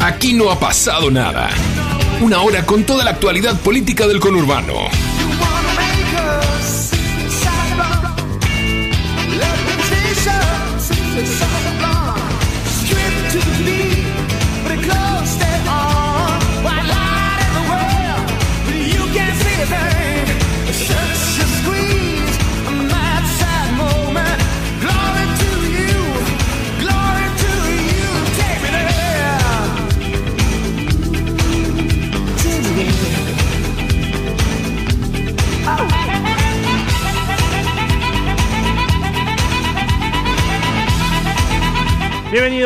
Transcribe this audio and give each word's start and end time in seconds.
Aquí 0.00 0.32
no 0.32 0.50
ha 0.50 0.58
pasado 0.58 1.10
nada. 1.10 1.50
Una 2.22 2.40
hora 2.40 2.64
con 2.64 2.84
toda 2.84 3.04
la 3.04 3.10
actualidad 3.10 3.60
política 3.60 4.06
del 4.06 4.18
conurbano. 4.18 4.74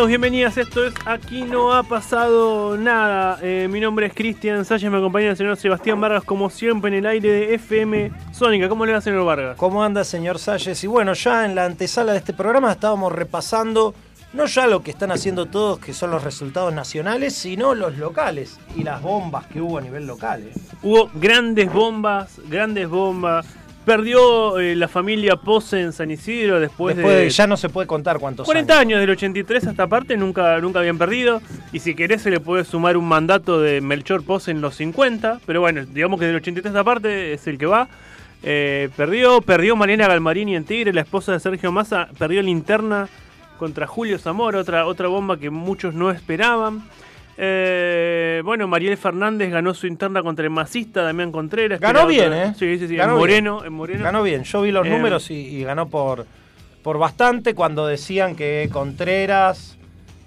Bienvenidos, 0.06 0.54
bienvenidas. 0.54 0.58
Esto 0.58 0.84
es 0.84 0.94
Aquí 1.06 1.42
no 1.44 1.72
ha 1.72 1.82
pasado 1.82 2.76
nada. 2.76 3.38
Eh, 3.40 3.68
mi 3.70 3.80
nombre 3.80 4.06
es 4.06 4.12
Cristian 4.12 4.62
Salles, 4.66 4.90
me 4.90 4.98
acompaña 4.98 5.30
el 5.30 5.36
señor 5.36 5.56
Sebastián 5.56 5.98
Vargas, 5.98 6.24
como 6.24 6.50
siempre, 6.50 6.88
en 6.88 6.94
el 6.96 7.06
aire 7.06 7.30
de 7.30 7.54
FM 7.54 8.12
Sónica. 8.30 8.68
¿Cómo 8.68 8.84
le 8.84 8.92
va, 8.92 9.00
señor 9.00 9.24
Vargas? 9.24 9.56
¿Cómo 9.56 9.82
anda, 9.82 10.04
señor 10.04 10.38
Salles? 10.38 10.84
Y 10.84 10.86
bueno, 10.86 11.14
ya 11.14 11.46
en 11.46 11.54
la 11.54 11.64
antesala 11.64 12.12
de 12.12 12.18
este 12.18 12.34
programa 12.34 12.72
estábamos 12.72 13.12
repasando 13.12 13.94
no 14.34 14.44
ya 14.44 14.66
lo 14.66 14.82
que 14.82 14.90
están 14.90 15.10
haciendo 15.10 15.46
todos, 15.46 15.78
que 15.78 15.94
son 15.94 16.10
los 16.10 16.22
resultados 16.22 16.74
nacionales, 16.74 17.34
sino 17.34 17.74
los 17.74 17.96
locales 17.96 18.58
y 18.76 18.82
las 18.82 19.00
bombas 19.00 19.46
que 19.46 19.62
hubo 19.62 19.78
a 19.78 19.80
nivel 19.80 20.06
local. 20.06 20.42
¿eh? 20.42 20.52
Hubo 20.82 21.10
grandes 21.14 21.72
bombas, 21.72 22.40
grandes 22.50 22.88
bombas. 22.88 23.46
Perdió 23.84 24.58
eh, 24.58 24.74
la 24.74 24.88
familia 24.88 25.36
Pose 25.36 25.80
en 25.80 25.92
San 25.92 26.10
Isidro 26.10 26.58
después, 26.58 26.96
Después 26.96 27.16
de... 27.16 27.22
de- 27.24 27.30
ya 27.30 27.46
no 27.46 27.56
se 27.56 27.68
puede 27.68 27.86
contar 27.86 28.18
cuántos 28.18 28.46
40 28.46 28.78
años 28.78 29.00
del 29.00 29.10
83 29.10 29.66
hasta 29.66 29.86
parte 29.86 30.16
nunca, 30.16 30.58
nunca 30.60 30.78
habían 30.78 30.96
perdido. 30.96 31.42
Y 31.72 31.80
si 31.80 31.94
querés 31.94 32.22
se 32.22 32.30
le 32.30 32.40
puede 32.40 32.64
sumar 32.64 32.96
un 32.96 33.06
mandato 33.06 33.60
de 33.60 33.80
Melchor 33.82 34.24
Pose 34.24 34.50
en 34.52 34.60
los 34.62 34.76
50. 34.76 35.40
Pero 35.44 35.60
bueno, 35.60 35.84
digamos 35.84 36.18
que 36.18 36.26
del 36.26 36.36
83 36.36 36.70
hasta 36.70 36.84
parte 36.84 37.34
es 37.34 37.46
el 37.46 37.58
que 37.58 37.66
va. 37.66 37.88
Eh, 38.42 38.88
perdió, 38.96 39.40
perdió 39.42 39.76
Mariana 39.76 40.08
Galmarini 40.08 40.56
en 40.56 40.64
Tigre, 40.64 40.92
la 40.92 41.00
esposa 41.02 41.32
de 41.32 41.40
Sergio 41.40 41.70
Massa. 41.72 42.08
Perdió 42.18 42.40
linterna 42.42 43.08
contra 43.58 43.86
Julio 43.86 44.18
Zamora, 44.18 44.58
otra, 44.60 44.86
otra 44.86 45.08
bomba 45.08 45.38
que 45.38 45.50
muchos 45.50 45.94
no 45.94 46.10
esperaban. 46.10 46.82
Eh, 47.36 48.42
bueno, 48.44 48.68
Mariel 48.68 48.96
Fernández 48.96 49.50
ganó 49.50 49.74
su 49.74 49.86
interna 49.86 50.22
contra 50.22 50.44
el 50.44 50.50
masista 50.50 51.02
Damián 51.02 51.32
Contreras. 51.32 51.80
Ganó 51.80 52.06
bien, 52.06 52.26
otra- 52.26 52.44
¿eh? 52.46 52.54
Sí, 52.58 52.78
sí, 52.78 52.88
sí. 52.88 52.96
Ganó 52.96 53.12
en 53.14 53.18
bien. 53.26 53.44
Moreno, 53.44 53.64
en 53.64 53.72
Moreno. 53.72 54.04
Ganó 54.04 54.22
bien, 54.22 54.44
yo 54.44 54.62
vi 54.62 54.70
los 54.70 54.86
Eh, 54.86 54.90
números 54.90 55.30
y, 55.30 55.34
y 55.34 55.64
ganó 55.64 55.88
por, 55.88 56.26
por 56.82 56.98
bastante 56.98 57.54
cuando 57.54 57.86
decían 57.86 58.36
que 58.36 58.68
Contreras 58.72 59.76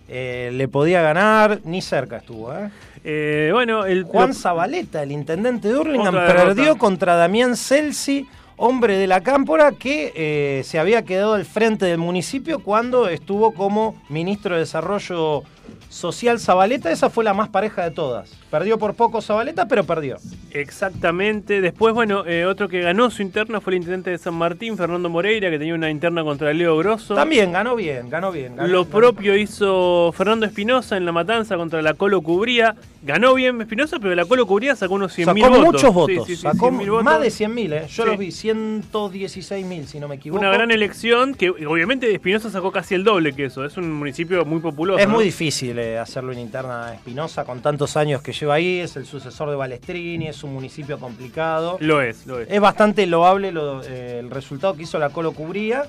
eh, 0.09 0.51
le 0.53 0.67
podía 0.67 1.01
ganar, 1.01 1.59
ni 1.63 1.81
cerca 1.81 2.17
estuvo. 2.17 2.53
¿eh? 2.53 3.49
Bueno, 3.53 3.85
el 3.85 4.03
Juan 4.03 4.33
Zabaleta, 4.33 5.01
el 5.03 5.11
intendente 5.13 5.69
de 5.69 5.77
Hurlingham, 5.77 6.13
perdió 6.13 6.77
contra 6.77 7.15
Damián 7.15 7.55
Celsi, 7.55 8.27
hombre 8.57 8.97
de 8.97 9.07
la 9.07 9.21
Cámpora, 9.21 9.71
que 9.71 10.61
se 10.65 10.77
había 10.77 11.03
quedado 11.05 11.35
al 11.35 11.45
frente 11.45 11.85
del 11.85 11.99
municipio 11.99 12.59
cuando 12.59 13.07
estuvo 13.07 13.53
como 13.53 13.95
ministro 14.09 14.55
de 14.55 14.61
Desarrollo 14.61 15.43
Social 15.89 16.39
Zabaleta. 16.39 16.91
Esa 16.91 17.09
fue 17.09 17.23
la 17.23 17.33
más 17.33 17.49
pareja 17.49 17.83
de 17.83 17.91
todas. 17.91 18.29
Perdió 18.51 18.77
por 18.77 18.95
poco 18.95 19.21
Zabaleta, 19.21 19.67
pero 19.67 19.83
perdió. 19.85 20.17
Exactamente. 20.53 21.61
Después, 21.61 21.93
bueno, 21.93 22.25
eh, 22.25 22.45
otro 22.45 22.67
que 22.67 22.81
ganó 22.81 23.09
su 23.09 23.21
interna 23.21 23.59
fue 23.61 23.73
el 23.73 23.77
intendente 23.77 24.09
de 24.11 24.17
San 24.17 24.33
Martín, 24.33 24.77
Fernando 24.77 25.09
Moreira, 25.09 25.49
que 25.49 25.57
tenía 25.59 25.73
una 25.75 25.89
interna 25.89 26.23
contra 26.23 26.53
Leo 26.53 26.77
Grosso. 26.77 27.15
También 27.15 27.51
ganó 27.51 27.75
bien, 27.75 28.09
ganó 28.09 28.31
bien. 28.31 28.55
ganó- 28.55 28.67
Lo 28.69 28.83
ganó- 28.85 28.97
propio 28.97 29.35
hizo 29.35 30.11
Fernando 30.15 30.45
Espinosa 30.45 30.97
en 30.97 31.05
la 31.05 31.11
matanza 31.11 31.55
contra 31.57 31.81
la 31.81 31.93
Colo 31.93 32.21
Cubría. 32.21 32.75
Ganó 33.03 33.33
bien 33.35 33.61
Espinosa, 33.61 33.99
pero 33.99 34.15
la 34.15 34.25
Colo 34.25 34.45
Cubría 34.45 34.75
sacó 34.75 34.95
unos 34.95 35.13
100.000 35.13 35.43
Sacó 35.45 35.55
votos. 35.65 35.65
muchos 35.65 35.81
Sí, 35.81 35.93
votos, 36.15 36.27
sí, 36.27 36.35
sí, 36.35 36.41
sacó 36.41 36.69
100.000 36.69 36.89
votos. 36.89 37.03
más 37.05 37.21
de 37.21 37.29
100.000, 37.31 37.73
¿eh? 37.73 37.87
yo 37.87 38.05
los 38.05 38.17
vi, 38.17 38.31
116.000 38.31 39.85
si 39.87 39.99
no 39.99 40.07
me 40.07 40.15
equivoco. 40.15 40.39
Una 40.41 40.51
gran 40.51 40.71
elección 40.71 41.33
que 41.33 41.49
obviamente 41.49 42.11
Espinosa 42.13 42.49
sacó 42.49 42.71
casi 42.71 42.95
el 42.95 43.03
doble 43.03 43.33
que 43.33 43.45
eso. 43.45 43.63
Es 43.65 43.77
un 43.77 43.91
municipio 43.93 44.43
muy 44.45 44.59
populoso. 44.59 44.99
Es 44.99 45.07
¿no? 45.07 45.13
muy 45.15 45.25
difícil 45.25 45.77
eh, 45.79 45.97
hacerlo 45.97 46.31
en 46.31 46.39
interna 46.39 46.87
a 46.87 46.93
Espinosa 46.95 47.45
con 47.45 47.61
tantos 47.61 47.95
años 47.97 48.21
que 48.21 48.33
lleva 48.33 48.55
ahí, 48.55 48.79
es 48.79 48.95
el 48.97 49.05
sucesor 49.05 49.49
de 49.49 49.55
Balestrini, 49.55 50.27
es 50.27 50.36
un 50.43 50.53
municipio 50.53 50.99
complicado. 50.99 51.77
Lo 51.79 52.01
es, 52.01 52.25
lo 52.27 52.39
es. 52.39 52.47
Es 52.49 52.59
bastante 52.61 53.05
loable 53.07 53.51
lo- 53.51 53.81
eh, 53.83 54.19
el 54.19 54.29
resultado 54.29 54.75
que 54.75 54.83
hizo 54.83 54.99
la 54.99 55.09
Colo 55.09 55.31
Cubría, 55.33 55.83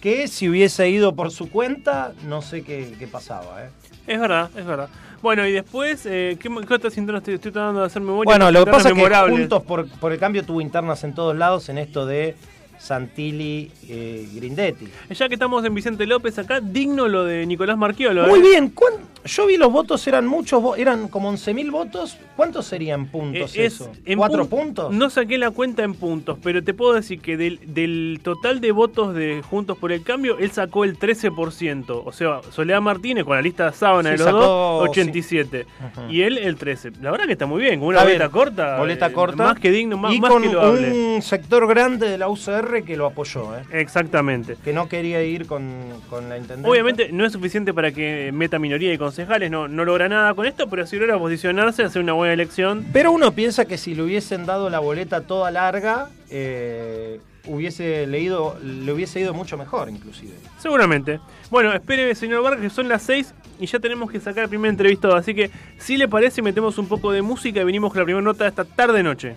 que 0.00 0.28
si 0.28 0.48
hubiese 0.48 0.88
ido 0.90 1.14
por 1.14 1.30
su 1.30 1.50
cuenta, 1.50 2.12
no 2.26 2.42
sé 2.42 2.62
qué, 2.62 2.94
qué 2.98 3.06
pasaba. 3.06 3.64
¿eh? 3.64 3.70
Es 4.06 4.20
verdad, 4.20 4.50
es 4.56 4.64
verdad. 4.66 4.88
Bueno, 5.22 5.46
y 5.46 5.52
después, 5.52 6.04
eh, 6.06 6.36
¿qué, 6.40 6.48
qué 6.68 6.74
otras 6.74 6.96
internas 6.98 7.22
estoy, 7.22 7.34
estoy 7.34 7.50
tratando 7.50 7.80
de 7.80 7.86
hacer 7.86 8.02
memoria? 8.02 8.24
Bueno, 8.30 8.50
lo 8.52 8.64
que 8.64 8.70
pasa 8.70 8.90
es 8.90 8.94
que. 8.94 9.00
Juntos 9.30 9.62
por, 9.62 9.88
por 9.98 10.12
el 10.12 10.18
Cambio 10.18 10.44
tuvo 10.44 10.60
internas 10.60 11.02
en 11.04 11.14
todos 11.14 11.34
lados 11.34 11.68
en 11.70 11.78
esto 11.78 12.04
de 12.06 12.36
Santilli 12.78 13.70
eh, 13.88 14.28
Grindetti. 14.34 14.86
Ya 15.10 15.28
que 15.28 15.34
estamos 15.34 15.64
en 15.64 15.74
Vicente 15.74 16.06
López 16.06 16.38
acá, 16.38 16.60
digno 16.60 17.08
lo 17.08 17.24
de 17.24 17.46
Nicolás 17.46 17.76
Marchiolo. 17.76 18.26
Muy 18.28 18.40
bien, 18.40 18.68
¿cuán- 18.70 18.94
yo 19.26 19.46
vi 19.46 19.56
los 19.56 19.70
votos, 19.72 20.06
eran 20.06 20.26
muchos, 20.26 20.62
eran 20.78 21.08
como 21.08 21.30
11.000 21.32 21.70
votos. 21.70 22.18
¿Cuántos 22.36 22.66
serían 22.66 23.06
puntos 23.06 23.56
Eh, 23.56 23.66
es- 23.66 23.74
eso? 23.80 23.92
en 24.04 24.18
¿Cuatro 24.18 24.44
pun- 24.46 24.48
puntos? 24.48 24.92
No 24.94 25.10
saqué 25.10 25.38
la 25.38 25.50
cuenta 25.50 25.82
en 25.84 25.94
puntos, 25.94 26.38
pero 26.42 26.62
te 26.62 26.74
puedo 26.74 26.92
decir 26.94 27.20
que 27.20 27.36
del, 27.36 27.60
del 27.66 28.20
total 28.22 28.60
de 28.60 28.72
votos 28.72 29.14
de 29.14 29.42
Juntos 29.48 29.76
por 29.78 29.92
el 29.92 30.02
Cambio, 30.02 30.38
él 30.38 30.50
sacó 30.50 30.84
el 30.84 30.98
13%. 30.98 32.02
O 32.04 32.12
sea, 32.12 32.40
Soledad 32.50 32.80
Martínez 32.80 33.24
con 33.24 33.36
la 33.36 33.42
lista 33.42 33.66
de 33.70 33.76
sábana 33.76 34.10
Sí, 34.10 34.12
de 34.12 34.18
los 34.18 34.26
sacó- 34.26 34.38
dos, 34.38 34.88
87. 34.90 35.66
Ujú. 35.96 36.10
Y 36.10 36.22
él 36.22 36.38
el 36.38 36.56
13. 36.56 36.92
La 37.00 37.10
verdad 37.10 37.26
que 37.26 37.32
está 37.32 37.46
muy 37.46 37.60
bien, 37.62 37.78
con 37.80 37.88
una 37.88 38.02
boleta 38.02 38.28
corta. 38.28 38.78
Boleta 38.78 39.06
eh, 39.06 39.12
corta. 39.12 39.44
Más 39.44 39.58
que 39.58 39.70
digno, 39.70 39.96
más, 39.96 40.14
y 40.14 40.20
más 40.20 40.30
con 40.30 40.42
que 40.42 40.48
loable. 40.52 40.92
un 41.14 41.22
sector 41.22 41.66
grande 41.66 42.08
de 42.08 42.18
la 42.18 42.28
UCR 42.28 42.82
que 42.84 42.96
lo 42.96 43.06
apoyó, 43.06 43.56
¿eh? 43.56 43.62
Exactamente. 43.72 44.56
que 44.64 44.72
no 44.72 44.88
quería 44.88 45.22
ir 45.22 45.46
con, 45.46 45.64
con 46.10 46.28
la 46.28 46.36
intendente. 46.38 46.68
Obviamente 46.68 47.10
no 47.12 47.24
es 47.24 47.32
suficiente 47.32 47.72
para 47.72 47.92
que 47.92 48.30
meta 48.32 48.58
minoría 48.58 48.90
de 48.90 48.98
concejales, 49.16 49.50
no, 49.50 49.66
no 49.66 49.86
logra 49.86 50.10
nada 50.10 50.34
con 50.34 50.44
esto, 50.44 50.68
pero 50.68 50.86
sí 50.86 50.98
logra 50.98 51.18
posicionarse, 51.18 51.82
hacer 51.82 52.02
una 52.02 52.12
buena 52.12 52.34
elección. 52.34 52.84
Pero 52.92 53.12
uno 53.12 53.32
piensa 53.32 53.64
que 53.64 53.78
si 53.78 53.94
le 53.94 54.02
hubiesen 54.02 54.44
dado 54.44 54.68
la 54.68 54.78
boleta 54.78 55.22
toda 55.22 55.50
larga, 55.50 56.10
eh, 56.28 57.18
hubiese 57.46 58.06
leído, 58.06 58.58
le 58.62 58.92
hubiese 58.92 59.20
ido 59.20 59.32
mucho 59.32 59.56
mejor, 59.56 59.88
inclusive. 59.88 60.34
Seguramente. 60.58 61.18
Bueno, 61.50 61.72
espere, 61.72 62.14
señor 62.14 62.42
Vargas, 62.42 62.60
que 62.60 62.68
son 62.68 62.88
las 62.88 63.04
6 63.04 63.32
y 63.58 63.64
ya 63.64 63.78
tenemos 63.78 64.10
que 64.10 64.20
sacar 64.20 64.44
el 64.44 64.50
primer 64.50 64.68
entrevistado. 64.68 65.16
Así 65.16 65.34
que, 65.34 65.50
si 65.78 65.96
le 65.96 66.08
parece, 66.08 66.42
metemos 66.42 66.76
un 66.76 66.86
poco 66.86 67.10
de 67.10 67.22
música 67.22 67.62
y 67.62 67.64
venimos 67.64 67.92
con 67.92 68.00
la 68.00 68.04
primera 68.04 68.22
nota 68.22 68.44
de 68.44 68.50
esta 68.50 68.66
tarde-noche. 68.66 69.36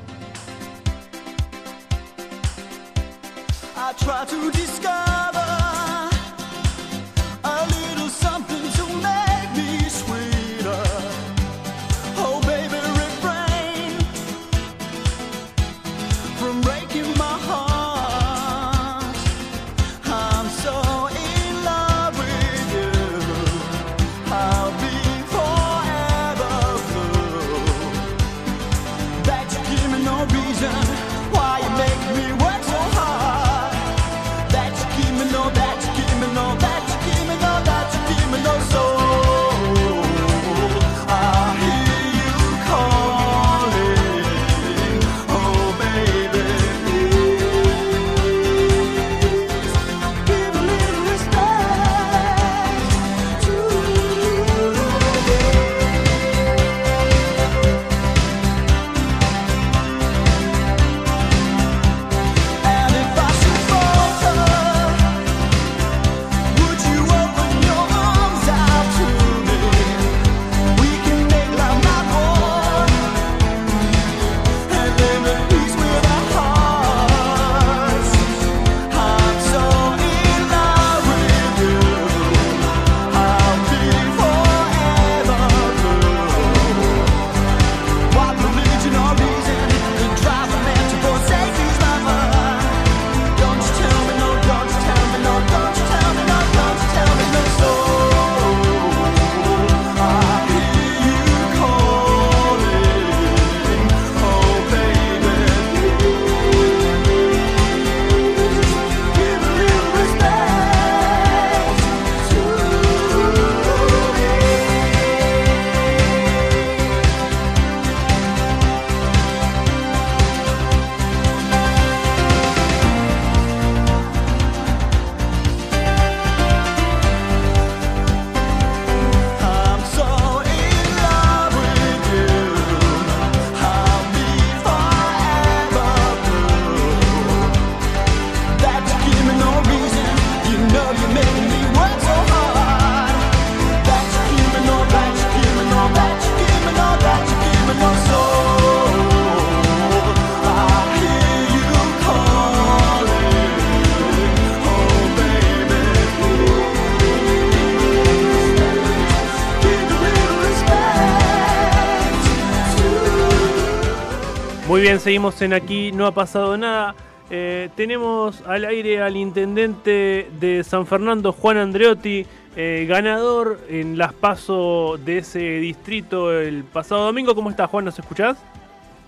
Bien, 164.91 164.99
seguimos 164.99 165.41
en 165.41 165.53
aquí, 165.53 165.93
no 165.93 166.05
ha 166.05 166.11
pasado 166.11 166.57
nada. 166.57 166.95
Eh, 167.29 167.69
tenemos 167.77 168.43
al 168.45 168.65
aire 168.65 169.01
al 169.01 169.15
intendente 169.15 170.29
de 170.37 170.65
San 170.65 170.85
Fernando, 170.85 171.31
Juan 171.31 171.55
Andreotti, 171.55 172.25
eh, 172.57 172.85
ganador 172.89 173.61
en 173.69 173.97
las 173.97 174.11
PASO 174.11 174.97
de 174.97 175.19
ese 175.19 175.39
distrito 175.39 176.37
el 176.37 176.65
pasado 176.65 177.05
domingo. 177.05 177.33
¿Cómo 177.35 177.49
estás, 177.49 177.69
Juan? 177.69 177.85
¿Nos 177.85 177.97
escuchás? 177.99 178.37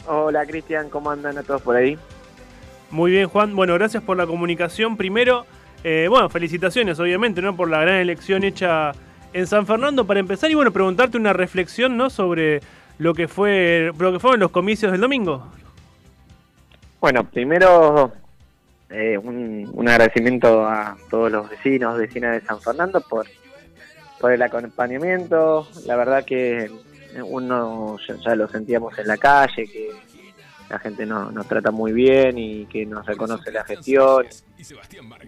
Hola 0.08 0.46
Cristian, 0.46 0.90
¿cómo 0.90 1.12
andan 1.12 1.38
a 1.38 1.44
todos 1.44 1.62
por 1.62 1.76
ahí? 1.76 1.98
Muy 2.90 3.12
bien, 3.12 3.28
Juan. 3.28 3.54
Bueno, 3.54 3.74
gracias 3.74 4.02
por 4.04 4.16
la 4.16 4.26
comunicación. 4.26 4.96
Primero, 4.96 5.46
eh, 5.84 6.08
bueno, 6.10 6.30
felicitaciones, 6.30 6.98
obviamente, 6.98 7.42
¿no? 7.42 7.58
Por 7.58 7.70
la 7.70 7.82
gran 7.82 7.96
elección 7.96 8.46
hecha 8.46 8.94
en 9.34 9.48
San 9.48 9.68
Fernando. 9.68 10.08
Para 10.08 10.22
empezar, 10.22 10.50
y 10.50 10.54
bueno, 10.54 10.72
preguntarte 10.72 11.18
una 11.18 11.34
reflexión, 11.34 11.98
¿no? 11.98 12.10
Sobre 12.10 12.62
lo 13.00 13.14
que 13.14 13.28
fue, 13.28 13.92
lo 14.00 14.14
que 14.14 14.20
fueron 14.20 14.40
los 14.40 14.52
comicios 14.52 14.90
del 14.94 15.02
domingo. 15.02 15.46
Bueno, 17.04 17.30
primero 17.30 18.14
eh, 18.90 19.18
un, 19.18 19.70
un 19.74 19.90
agradecimiento 19.90 20.66
a 20.66 20.96
todos 21.10 21.30
los 21.30 21.50
vecinos, 21.50 21.98
vecinas 21.98 22.40
de 22.40 22.48
San 22.48 22.62
Fernando 22.62 23.02
por, 23.02 23.26
por 24.22 24.32
el 24.32 24.42
acompañamiento. 24.42 25.68
La 25.86 25.98
verdad 25.98 26.24
que 26.24 26.72
uno 27.26 27.98
ya, 28.24 28.36
lo 28.38 28.48
sentíamos 28.48 28.98
en 29.00 29.08
la 29.08 29.18
calle, 29.18 29.66
que 29.66 29.90
la 30.70 30.80
gente 30.80 31.06
no- 31.06 31.30
nos 31.30 31.46
trata 31.46 31.72
muy 31.72 31.92
bien 31.92 32.38
y 32.38 32.68
que 32.68 32.86
nos 32.86 33.06
reconoce 33.06 33.52
la 33.52 33.66
gestión, 33.66 34.26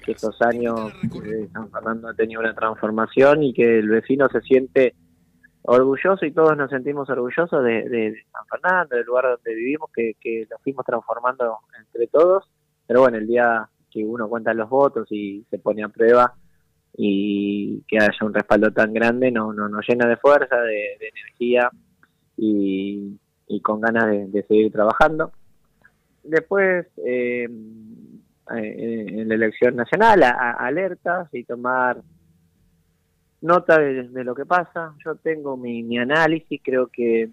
que 0.05 0.13
estos 0.13 0.41
años 0.43 0.93
eh, 1.25 1.49
San 1.51 1.69
Fernando 1.71 2.07
ha 2.07 2.13
tenido 2.13 2.39
una 2.39 2.53
transformación 2.55 3.43
y 3.43 3.53
que 3.53 3.79
el 3.79 3.89
vecino 3.89 4.29
se 4.29 4.39
siente 4.39 4.95
orgulloso 5.67 6.25
y 6.25 6.31
todos 6.31 6.55
nos 6.57 6.69
sentimos 6.69 7.09
orgullosos 7.09 7.63
de, 7.63 7.89
de- 7.89 8.23
San 8.31 8.45
Fernando, 8.47 8.95
del 8.95 9.05
lugar 9.05 9.25
donde 9.25 9.55
vivimos, 9.55 9.89
que, 9.93 10.13
que 10.19 10.47
lo 10.49 10.57
fuimos 10.59 10.85
transformando 10.85 11.59
entre 11.79 12.07
todos. 12.07 12.45
Pero 12.87 13.01
bueno, 13.01 13.17
el 13.17 13.27
día 13.27 13.67
que 13.89 14.03
uno 14.03 14.27
cuenta 14.27 14.53
los 14.53 14.69
votos 14.69 15.07
y 15.11 15.45
se 15.49 15.57
pone 15.59 15.83
a 15.83 15.89
prueba 15.89 16.33
y 16.97 17.83
que 17.87 17.97
haya 17.97 18.17
un 18.21 18.33
respaldo 18.33 18.71
tan 18.71 18.93
grande, 18.93 19.31
no, 19.31 19.53
no 19.53 19.67
nos 19.67 19.85
llena 19.87 20.07
de 20.07 20.17
fuerza, 20.17 20.61
de, 20.61 20.97
energía 20.99 21.69
y, 22.37 23.17
con 23.61 23.81
ganas 23.81 24.31
de, 24.31 24.43
seguir 24.47 24.71
trabajando. 24.71 25.31
Después, 26.23 26.87
eh, 27.05 27.47
eh, 28.55 29.05
en 29.09 29.27
la 29.27 29.35
elección 29.35 29.75
nacional, 29.75 30.23
alertas 30.23 31.29
y 31.33 31.43
tomar 31.43 32.01
nota 33.45 33.79
de, 33.79 34.09
de 34.09 34.23
lo 34.23 34.33
que 34.35 34.45
pasa. 34.45 34.93
Yo 35.05 35.15
tengo 35.15 35.55
mi, 35.55 35.83
mi 35.83 35.97
análisis, 35.97 36.59
creo 36.63 36.87
que 36.87 37.29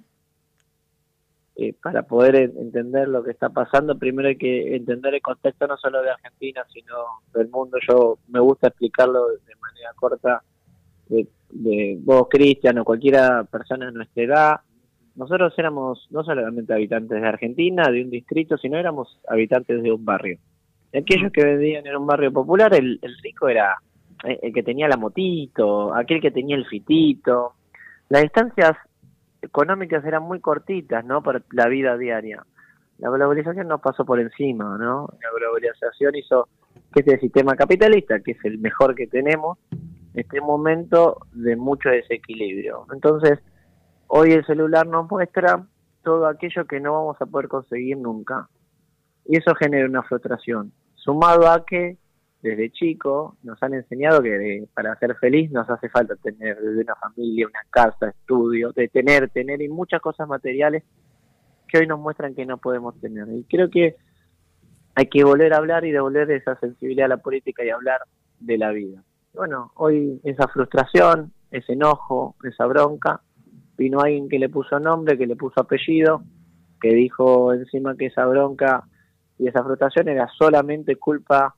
eh, 1.56 1.74
para 1.82 2.02
poder 2.02 2.36
en- 2.36 2.56
entender 2.58 3.08
lo 3.08 3.22
que 3.22 3.30
está 3.32 3.48
pasando, 3.50 3.98
primero 3.98 4.28
hay 4.28 4.36
que 4.36 4.76
entender 4.76 5.14
el 5.14 5.22
contexto 5.22 5.66
no 5.66 5.76
solo 5.76 6.02
de 6.02 6.10
Argentina, 6.10 6.64
sino 6.72 6.94
del 7.34 7.48
mundo. 7.48 7.78
Yo 7.88 8.18
me 8.28 8.40
gusta 8.40 8.68
explicarlo 8.68 9.28
de 9.28 9.54
manera 9.60 9.90
corta, 9.96 10.42
de, 11.08 11.26
de 11.50 11.98
vos, 12.00 12.28
Cristian, 12.30 12.78
o 12.78 12.84
cualquiera 12.84 13.44
persona 13.44 13.86
de 13.86 13.92
nuestra 13.92 14.22
edad. 14.22 14.60
Nosotros 15.14 15.52
éramos 15.58 16.08
no 16.10 16.24
solamente 16.24 16.72
habitantes 16.72 17.20
de 17.20 17.28
Argentina, 17.28 17.90
de 17.90 18.02
un 18.02 18.08
distrito, 18.10 18.56
sino 18.56 18.78
éramos 18.78 19.20
habitantes 19.28 19.82
de 19.82 19.92
un 19.92 20.04
barrio. 20.04 20.38
Aquellos 20.94 21.30
que 21.32 21.44
vivían 21.44 21.86
en 21.86 21.96
un 21.96 22.06
barrio 22.06 22.32
popular, 22.32 22.74
el, 22.74 22.98
el 23.02 23.14
rico 23.22 23.48
era 23.48 23.76
el 24.24 24.52
que 24.52 24.62
tenía 24.62 24.88
la 24.88 24.96
motito, 24.96 25.94
aquel 25.94 26.20
que 26.20 26.30
tenía 26.30 26.56
el 26.56 26.66
fitito. 26.66 27.54
Las 28.08 28.22
distancias 28.22 28.72
económicas 29.40 30.04
eran 30.04 30.22
muy 30.22 30.40
cortitas, 30.40 31.04
¿no? 31.04 31.22
Para 31.22 31.42
la 31.52 31.68
vida 31.68 31.96
diaria. 31.96 32.44
La 32.98 33.10
globalización 33.10 33.68
nos 33.68 33.80
pasó 33.80 34.04
por 34.04 34.20
encima, 34.20 34.76
¿no? 34.78 35.08
La 35.20 35.30
globalización 35.36 36.14
hizo 36.14 36.48
que 36.92 37.00
este 37.00 37.18
sistema 37.18 37.56
capitalista, 37.56 38.20
que 38.20 38.32
es 38.32 38.44
el 38.44 38.58
mejor 38.58 38.94
que 38.94 39.06
tenemos, 39.06 39.58
esté 40.14 40.38
en 40.38 40.44
momento 40.44 41.18
de 41.32 41.56
mucho 41.56 41.88
desequilibrio. 41.88 42.86
Entonces, 42.92 43.40
hoy 44.06 44.32
el 44.32 44.44
celular 44.44 44.86
nos 44.86 45.10
muestra 45.10 45.66
todo 46.02 46.26
aquello 46.26 46.66
que 46.66 46.80
no 46.80 46.92
vamos 46.92 47.16
a 47.20 47.26
poder 47.26 47.48
conseguir 47.48 47.96
nunca. 47.96 48.48
Y 49.24 49.36
eso 49.36 49.54
genera 49.54 49.88
una 49.88 50.02
frustración, 50.02 50.72
sumado 50.94 51.48
a 51.48 51.64
que 51.64 51.96
desde 52.42 52.70
chico 52.70 53.36
nos 53.44 53.62
han 53.62 53.74
enseñado 53.74 54.20
que 54.20 54.66
para 54.74 54.96
ser 54.96 55.14
feliz 55.16 55.50
nos 55.52 55.70
hace 55.70 55.88
falta 55.88 56.16
tener 56.16 56.60
desde 56.60 56.82
una 56.82 56.96
familia, 56.96 57.46
una 57.46 57.60
casa, 57.70 58.08
estudio, 58.08 58.72
de 58.72 58.88
tener, 58.88 59.30
tener 59.30 59.62
y 59.62 59.68
muchas 59.68 60.00
cosas 60.00 60.26
materiales 60.28 60.82
que 61.68 61.78
hoy 61.78 61.86
nos 61.86 62.00
muestran 62.00 62.34
que 62.34 62.44
no 62.44 62.58
podemos 62.58 63.00
tener. 63.00 63.28
Y 63.28 63.44
creo 63.44 63.70
que 63.70 63.96
hay 64.96 65.06
que 65.06 65.22
volver 65.22 65.54
a 65.54 65.58
hablar 65.58 65.84
y 65.84 65.92
devolver 65.92 66.30
esa 66.32 66.58
sensibilidad 66.58 67.06
a 67.06 67.16
la 67.16 67.22
política 67.22 67.64
y 67.64 67.70
hablar 67.70 68.00
de 68.40 68.58
la 68.58 68.72
vida. 68.72 69.02
Bueno, 69.32 69.70
hoy 69.76 70.20
esa 70.24 70.48
frustración, 70.48 71.32
ese 71.52 71.74
enojo, 71.74 72.34
esa 72.42 72.66
bronca, 72.66 73.20
vino 73.78 74.00
alguien 74.00 74.28
que 74.28 74.40
le 74.40 74.48
puso 74.48 74.80
nombre, 74.80 75.16
que 75.16 75.28
le 75.28 75.36
puso 75.36 75.60
apellido, 75.60 76.22
que 76.80 76.92
dijo 76.92 77.54
encima 77.54 77.96
que 77.96 78.06
esa 78.06 78.26
bronca 78.26 78.82
y 79.38 79.46
esa 79.46 79.62
frustración 79.62 80.08
era 80.08 80.28
solamente 80.36 80.96
culpa 80.96 81.54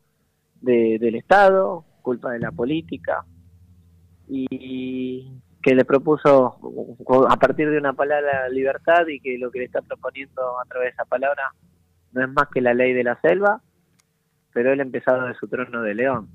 de, 0.64 0.98
del 0.98 1.14
Estado, 1.16 1.84
culpa 2.02 2.32
de 2.32 2.40
la 2.40 2.50
política, 2.50 3.24
y 4.28 5.30
que 5.62 5.74
le 5.74 5.84
propuso 5.84 6.58
a 7.28 7.36
partir 7.36 7.70
de 7.70 7.78
una 7.78 7.94
palabra 7.94 8.48
libertad 8.50 9.06
y 9.06 9.20
que 9.20 9.38
lo 9.38 9.50
que 9.50 9.60
le 9.60 9.64
está 9.66 9.80
proponiendo 9.80 10.60
a 10.60 10.64
través 10.68 10.88
de 10.88 10.92
esa 10.92 11.04
palabra 11.04 11.52
no 12.12 12.22
es 12.22 12.28
más 12.28 12.48
que 12.52 12.60
la 12.60 12.74
ley 12.74 12.92
de 12.92 13.02
la 13.02 13.18
selva, 13.20 13.62
pero 14.52 14.72
él 14.72 14.80
empezado 14.80 15.26
de 15.26 15.34
su 15.34 15.48
trono 15.48 15.82
de 15.82 15.94
león. 15.94 16.28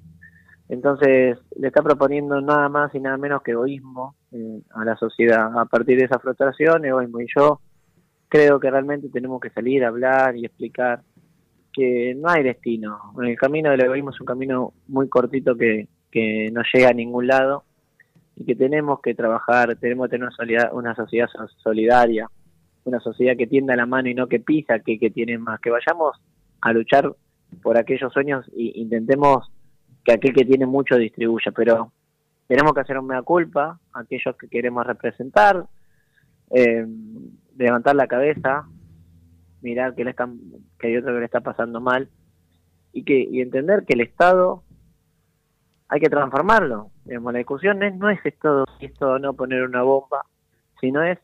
Entonces 0.67 1.38
le 1.55 1.67
está 1.67 1.81
proponiendo 1.81 2.41
nada 2.41 2.69
más 2.69 2.93
y 2.93 3.00
nada 3.00 3.17
menos 3.17 3.41
que 3.41 3.51
egoísmo 3.51 4.15
eh, 4.31 4.62
a 4.71 4.83
la 4.83 4.95
sociedad. 4.98 5.57
A 5.57 5.65
partir 5.65 5.98
de 5.98 6.05
esa 6.05 6.19
frustración, 6.19 6.86
egoísmo. 6.86 7.21
Y 7.21 7.27
yo 7.36 7.62
creo 8.29 8.59
que 8.59 8.69
realmente 8.69 9.09
tenemos 9.09 9.39
que 9.41 9.50
salir 9.50 9.83
a 9.83 9.88
hablar 9.88 10.36
y 10.36 10.45
explicar 10.45 11.01
que 11.73 12.15
no 12.15 12.29
hay 12.29 12.43
destino. 12.43 13.13
El 13.21 13.38
camino 13.38 13.69
del 13.71 13.81
egoísmo 13.81 14.09
es 14.11 14.19
un 14.19 14.25
camino 14.25 14.73
muy 14.88 15.07
cortito 15.09 15.55
que, 15.55 15.88
que 16.11 16.49
no 16.51 16.61
llega 16.73 16.89
a 16.89 16.93
ningún 16.93 17.27
lado 17.27 17.63
y 18.35 18.45
que 18.45 18.55
tenemos 18.55 19.01
que 19.01 19.13
trabajar, 19.13 19.75
tenemos 19.75 20.07
que 20.07 20.17
tener 20.17 20.29
una, 20.39 20.73
una 20.73 20.95
sociedad 20.95 21.27
so- 21.27 21.47
solidaria, 21.57 22.27
una 22.85 22.99
sociedad 22.99 23.35
que 23.38 23.47
tienda 23.47 23.75
la 23.75 23.85
mano 23.85 24.09
y 24.09 24.13
no 24.13 24.27
que 24.27 24.39
pisa, 24.39 24.79
que, 24.79 24.97
que 24.97 25.09
tiene 25.11 25.38
más, 25.38 25.59
que 25.59 25.69
vayamos 25.69 26.19
a 26.61 26.73
luchar 26.73 27.13
por 27.61 27.77
aquellos 27.77 28.11
sueños 28.13 28.47
e 28.55 28.71
intentemos 28.75 29.51
que 30.03 30.13
aquel 30.13 30.33
que 30.33 30.45
tiene 30.45 30.65
mucho 30.65 30.95
distribuya, 30.95 31.51
pero 31.51 31.91
tenemos 32.47 32.73
que 32.73 32.81
hacer 32.81 32.97
un 32.97 33.07
mea 33.07 33.21
culpa, 33.21 33.79
aquellos 33.93 34.35
que 34.38 34.47
queremos 34.47 34.85
representar, 34.88 35.65
eh, 36.51 36.85
levantar 37.57 37.95
la 37.95 38.07
cabeza, 38.07 38.65
mirar 39.61 39.95
que, 39.95 40.03
le 40.03 40.11
están, 40.11 40.39
que 40.79 40.87
hay 40.87 40.97
otro 40.97 41.13
que 41.13 41.19
le 41.19 41.25
está 41.25 41.41
pasando 41.41 41.79
mal 41.81 42.09
y 42.93 43.03
que 43.03 43.19
y 43.19 43.41
entender 43.41 43.85
que 43.85 43.93
el 43.93 44.01
Estado 44.01 44.63
hay 45.87 45.99
que 45.99 46.09
transformarlo. 46.09 46.91
Digamos, 47.05 47.33
la 47.33 47.39
discusión 47.39 47.79
no 47.79 47.85
es, 47.85 47.95
no 47.95 48.09
es 48.09 48.19
esto, 48.23 48.65
esto 48.79 49.19
no 49.19 49.33
poner 49.33 49.63
una 49.63 49.81
bomba, 49.81 50.23
sino 50.79 51.03
es 51.03 51.17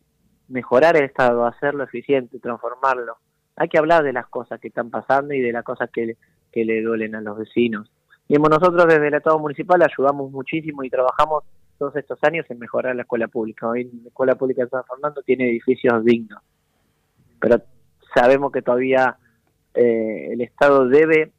mejorar 0.47 0.97
el 0.97 1.03
Estado, 1.05 1.45
hacerlo 1.45 1.83
eficiente, 1.83 2.39
transformarlo. 2.39 3.17
Hay 3.55 3.69
que 3.69 3.77
hablar 3.77 4.03
de 4.03 4.13
las 4.13 4.27
cosas 4.27 4.59
que 4.59 4.67
están 4.67 4.89
pasando 4.89 5.33
y 5.33 5.39
de 5.41 5.51
las 5.51 5.63
cosas 5.63 5.89
que, 5.91 6.17
le- 6.53 6.81
duelen 6.81 7.15
a 7.15 7.21
los 7.21 7.37
vecinos. 7.37 7.91
Digamos, 8.27 8.49
nosotros 8.49 8.85
desde 8.87 9.07
el 9.07 9.13
Estado 9.13 9.37
municipal 9.39 9.81
ayudamos 9.81 10.31
muchísimo 10.31 10.83
y 10.83 10.89
trabajamos 10.89 11.43
todos 11.77 11.95
estos 11.95 12.17
años 12.23 12.45
en 12.49 12.59
mejorar 12.59 12.95
la 12.95 13.03
escuela 13.03 13.27
pública. 13.27 13.67
Hoy 13.67 13.83
la 14.01 14.07
escuela 14.07 14.35
pública 14.35 14.63
de 14.63 14.69
San 14.69 14.83
Fernando 14.85 15.21
tiene 15.21 15.49
edificios 15.49 16.03
dignos, 16.03 16.41
pero 17.39 17.61
sabemos 18.13 18.51
que 18.51 18.61
todavía 18.61 19.17
eh, 19.73 20.29
el 20.31 20.41
Estado 20.41 20.87
debe 20.87 21.31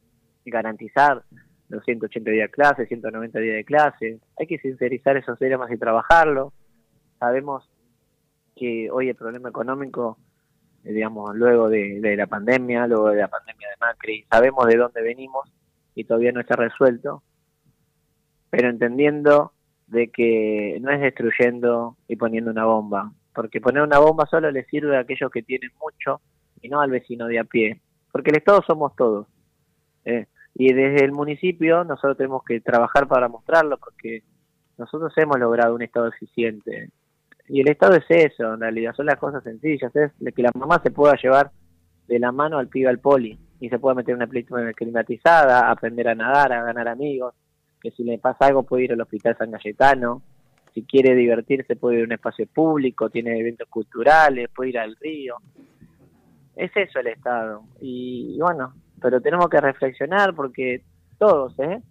garantizar 0.45 1.23
los 1.69 1.83
180 1.83 2.31
días 2.31 2.47
de 2.47 2.51
clase, 2.51 2.85
190 2.85 3.39
días 3.39 3.55
de 3.57 3.65
clase. 3.65 4.19
Hay 4.37 4.47
que 4.47 4.59
sincerizar 4.59 5.17
esos 5.17 5.37
temas 5.37 5.71
y 5.71 5.77
trabajarlo. 5.77 6.53
Sabemos 7.19 7.69
que 8.55 8.89
hoy 8.91 9.09
el 9.09 9.15
problema 9.15 9.49
económico, 9.49 10.17
eh, 10.83 10.93
digamos, 10.93 11.35
luego 11.35 11.69
de, 11.69 11.99
de 11.99 12.15
la 12.15 12.27
pandemia, 12.27 12.87
luego 12.87 13.09
de 13.09 13.17
la 13.17 13.27
pandemia 13.27 13.69
de 13.69 13.75
Macri, 13.79 14.25
sabemos 14.31 14.65
de 14.67 14.77
dónde 14.77 15.01
venimos 15.01 15.51
y 15.95 16.03
todavía 16.03 16.31
no 16.31 16.41
está 16.41 16.55
resuelto, 16.55 17.23
pero 18.49 18.69
entendiendo 18.69 19.51
de 19.87 20.09
que 20.09 20.77
no 20.81 20.91
es 20.91 21.01
destruyendo 21.01 21.97
y 22.07 22.17
poniendo 22.17 22.51
una 22.51 22.65
bomba, 22.65 23.11
porque 23.33 23.61
poner 23.61 23.83
una 23.83 23.99
bomba 23.99 24.25
solo 24.25 24.51
le 24.51 24.65
sirve 24.65 24.97
a 24.97 25.01
aquellos 25.01 25.31
que 25.31 25.43
tienen 25.43 25.71
mucho 25.79 26.21
y 26.61 26.69
no 26.69 26.81
al 26.81 26.91
vecino 26.91 27.27
de 27.27 27.39
a 27.39 27.43
pie, 27.43 27.81
porque 28.11 28.31
el 28.31 28.37
Estado 28.37 28.61
somos 28.65 28.95
todos. 28.95 29.27
¿eh? 30.05 30.27
Y 30.55 30.73
desde 30.73 31.05
el 31.05 31.11
municipio 31.11 31.83
nosotros 31.83 32.17
tenemos 32.17 32.43
que 32.43 32.59
trabajar 32.61 33.07
para 33.07 33.27
mostrarlo, 33.27 33.77
porque 33.77 34.23
nosotros 34.77 35.13
hemos 35.17 35.39
logrado 35.39 35.75
un 35.75 35.81
Estado 35.81 36.07
eficiente. 36.07 36.89
Y 37.47 37.61
el 37.61 37.69
Estado 37.69 37.95
es 37.95 38.05
eso, 38.09 38.53
en 38.53 38.59
realidad, 38.59 38.93
son 38.95 39.05
las 39.05 39.17
cosas 39.17 39.43
sencillas, 39.43 39.95
es 39.95 40.11
que 40.33 40.41
la 40.41 40.51
mamá 40.53 40.81
se 40.83 40.91
pueda 40.91 41.15
llevar 41.15 41.51
de 42.07 42.19
la 42.19 42.31
mano 42.31 42.57
al 42.57 42.67
pibe 42.67 42.89
al 42.89 42.99
poli 42.99 43.37
y 43.59 43.69
se 43.69 43.79
pueda 43.79 43.95
meter 43.95 44.11
en 44.11 44.17
una 44.17 44.27
película 44.27 44.71
climatizada, 44.73 45.69
aprender 45.69 46.07
a 46.07 46.15
nadar, 46.15 46.53
a 46.53 46.63
ganar 46.63 46.87
amigos, 46.87 47.33
que 47.81 47.91
si 47.91 48.03
le 48.03 48.17
pasa 48.17 48.45
algo 48.45 48.63
puede 48.63 48.85
ir 48.85 48.93
al 48.93 49.01
Hospital 49.01 49.37
San 49.37 49.51
Cayetano, 49.51 50.21
si 50.73 50.83
quiere 50.83 51.15
divertirse 51.15 51.75
puede 51.75 51.97
ir 51.97 52.01
a 52.03 52.05
un 52.05 52.11
espacio 52.11 52.45
público, 52.47 53.09
tiene 53.09 53.39
eventos 53.39 53.67
culturales, 53.67 54.49
puede 54.53 54.69
ir 54.71 54.79
al 54.79 54.95
río. 54.95 55.37
Es 56.57 56.75
eso 56.75 56.99
el 56.99 57.07
Estado. 57.07 57.61
Y, 57.79 58.37
bueno, 58.39 58.73
pero 58.99 59.21
tenemos 59.21 59.47
que 59.47 59.61
reflexionar 59.61 60.33
porque 60.33 60.81
todos, 61.19 61.57
¿eh? 61.59 61.81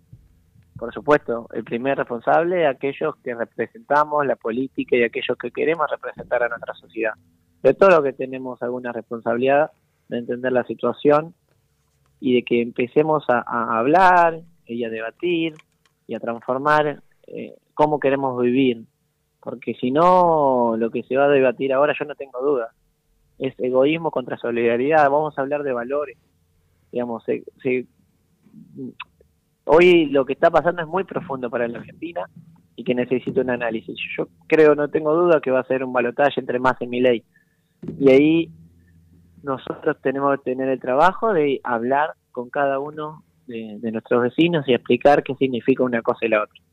Por 0.76 0.92
supuesto, 0.92 1.48
el 1.54 1.64
primer 1.64 1.96
responsable, 1.96 2.66
aquellos 2.66 3.16
que 3.24 3.34
representamos 3.34 4.26
la 4.26 4.36
política 4.36 4.96
y 4.96 5.04
aquellos 5.04 5.38
que 5.38 5.50
queremos 5.50 5.88
representar 5.88 6.42
a 6.42 6.48
nuestra 6.48 6.74
sociedad. 6.74 7.14
De 7.62 7.72
todo 7.74 7.90
lo 7.90 8.02
que 8.02 8.12
tenemos 8.12 8.60
alguna 8.62 8.92
responsabilidad 8.92 9.70
de 10.08 10.18
entender 10.18 10.52
la 10.52 10.64
situación 10.64 11.32
y 12.20 12.34
de 12.34 12.42
que 12.42 12.60
empecemos 12.60 13.24
a, 13.28 13.42
a 13.46 13.78
hablar 13.78 14.40
y 14.66 14.84
a 14.84 14.90
debatir 14.90 15.54
y 16.06 16.14
a 16.14 16.20
transformar 16.20 17.02
eh, 17.28 17.56
cómo 17.72 18.00
queremos 18.00 18.40
vivir. 18.42 18.84
Porque 19.40 19.74
si 19.74 19.92
no, 19.92 20.74
lo 20.76 20.90
que 20.90 21.04
se 21.04 21.16
va 21.16 21.26
a 21.26 21.28
debatir 21.28 21.72
ahora, 21.72 21.94
yo 21.98 22.04
no 22.04 22.16
tengo 22.16 22.42
duda, 22.42 22.72
es 23.38 23.54
egoísmo 23.58 24.10
contra 24.10 24.36
solidaridad. 24.36 25.10
Vamos 25.10 25.36
a 25.36 25.42
hablar 25.42 25.62
de 25.62 25.72
valores. 25.72 26.18
Digamos, 26.92 27.24
hoy 29.64 30.06
lo 30.06 30.24
que 30.24 30.32
está 30.32 30.50
pasando 30.50 30.82
es 30.82 30.88
muy 30.88 31.04
profundo 31.04 31.50
para 31.50 31.68
la 31.68 31.78
Argentina 31.78 32.24
y 32.76 32.84
que 32.84 32.94
necesita 32.94 33.40
un 33.40 33.50
análisis. 33.50 33.98
Yo 34.16 34.28
creo, 34.46 34.74
no 34.74 34.88
tengo 34.88 35.14
duda, 35.14 35.40
que 35.40 35.50
va 35.50 35.60
a 35.60 35.66
ser 35.66 35.84
un 35.84 35.92
balotaje 35.92 36.40
entre 36.40 36.58
más 36.58 36.76
y 36.80 37.00
ley 37.00 37.24
Y 37.98 38.10
ahí 38.10 38.50
nosotros 39.42 39.96
tenemos 40.02 40.36
que 40.38 40.50
tener 40.50 40.68
el 40.68 40.80
trabajo 40.80 41.32
de 41.32 41.60
hablar 41.64 42.10
con 42.32 42.50
cada 42.50 42.78
uno 42.78 43.24
de, 43.46 43.78
de 43.80 43.92
nuestros 43.92 44.22
vecinos 44.22 44.66
y 44.68 44.74
explicar 44.74 45.22
qué 45.22 45.34
significa 45.34 45.84
una 45.84 46.02
cosa 46.02 46.26
y 46.26 46.28
la 46.28 46.42
otra. 46.42 46.65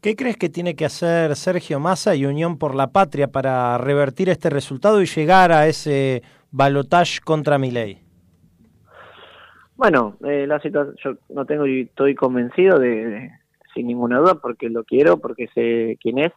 ¿Qué 0.00 0.14
crees 0.14 0.36
que 0.36 0.48
tiene 0.48 0.76
que 0.76 0.84
hacer 0.84 1.34
Sergio 1.34 1.80
Massa 1.80 2.14
y 2.14 2.24
Unión 2.24 2.56
por 2.56 2.76
la 2.76 2.92
Patria 2.92 3.26
para 3.26 3.76
revertir 3.78 4.28
este 4.28 4.48
resultado 4.48 5.02
y 5.02 5.06
llegar 5.06 5.50
a 5.50 5.66
ese 5.66 6.22
balotaje 6.52 7.18
contra 7.24 7.58
Milei? 7.58 7.98
Bueno, 9.74 10.16
eh, 10.24 10.46
la 10.46 10.60
situación, 10.60 10.94
yo 11.02 11.34
no 11.34 11.44
tengo 11.46 11.66
y 11.66 11.80
estoy 11.80 12.14
convencido 12.14 12.78
de, 12.78 13.28
sin 13.74 13.88
ninguna 13.88 14.20
duda, 14.20 14.36
porque 14.36 14.68
lo 14.68 14.84
quiero, 14.84 15.18
porque 15.18 15.48
sé 15.52 15.98
quién 16.00 16.20
es 16.20 16.32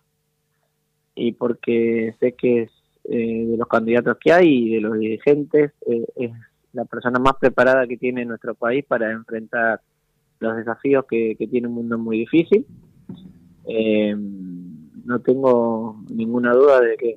y 1.14 1.34
porque 1.34 2.16
sé 2.20 2.32
que 2.32 2.64
es 2.64 2.72
eh, 3.04 3.46
de 3.46 3.58
los 3.58 3.68
candidatos 3.68 4.18
que 4.20 4.34
hay 4.34 4.48
y 4.48 4.74
de 4.74 4.82
los 4.82 4.98
dirigentes 4.98 5.72
eh, 5.86 6.06
es 6.16 6.32
la 6.74 6.86
persona 6.86 7.20
más 7.20 7.36
preparada 7.40 7.86
que 7.86 7.98
tiene 7.98 8.26
nuestro 8.26 8.56
país 8.56 8.84
para 8.88 9.12
enfrentar 9.12 9.82
los 10.40 10.56
desafíos 10.56 11.06
que 11.08 11.36
tiene 11.52 11.68
un 11.68 11.76
mundo 11.76 12.00
muy 12.00 12.18
difícil. 12.18 12.66
Eh, 13.66 14.16
no 14.16 15.20
tengo 15.20 16.02
ninguna 16.10 16.54
duda 16.54 16.80
de 16.82 16.98
que, 16.98 17.16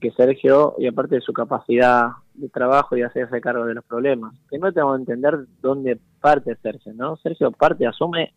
que 0.00 0.10
Sergio, 0.12 0.74
y 0.78 0.86
aparte 0.86 1.16
de 1.16 1.20
su 1.20 1.32
capacidad 1.32 2.08
de 2.34 2.48
trabajo 2.48 2.96
y 2.96 3.02
hacerse 3.02 3.40
cargo 3.40 3.66
de 3.66 3.74
los 3.74 3.84
problemas, 3.84 4.34
primero 4.48 4.72
tengo 4.72 4.92
que 4.94 5.00
entender 5.00 5.46
dónde 5.60 5.98
parte 6.20 6.56
Sergio, 6.62 6.92
¿no? 6.94 7.16
Sergio 7.16 7.50
parte, 7.52 7.86
asume 7.86 8.32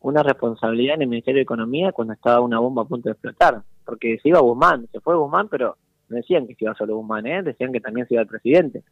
una 0.00 0.22
responsabilidad 0.22 0.96
en 0.96 1.02
el 1.02 1.08
Ministerio 1.08 1.38
de 1.38 1.42
Economía 1.42 1.92
cuando 1.92 2.14
estaba 2.14 2.40
una 2.40 2.58
bomba 2.58 2.82
a 2.82 2.86
punto 2.86 3.08
de 3.08 3.12
explotar, 3.12 3.62
porque 3.84 4.18
se 4.22 4.28
iba 4.28 4.40
Guzmán, 4.40 4.88
se 4.92 5.00
fue 5.00 5.16
Guzmán, 5.16 5.48
pero 5.48 5.76
no 6.08 6.16
decían 6.16 6.46
que 6.46 6.54
se 6.54 6.64
iba 6.64 6.74
solo 6.74 6.96
Guzmán, 6.96 7.26
¿eh? 7.26 7.42
decían 7.42 7.72
que 7.72 7.80
también 7.80 8.06
se 8.06 8.14
iba 8.14 8.22
el 8.22 8.28
presidente. 8.28 8.82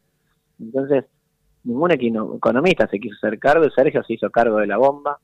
Entonces, 0.59 1.05
ningún 1.63 1.91
economista 1.91 2.87
se 2.87 2.99
quiso 2.99 3.15
hacer 3.17 3.39
cargo, 3.39 3.69
Sergio 3.71 4.03
se 4.03 4.13
hizo 4.13 4.29
cargo 4.29 4.57
de 4.57 4.67
la 4.67 4.77
bomba, 4.77 5.19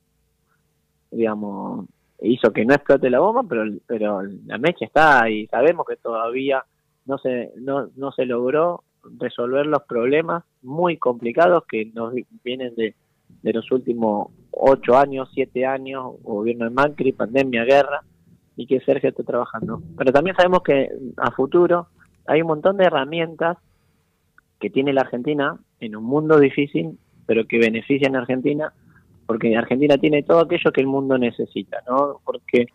digamos, 1.12 1.86
hizo 2.22 2.52
que 2.52 2.66
no 2.66 2.74
explote 2.74 3.10
la 3.10 3.20
bomba, 3.20 3.44
pero, 3.48 3.64
pero 3.86 4.22
la 4.46 4.58
mecha 4.58 4.86
está 4.86 5.30
y 5.30 5.48
sabemos 5.48 5.86
que 5.86 5.98
todavía 5.98 6.64
no 7.06 7.18
se, 7.18 7.52
no, 7.58 7.90
no 7.96 8.12
se 8.12 8.26
logró 8.26 8.84
resolver 9.20 9.66
los 9.68 9.84
problemas 9.84 10.44
muy 10.64 10.98
complicados 10.98 11.66
que 11.68 11.86
nos 11.94 12.14
vi- 12.14 12.26
vienen 12.44 12.74
de, 12.76 12.96
de 13.44 13.54
los 13.54 13.72
últimos 13.72 14.30
ocho 14.52 14.98
años, 14.98 15.30
siete 15.34 15.66
años, 15.66 16.14
gobierno 16.24 16.66
de 16.66 16.72
Macri, 16.72 17.12
pandemia, 17.12 17.66
guerra, 17.66 18.02
y 18.56 18.66
que 18.66 18.80
Sergio 18.80 19.10
está 19.10 19.24
trabajando. 19.24 19.82
Pero 19.98 20.12
también 20.12 20.36
sabemos 20.36 20.64
que 20.64 20.90
a 21.18 21.32
futuro 21.32 21.88
hay 22.26 22.42
un 22.42 22.48
montón 22.48 22.78
de 22.78 22.86
herramientas 22.86 23.58
que 24.60 24.70
tiene 24.70 24.94
la 24.94 25.02
Argentina 25.02 25.60
en 25.80 25.96
un 25.96 26.06
mundo 26.06 26.40
difícil, 26.40 26.98
pero 27.28 27.46
que 27.46 27.60
benefician 27.60 28.16
a 28.16 28.20
Argentina, 28.20 28.74
porque 29.26 29.56
Argentina 29.58 29.98
tiene 29.98 30.24
todo 30.24 30.40
aquello 30.42 30.72
que 30.72 30.82
el 30.82 30.88
mundo 30.88 31.18
necesita, 31.18 31.78
¿no? 31.88 32.20
Porque 32.24 32.68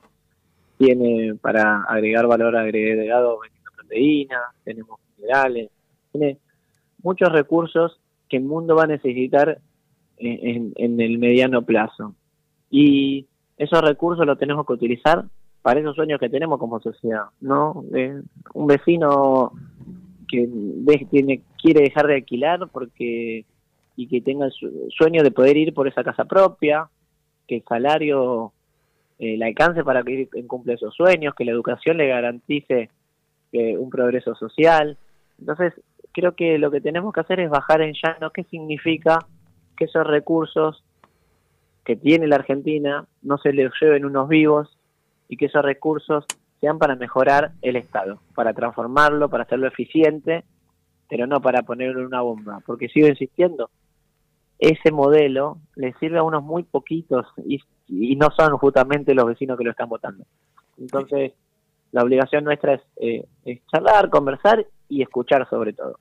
tiene 0.79 1.35
para 1.41 1.83
agregar 1.83 2.27
valor 2.27 2.57
agregado 2.57 3.39
vendiendo 3.41 3.71
proteínas, 3.77 4.41
tenemos 4.65 4.99
minerales, 5.19 5.71
tiene 6.13 6.39
muchos 7.03 7.31
recursos 7.31 8.01
que 8.29 8.39
el 8.39 8.45
mundo 8.45 8.75
va 8.77 8.85
a 8.85 8.89
necesitar 8.89 9.59
en, 10.17 10.73
en- 10.77 11.01
el 11.01 11.19
mediano 11.19 11.63
plazo. 11.63 12.15
Y 12.71 13.27
esos 13.59 13.81
recursos 13.83 14.25
los 14.27 14.39
tenemos 14.39 14.67
que 14.67 14.73
utilizar 14.73 15.25
para 15.63 15.81
esos 15.81 15.95
sueños 15.97 16.19
que 16.21 16.29
tenemos 16.31 16.59
como 16.59 16.81
sociedad, 16.81 17.25
¿no? 17.41 17.85
Eh, 17.95 18.21
un 18.55 18.67
vecino 18.67 19.53
que 20.29 20.47
de- 20.49 21.43
quiere 21.61 21.83
dejar 21.83 22.07
de 22.07 22.15
alquilar 22.15 22.69
porque 22.73 23.45
y 23.97 24.07
que 24.07 24.21
tenga 24.21 24.47
el 24.47 24.53
su- 24.53 24.89
sueño 24.97 25.23
de 25.23 25.31
poder 25.31 25.57
ir 25.57 25.75
por 25.75 25.89
esa 25.89 26.03
casa 26.05 26.25
propia, 26.25 26.89
que 27.47 27.57
el 27.57 27.65
salario 27.65 28.53
eh, 29.19 29.37
le 29.37 29.45
alcance 29.45 29.85
para 29.85 30.03
que 30.03 30.29
cumple 30.47 30.75
esos 30.75 30.95
sueños, 30.95 31.35
que 31.35 31.45
la 31.45 31.53
educación 31.53 31.97
le 31.99 32.09
garantice 32.09 32.91
eh, 33.53 33.77
un 33.77 33.91
progreso 33.91 34.35
social. 34.35 34.97
Entonces, 35.39 35.75
creo 36.13 36.35
que 36.35 36.59
lo 36.59 36.71
que 36.71 36.81
tenemos 36.81 37.13
que 37.13 37.21
hacer 37.21 37.41
es 37.41 37.51
bajar 37.51 37.83
en 37.83 37.95
llano 37.95 38.31
qué 38.31 38.45
significa 38.45 39.19
que 39.77 39.85
esos 39.87 40.07
recursos 40.07 40.83
que 41.85 41.97
tiene 41.97 42.27
la 42.27 42.37
Argentina 42.37 43.07
no 43.23 43.39
se 43.39 43.53
les 43.53 43.73
lleven 43.81 44.05
unos 44.05 44.29
vivos 44.29 44.77
y 45.29 45.37
que 45.37 45.47
esos 45.47 45.63
recursos 45.63 46.25
sean 46.61 46.79
para 46.79 46.95
mejorar 46.95 47.53
el 47.63 47.77
Estado, 47.77 48.21
para 48.35 48.53
transformarlo, 48.53 49.29
para 49.31 49.45
hacerlo 49.45 49.67
eficiente, 49.67 50.45
pero 51.09 51.27
no 51.27 51.41
para 51.41 51.63
ponerlo 51.63 52.01
en 52.01 52.07
una 52.07 52.21
bomba. 52.21 52.61
Porque 52.67 52.89
sigo 52.89 53.09
insistiendo, 53.09 53.71
ese 54.61 54.93
modelo 54.93 55.59
le 55.75 55.95
sirve 55.95 56.19
a 56.19 56.23
unos 56.23 56.43
muy 56.43 56.63
poquitos 56.63 57.27
y, 57.45 57.61
y 57.89 58.15
no 58.17 58.29
son 58.37 58.57
justamente 58.59 59.15
los 59.15 59.27
vecinos 59.27 59.57
que 59.57 59.65
lo 59.65 59.71
están 59.71 59.89
votando. 59.89 60.25
Entonces, 60.79 61.33
la 61.93 62.03
obligación 62.03 62.45
nuestra 62.45 62.75
es, 62.75 62.83
eh, 62.97 63.25
es 63.45 63.67
charlar, 63.67 64.11
conversar 64.11 64.67
y 64.89 65.03
escuchar 65.03 65.49
sobre 65.49 65.73
todo. 65.73 65.99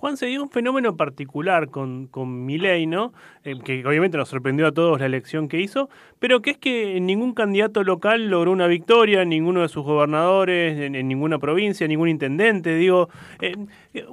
Juan, 0.00 0.16
se 0.16 0.26
dio 0.26 0.40
un 0.44 0.48
fenómeno 0.50 0.96
particular 0.96 1.70
con, 1.70 2.06
con 2.06 2.46
Milei, 2.46 2.86
¿no? 2.86 3.12
Que 3.42 3.84
obviamente 3.84 4.16
nos 4.16 4.28
sorprendió 4.28 4.68
a 4.68 4.72
todos 4.72 5.00
la 5.00 5.06
elección 5.06 5.48
que 5.48 5.60
hizo, 5.60 5.88
pero 6.20 6.40
que 6.40 6.50
es 6.50 6.58
que 6.58 7.00
ningún 7.00 7.34
candidato 7.34 7.82
local 7.82 8.28
logró 8.30 8.52
una 8.52 8.68
victoria, 8.68 9.24
ninguno 9.24 9.62
de 9.62 9.68
sus 9.68 9.84
gobernadores, 9.84 10.78
en, 10.78 10.92
ninguna 11.08 11.40
provincia, 11.40 11.88
ningún 11.88 12.08
intendente. 12.08 12.76
Digo, 12.76 13.08
eh, 13.40 13.56
eh, 13.92 14.06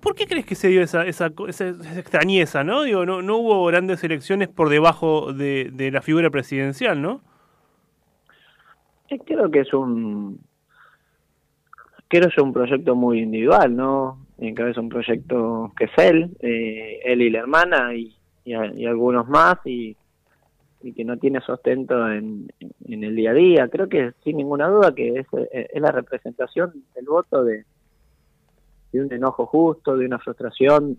¿por, 0.00 0.14
qué 0.14 0.26
crees 0.26 0.46
que 0.46 0.54
se 0.54 0.68
dio 0.68 0.80
esa, 0.82 1.04
esa- 1.06 1.30
esa 1.46 1.68
extrañeza, 2.00 2.64
no? 2.64 2.84
Digo, 2.84 3.04
no, 3.04 3.20
no 3.20 3.36
hubo 3.36 3.66
grandes 3.66 4.02
elecciones 4.04 4.48
por 4.48 4.70
debajo 4.70 5.34
de, 5.34 5.70
de 5.74 5.90
la 5.90 6.00
figura 6.00 6.30
presidencial, 6.30 7.02
¿no? 7.02 7.20
Eh, 9.10 9.18
Creo 9.26 9.50
que 9.50 9.60
es 9.60 9.74
un 9.74 10.40
creo 12.08 12.28
que 12.28 12.34
es 12.34 12.38
un 12.42 12.54
proyecto 12.54 12.94
muy 12.94 13.20
individual, 13.20 13.76
¿no? 13.76 14.26
En 14.38 14.54
que 14.54 14.70
es 14.70 14.76
un 14.76 14.88
proyecto 14.88 15.72
que 15.76 15.86
es 15.86 15.90
él, 15.96 16.36
eh, 16.40 17.00
él 17.04 17.22
y 17.22 17.30
la 17.30 17.40
hermana 17.40 17.92
y, 17.94 18.16
y 18.44 18.86
algunos 18.86 19.28
más 19.28 19.58
y, 19.64 19.96
y 20.80 20.92
que 20.92 21.04
no 21.04 21.16
tiene 21.16 21.40
sustento 21.40 22.08
en, 22.08 22.48
en 22.86 23.04
el 23.04 23.16
día 23.16 23.32
a 23.32 23.34
día. 23.34 23.68
Creo 23.68 23.88
que 23.88 24.12
sin 24.22 24.36
ninguna 24.36 24.68
duda 24.68 24.94
que 24.94 25.18
es, 25.20 25.26
eh, 25.52 25.68
es 25.72 25.82
la 25.82 25.90
representación 25.90 26.72
del 26.94 27.06
voto 27.06 27.42
de, 27.42 27.64
de 28.92 29.00
un 29.02 29.12
enojo 29.12 29.46
justo, 29.46 29.96
de 29.96 30.06
una 30.06 30.20
frustración 30.20 30.98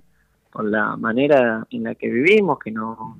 con 0.52 0.70
la 0.70 0.98
manera 0.98 1.66
en 1.70 1.84
la 1.84 1.96
que 1.96 2.10
vivimos, 2.10 2.60
que 2.60 2.72
no 2.72 3.18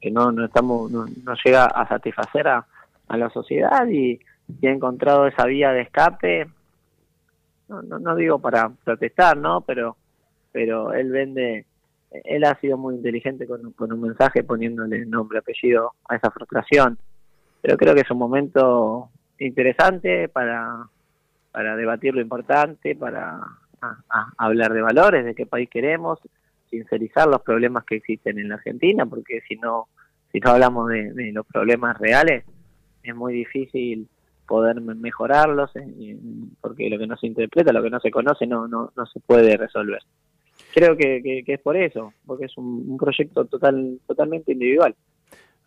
que 0.00 0.10
no, 0.10 0.30
no 0.32 0.44
estamos 0.44 0.90
no, 0.90 1.06
no 1.24 1.34
llega 1.44 1.64
a 1.64 1.88
satisfacer 1.88 2.48
a, 2.48 2.66
a 3.08 3.16
la 3.16 3.30
sociedad 3.30 3.86
y, 3.88 4.20
y 4.60 4.66
ha 4.66 4.72
encontrado 4.72 5.26
esa 5.26 5.46
vía 5.46 5.72
de 5.72 5.82
escape 5.82 6.48
no, 7.72 7.82
no, 7.82 7.98
no 7.98 8.14
digo 8.16 8.38
para 8.38 8.68
protestar 8.84 9.36
no 9.36 9.62
pero 9.62 9.96
pero 10.52 10.92
él 10.92 11.10
vende 11.10 11.64
él 12.24 12.44
ha 12.44 12.54
sido 12.60 12.76
muy 12.76 12.96
inteligente 12.96 13.46
con, 13.46 13.64
un- 13.64 13.72
con 13.72 13.90
un 13.92 14.00
mensaje 14.02 14.44
poniéndole 14.44 15.06
nombre 15.06 15.38
apellido 15.38 15.92
a 16.06 16.16
esa 16.16 16.30
frustración. 16.30 16.98
Pero 17.62 17.78
creo 17.78 17.94
que 17.94 18.02
es 18.02 18.10
un 18.10 18.18
momento 18.18 19.08
interesante 19.38 20.28
para 20.28 20.86
para 21.52 21.74
debatir 21.76 22.14
lo 22.14 22.20
importante 22.20 22.94
para 22.96 23.40
hablar 24.36 24.72
de 24.74 24.82
valores 24.82 25.24
de 25.24 25.34
qué 25.34 25.46
país 25.46 25.68
queremos 25.70 26.18
sincerizar 26.70 27.28
los 27.28 27.40
problemas 27.42 27.84
que 27.84 27.96
existen 27.96 28.38
en 28.38 28.48
la 28.50 28.56
Argentina 28.56 29.06
porque 29.06 29.40
si 29.48 29.56
no 29.56 29.88
si 30.32 30.38
no 30.40 30.50
hablamos 30.50 30.88
de 30.90 31.30
los 31.32 31.46
problemas 31.46 31.98
reales 31.98 32.44
es 33.02 33.14
muy 33.14 33.32
difícil 33.32 34.06
poder 34.52 34.82
me- 34.82 34.94
mejorarlos 34.94 35.70
eh, 35.76 36.18
porque 36.60 36.90
lo 36.90 36.98
que 36.98 37.06
no 37.06 37.16
se 37.16 37.26
interpreta, 37.26 37.72
lo 37.72 37.82
que 37.82 37.88
no 37.88 38.00
se 38.00 38.10
conoce 38.10 38.46
no 38.46 38.68
no, 38.68 38.92
no 38.94 39.06
se 39.06 39.18
puede 39.18 39.56
resolver. 39.56 40.02
Creo 40.74 40.94
que, 40.94 41.22
que, 41.22 41.54
es 41.54 41.60
por 41.60 41.74
eso, 41.74 42.12
porque 42.26 42.44
es 42.44 42.58
un, 42.58 42.98
proyecto 42.98 43.46
total 43.46 43.98
totalmente 44.06 44.52
individual. 44.52 44.94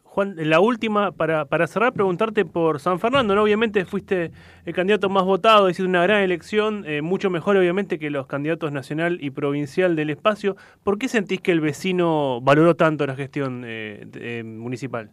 Juan, 0.03 0.35
la 0.37 0.59
última, 0.59 1.11
para, 1.13 1.45
para 1.45 1.65
cerrar, 1.65 1.93
preguntarte 1.93 2.45
por 2.45 2.79
San 2.79 2.99
Fernando, 2.99 3.33
¿no? 3.33 3.41
Obviamente 3.41 3.85
fuiste 3.85 4.31
el 4.65 4.73
candidato 4.75 5.09
más 5.09 5.25
votado, 5.25 5.67
hiciste 5.67 5.89
una 5.89 6.03
gran 6.03 6.21
elección, 6.21 6.85
eh, 6.85 7.01
mucho 7.01 7.31
mejor 7.31 7.57
obviamente 7.57 7.97
que 7.97 8.11
los 8.11 8.27
candidatos 8.27 8.71
nacional 8.71 9.17
y 9.19 9.31
provincial 9.31 9.95
del 9.95 10.11
espacio. 10.11 10.55
¿Por 10.83 10.99
qué 10.99 11.07
sentís 11.07 11.41
que 11.41 11.51
el 11.51 11.59
vecino 11.59 12.39
valoró 12.41 12.75
tanto 12.75 13.07
la 13.07 13.15
gestión 13.15 13.63
eh, 13.65 14.07
eh, 14.13 14.43
municipal? 14.43 15.09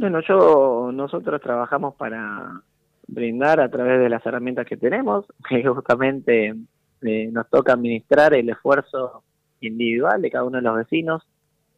Bueno, 0.00 0.22
yo 0.26 0.90
nosotros 0.94 1.42
trabajamos 1.42 1.94
para 1.94 2.62
brindar 3.06 3.60
a 3.60 3.70
través 3.70 4.00
de 4.00 4.08
las 4.08 4.24
herramientas 4.24 4.66
que 4.66 4.78
tenemos, 4.78 5.26
que 5.50 5.62
justamente 5.62 6.54
eh, 7.02 7.28
nos 7.30 7.50
toca 7.50 7.74
administrar 7.74 8.32
el 8.32 8.48
esfuerzo 8.48 9.22
individual 9.60 10.22
de 10.22 10.30
cada 10.30 10.44
uno 10.44 10.56
de 10.56 10.62
los 10.62 10.74
vecinos, 10.74 11.28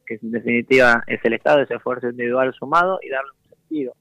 que 0.07 0.21
en 0.23 0.31
definitiva 0.31 1.03
es 1.09 1.19
el 1.25 1.33
Estado, 1.33 1.63
ese 1.63 1.75
esfuerzo 1.75 2.11
individual 2.11 2.55
sumado 2.55 3.01
y 3.03 3.09
darle 3.09 3.33
un 3.33 3.57
sentido. 3.57 3.95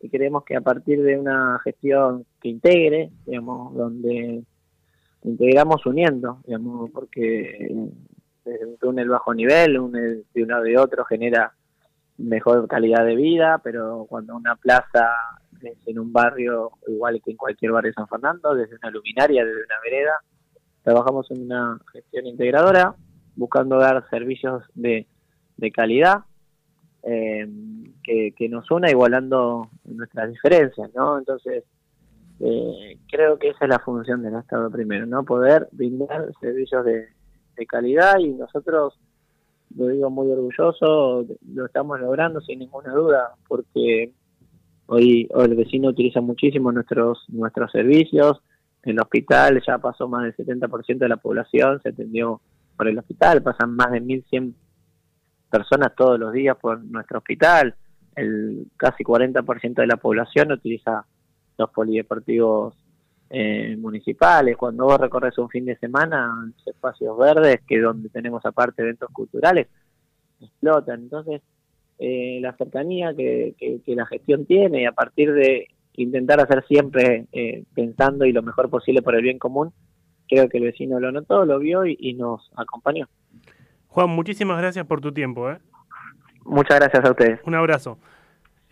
Y 0.00 0.08
creemos 0.08 0.44
que 0.44 0.56
a 0.56 0.62
partir 0.62 1.02
de 1.02 1.18
una 1.18 1.60
gestión 1.62 2.24
que 2.40 2.48
integre, 2.48 3.10
digamos, 3.26 3.74
donde 3.74 4.44
integramos 5.24 5.84
uniendo, 5.84 6.38
digamos, 6.46 6.90
porque 6.90 7.68
desde 8.46 8.64
un 8.64 8.78
túnel 8.78 9.10
bajo 9.10 9.34
nivel, 9.34 9.78
un 9.78 9.92
de 9.92 10.42
un 10.42 10.48
lado 10.48 10.66
y 10.66 10.74
otro 10.74 11.04
genera 11.04 11.52
mejor 12.18 12.66
calidad 12.68 13.04
de 13.04 13.16
vida, 13.16 13.60
pero 13.62 14.06
cuando 14.08 14.36
una 14.36 14.56
plaza 14.56 15.10
es 15.62 15.78
en 15.86 15.98
un 15.98 16.12
barrio 16.12 16.72
igual 16.88 17.20
que 17.24 17.30
en 17.32 17.36
cualquier 17.36 17.72
barrio 17.72 17.90
de 17.90 17.94
San 17.94 18.08
Fernando, 18.08 18.54
desde 18.54 18.76
una 18.76 18.90
luminaria, 18.90 19.44
desde 19.44 19.64
una 19.64 19.80
vereda, 19.82 20.12
trabajamos 20.82 21.30
en 21.30 21.42
una 21.42 21.78
gestión 21.92 22.26
integradora, 22.26 22.94
buscando 23.36 23.78
dar 23.78 24.08
servicios 24.10 24.64
de, 24.74 25.06
de 25.56 25.70
calidad 25.70 26.24
eh, 27.02 27.48
que, 28.02 28.32
que 28.36 28.48
nos 28.48 28.70
una 28.70 28.90
igualando 28.90 29.70
nuestras 29.84 30.30
diferencias, 30.30 30.90
¿no? 30.94 31.18
Entonces, 31.18 31.64
eh, 32.40 32.98
creo 33.10 33.38
que 33.38 33.50
esa 33.50 33.64
es 33.64 33.68
la 33.68 33.78
función 33.78 34.22
del 34.22 34.34
Estado 34.34 34.70
primero, 34.70 35.06
¿no? 35.06 35.24
Poder 35.24 35.68
brindar 35.72 36.28
servicios 36.40 36.84
de, 36.84 37.08
de 37.56 37.66
calidad 37.66 38.18
y 38.18 38.30
nosotros 38.30 38.98
lo 39.76 39.88
digo 39.88 40.10
muy 40.10 40.30
orgulloso, 40.30 41.26
lo 41.54 41.66
estamos 41.66 42.00
logrando 42.00 42.40
sin 42.40 42.58
ninguna 42.58 42.92
duda, 42.92 43.34
porque 43.48 44.12
hoy, 44.86 45.28
hoy 45.32 45.44
el 45.44 45.56
vecino 45.56 45.88
utiliza 45.88 46.20
muchísimo 46.20 46.72
nuestros 46.72 47.24
nuestros 47.28 47.70
servicios, 47.72 48.42
el 48.82 48.98
hospital 48.98 49.62
ya 49.66 49.78
pasó 49.78 50.08
más 50.08 50.24
del 50.24 50.36
70% 50.36 50.98
de 50.98 51.08
la 51.08 51.16
población, 51.16 51.80
se 51.82 51.90
atendió 51.90 52.40
por 52.76 52.88
el 52.88 52.98
hospital, 52.98 53.42
pasan 53.42 53.74
más 53.76 53.92
de 53.92 54.02
1.100 54.02 54.54
personas 55.50 55.94
todos 55.94 56.18
los 56.18 56.32
días 56.32 56.56
por 56.56 56.82
nuestro 56.84 57.18
hospital, 57.18 57.74
el 58.16 58.66
casi 58.76 59.04
40% 59.04 59.74
de 59.74 59.86
la 59.86 59.96
población 59.96 60.52
utiliza 60.52 61.06
los 61.58 61.70
polideportivos 61.70 62.74
eh, 63.34 63.76
municipales, 63.78 64.58
cuando 64.58 64.84
vos 64.84 65.00
recorres 65.00 65.38
un 65.38 65.48
fin 65.48 65.64
de 65.64 65.76
semana, 65.78 66.50
los 66.54 66.66
espacios 66.66 67.16
verdes, 67.16 67.60
que 67.66 67.80
donde 67.80 68.10
tenemos 68.10 68.44
aparte 68.44 68.82
eventos 68.82 69.08
culturales, 69.10 69.68
explotan. 70.38 71.00
Entonces, 71.00 71.40
eh, 71.98 72.40
la 72.42 72.54
cercanía 72.56 73.14
que, 73.14 73.54
que, 73.58 73.80
que 73.80 73.94
la 73.94 74.04
gestión 74.04 74.44
tiene 74.44 74.82
y 74.82 74.84
a 74.84 74.92
partir 74.92 75.32
de 75.32 75.68
intentar 75.94 76.40
hacer 76.40 76.62
siempre 76.66 77.26
eh, 77.32 77.64
pensando 77.74 78.26
y 78.26 78.32
lo 78.32 78.42
mejor 78.42 78.68
posible 78.68 79.00
por 79.00 79.14
el 79.14 79.22
bien 79.22 79.38
común. 79.38 79.72
Creo 80.28 80.50
que 80.50 80.58
el 80.58 80.64
vecino 80.64 81.00
lo 81.00 81.10
notó, 81.10 81.46
lo 81.46 81.58
vio 81.58 81.86
y, 81.86 81.96
y 81.98 82.12
nos 82.12 82.50
acompañó. 82.56 83.08
Juan, 83.88 84.10
muchísimas 84.10 84.58
gracias 84.58 84.86
por 84.86 85.00
tu 85.00 85.10
tiempo. 85.10 85.50
¿eh? 85.50 85.58
Muchas 86.44 86.78
gracias 86.80 87.02
a 87.02 87.10
ustedes. 87.10 87.40
Un 87.46 87.54
abrazo. 87.54 87.98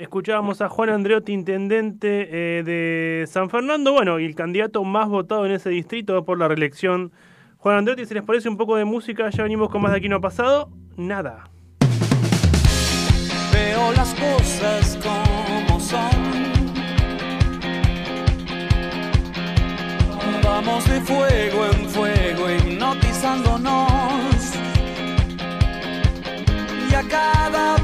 Escuchábamos 0.01 0.61
a 0.63 0.71
Juan 0.71 0.89
Andreotti, 0.89 1.31
intendente 1.31 2.29
eh, 2.31 2.63
de 2.63 3.27
San 3.27 3.51
Fernando, 3.51 3.93
bueno, 3.93 4.19
y 4.19 4.25
el 4.25 4.35
candidato 4.35 4.83
más 4.83 5.11
votado 5.11 5.45
en 5.45 5.53
ese 5.53 5.69
distrito 5.69 6.25
por 6.25 6.39
la 6.39 6.49
reelección. 6.49 7.13
Juan 7.59 7.77
Andreotti, 7.77 8.07
si 8.07 8.15
les 8.15 8.23
parece 8.23 8.49
un 8.49 8.57
poco 8.57 8.77
de 8.77 8.87
música, 8.87 9.29
ya 9.29 9.43
venimos 9.43 9.69
con 9.69 9.83
más 9.83 9.93
de 9.93 9.99
aquí 9.99 10.09
no 10.09 10.17
ha 10.17 10.21
pasado. 10.21 10.71
Nada. 10.97 11.51
Veo 13.53 13.93
las 13.93 14.15
cosas 14.15 14.99
como 15.03 15.79
son. 15.79 16.01
Vamos 20.43 20.89
de 20.89 20.99
fuego 21.03 21.67
en 21.67 21.91
fuego, 21.91 22.51
hipnotizándonos. 22.51 24.55
Y 26.91 26.95
a 26.95 27.03
cada 27.07 27.80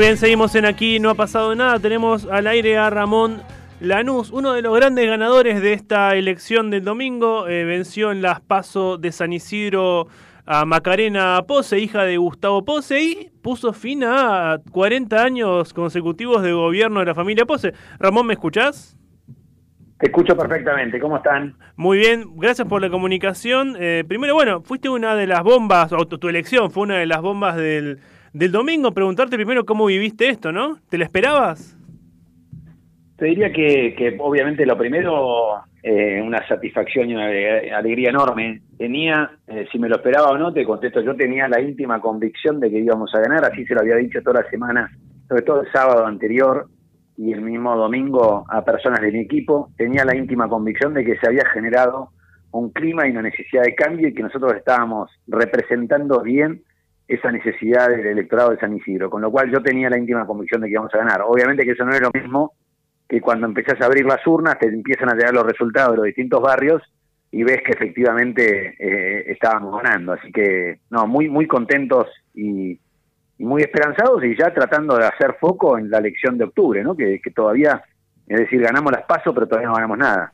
Muy 0.00 0.06
bien, 0.06 0.16
seguimos 0.16 0.54
en 0.54 0.64
aquí, 0.64 0.98
no 0.98 1.10
ha 1.10 1.14
pasado 1.14 1.54
nada. 1.54 1.78
Tenemos 1.78 2.24
al 2.24 2.46
aire 2.46 2.78
a 2.78 2.88
Ramón 2.88 3.42
Lanús, 3.80 4.30
uno 4.30 4.54
de 4.54 4.62
los 4.62 4.74
grandes 4.74 5.06
ganadores 5.06 5.60
de 5.60 5.74
esta 5.74 6.16
elección 6.16 6.70
del 6.70 6.84
domingo. 6.84 7.46
eh, 7.46 7.66
venció 7.66 8.10
en 8.10 8.22
las 8.22 8.40
PASO 8.40 8.96
de 8.96 9.12
San 9.12 9.34
Isidro 9.34 10.08
a 10.46 10.64
Macarena 10.64 11.42
Pose, 11.46 11.80
hija 11.80 12.04
de 12.04 12.16
Gustavo 12.16 12.64
Pose, 12.64 13.02
y 13.02 13.30
puso 13.42 13.74
fin 13.74 14.02
a 14.02 14.62
40 14.72 15.22
años 15.22 15.74
consecutivos 15.74 16.42
de 16.42 16.52
gobierno 16.52 17.00
de 17.00 17.04
la 17.04 17.14
familia 17.14 17.44
Pose. 17.44 17.74
Ramón, 17.98 18.26
¿me 18.26 18.32
escuchás? 18.32 18.96
Te 19.98 20.06
escucho 20.06 20.34
perfectamente, 20.34 20.98
¿cómo 20.98 21.18
están? 21.18 21.58
Muy 21.76 21.98
bien, 21.98 22.24
gracias 22.36 22.66
por 22.66 22.80
la 22.80 22.88
comunicación. 22.88 23.76
Eh, 23.78 24.02
primero, 24.08 24.32
bueno, 24.32 24.62
fuiste 24.62 24.88
una 24.88 25.14
de 25.14 25.26
las 25.26 25.42
bombas, 25.42 25.92
o 25.92 26.06
tu, 26.06 26.16
tu 26.16 26.30
elección 26.30 26.70
fue 26.70 26.84
una 26.84 26.96
de 26.96 27.04
las 27.04 27.20
bombas 27.20 27.56
del, 27.56 28.00
del 28.32 28.52
domingo. 28.52 28.92
Preguntarte 28.92 29.36
primero 29.36 29.64
cómo 29.64 29.86
viviste 29.86 30.28
esto, 30.28 30.52
¿no? 30.52 30.78
¿Te 30.88 30.98
la 30.98 31.04
esperabas? 31.04 31.76
Te 33.16 33.26
diría 33.26 33.52
que, 33.52 34.16
obviamente 34.18 34.64
lo 34.64 34.78
primero, 34.78 35.62
eh, 35.82 36.22
una 36.22 36.46
satisfacción 36.48 37.10
y 37.10 37.14
una 37.14 37.26
ale- 37.26 37.70
alegría 37.70 38.10
enorme. 38.10 38.62
Tenía, 38.78 39.30
eh, 39.46 39.66
si 39.70 39.78
me 39.78 39.88
lo 39.88 39.96
esperaba 39.96 40.30
o 40.30 40.38
no, 40.38 40.52
te 40.52 40.64
contesto, 40.64 41.02
yo 41.02 41.14
tenía 41.14 41.46
la 41.46 41.60
íntima 41.60 42.00
convicción 42.00 42.60
de 42.60 42.70
que 42.70 42.78
íbamos 42.78 43.14
a 43.14 43.20
ganar, 43.20 43.44
así 43.44 43.66
se 43.66 43.74
lo 43.74 43.80
había 43.80 43.96
dicho 43.96 44.22
toda 44.22 44.42
la 44.42 44.48
semana, 44.48 44.90
sobre 45.28 45.42
todo 45.42 45.60
el 45.60 45.70
sábado 45.70 46.06
anterior 46.06 46.68
y 47.18 47.32
el 47.32 47.42
mismo 47.42 47.76
domingo 47.76 48.46
a 48.48 48.64
personas 48.64 49.02
de 49.02 49.12
mi 49.12 49.20
equipo. 49.20 49.70
Tenía 49.76 50.06
la 50.06 50.16
íntima 50.16 50.48
convicción 50.48 50.94
de 50.94 51.04
que 51.04 51.18
se 51.18 51.26
había 51.26 51.44
generado 51.52 52.08
un 52.52 52.70
clima 52.70 53.06
y 53.06 53.10
una 53.10 53.22
necesidad 53.22 53.62
de 53.64 53.74
cambio 53.74 54.08
y 54.08 54.14
que 54.14 54.22
nosotros 54.22 54.54
estábamos 54.54 55.10
representando 55.26 56.22
bien 56.22 56.62
esa 57.10 57.32
necesidad 57.32 57.88
del 57.88 58.06
electorado 58.06 58.50
de 58.50 58.58
San 58.58 58.76
Isidro, 58.76 59.10
con 59.10 59.20
lo 59.20 59.32
cual 59.32 59.50
yo 59.50 59.60
tenía 59.60 59.90
la 59.90 59.98
íntima 59.98 60.26
convicción 60.26 60.60
de 60.60 60.68
que 60.68 60.74
íbamos 60.74 60.94
a 60.94 60.98
ganar. 60.98 61.22
Obviamente 61.26 61.64
que 61.64 61.72
eso 61.72 61.84
no 61.84 61.92
es 61.92 62.00
lo 62.00 62.10
mismo 62.14 62.52
que 63.08 63.20
cuando 63.20 63.48
empezás 63.48 63.80
a 63.80 63.86
abrir 63.86 64.06
las 64.06 64.24
urnas 64.24 64.60
te 64.60 64.68
empiezan 64.68 65.10
a 65.10 65.14
llegar 65.14 65.34
los 65.34 65.44
resultados 65.44 65.90
de 65.90 65.96
los 65.96 66.06
distintos 66.06 66.40
barrios 66.40 66.80
y 67.32 67.42
ves 67.42 67.62
que 67.64 67.72
efectivamente 67.72 68.76
eh, 68.78 69.32
estábamos 69.32 69.82
ganando. 69.82 70.12
Así 70.12 70.30
que, 70.30 70.78
no, 70.90 71.08
muy, 71.08 71.28
muy 71.28 71.48
contentos 71.48 72.06
y, 72.32 72.78
muy 73.38 73.62
esperanzados 73.62 74.22
y 74.22 74.36
ya 74.36 74.52
tratando 74.52 74.96
de 74.96 75.06
hacer 75.06 75.34
foco 75.40 75.78
en 75.78 75.90
la 75.90 75.98
elección 75.98 76.38
de 76.38 76.44
octubre, 76.44 76.84
¿no? 76.84 76.94
Que, 76.94 77.20
que 77.20 77.30
todavía, 77.30 77.82
es 78.28 78.38
decir, 78.38 78.60
ganamos 78.60 78.92
las 78.92 79.02
pasos, 79.06 79.32
pero 79.34 79.48
todavía 79.48 79.68
no 79.68 79.74
ganamos 79.74 79.98
nada. 79.98 80.32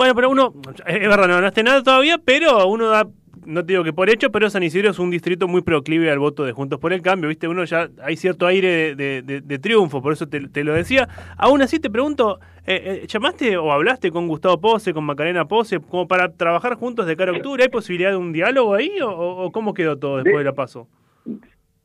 Bueno, 0.00 0.14
pero 0.14 0.30
uno, 0.30 0.54
es 0.86 0.98
verdad, 0.98 1.28
no 1.28 1.34
ganaste 1.34 1.62
nada 1.62 1.82
todavía, 1.82 2.16
pero 2.16 2.66
uno 2.68 2.88
da, 2.88 3.06
no 3.44 3.62
te 3.66 3.74
digo 3.74 3.84
que 3.84 3.92
por 3.92 4.08
hecho, 4.08 4.32
pero 4.32 4.48
San 4.48 4.62
Isidro 4.62 4.88
es 4.88 4.98
un 4.98 5.10
distrito 5.10 5.46
muy 5.46 5.60
proclive 5.60 6.10
al 6.10 6.18
voto 6.18 6.42
de 6.46 6.52
Juntos 6.52 6.80
por 6.80 6.94
el 6.94 7.02
Cambio, 7.02 7.28
¿viste? 7.28 7.48
Uno 7.48 7.64
ya, 7.64 7.90
hay 8.02 8.16
cierto 8.16 8.46
aire 8.46 8.66
de, 8.66 8.94
de- 8.94 9.20
de- 9.22 9.40
de 9.42 9.58
triunfo, 9.58 10.00
por 10.00 10.14
eso 10.14 10.26
te, 10.26 10.48
te 10.48 10.64
lo 10.64 10.72
decía. 10.72 11.06
Aún 11.36 11.60
así 11.60 11.78
te 11.80 11.90
pregunto, 11.90 12.40
eh, 12.66 13.02
eh, 13.02 13.06
¿llamaste 13.08 13.58
o 13.58 13.70
hablaste 13.72 14.10
con 14.10 14.26
Gustavo 14.26 14.58
Pose, 14.58 14.94
con 14.94 15.04
Macarena 15.04 15.44
Pose, 15.46 15.80
como 15.80 16.08
para 16.08 16.32
trabajar 16.32 16.76
juntos 16.76 17.04
de 17.06 17.14
cara 17.14 17.32
a 17.32 17.36
octubre? 17.36 17.62
¿Hay 17.62 17.68
posibilidad 17.68 18.08
de 18.10 18.16
un 18.16 18.32
diálogo 18.32 18.72
ahí 18.72 19.02
o, 19.02 19.10
o- 19.10 19.52
cómo 19.52 19.74
quedó 19.74 19.98
todo 19.98 20.16
después 20.22 20.38
de, 20.38 20.44
la 20.44 20.54
paso? 20.54 20.88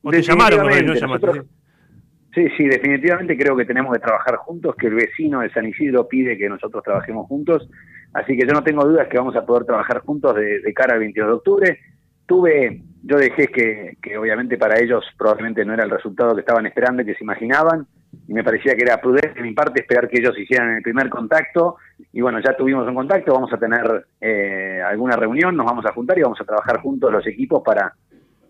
¿O 0.04 0.10
te 0.10 0.22
llamaron, 0.22 0.60
no 0.60 0.66
Definitivamente, 0.68 1.02
llamaste? 1.02 1.28
nosotros- 1.28 1.46
Sí, 2.34 2.48
sí, 2.58 2.64
definitivamente 2.66 3.38
creo 3.38 3.58
que 3.58 3.66
tenemos 3.66 3.94
que 3.94 4.00
trabajar 4.00 4.38
juntos, 4.38 4.74
que 4.78 4.88
el 4.88 4.94
vecino 4.96 5.42
de 5.42 5.50
San 5.52 5.66
Isidro 5.68 6.08
pide 6.08 6.38
que 6.38 6.48
nosotros 6.50 6.82
trabajemos 6.82 7.28
juntos, 7.28 7.70
así 8.16 8.36
que 8.36 8.48
yo 8.48 8.54
no 8.54 8.64
tengo 8.64 8.84
dudas 8.86 9.08
que 9.08 9.18
vamos 9.18 9.36
a 9.36 9.46
poder 9.46 9.66
trabajar 9.66 10.00
juntos 10.00 10.36
de, 10.36 10.74
cara 10.74 10.94
al 10.94 11.00
22 11.00 11.28
de 11.28 11.34
octubre. 11.34 11.80
Tuve, 12.26 12.82
yo 13.04 13.18
dejé 13.18 13.48
que, 13.50 13.98
que 14.02 14.18
obviamente 14.18 14.58
para 14.58 14.80
ellos 14.80 15.06
probablemente 15.18 15.64
no 15.64 15.74
era 15.74 15.84
el 15.84 15.92
resultado 15.92 16.34
que 16.34 16.40
estaban 16.40 16.66
esperando 16.66 17.04
y 17.04 17.06
que 17.06 17.14
se 17.14 17.24
imaginaban, 17.24 17.86
y 18.28 18.34
me 18.34 18.44
parecía 18.44 18.76
que 18.76 18.84
era 18.84 19.00
prudente 19.00 19.36
de 19.36 19.42
mi 19.42 19.54
parte 19.54 19.82
esperar 19.82 20.08
que 20.08 20.20
ellos 20.20 20.38
hicieran 20.40 20.78
el 20.78 20.82
primer 20.82 21.10
contacto, 21.10 21.76
y 22.12 22.22
bueno, 22.22 22.40
ya 22.40 22.58
tuvimos 22.58 22.88
un 22.88 22.96
contacto, 22.96 23.34
vamos 23.34 23.54
a 23.54 23.58
tener 23.58 24.08
eh, 24.20 24.82
alguna 24.82 25.16
reunión, 25.16 25.56
nos 25.56 25.66
vamos 25.66 25.86
a 25.86 25.92
juntar 25.92 26.18
y 26.18 26.24
vamos 26.24 26.42
a 26.42 26.46
trabajar 26.46 26.80
juntos 26.80 27.12
los 27.12 27.28
equipos 27.28 27.62
para 27.64 27.94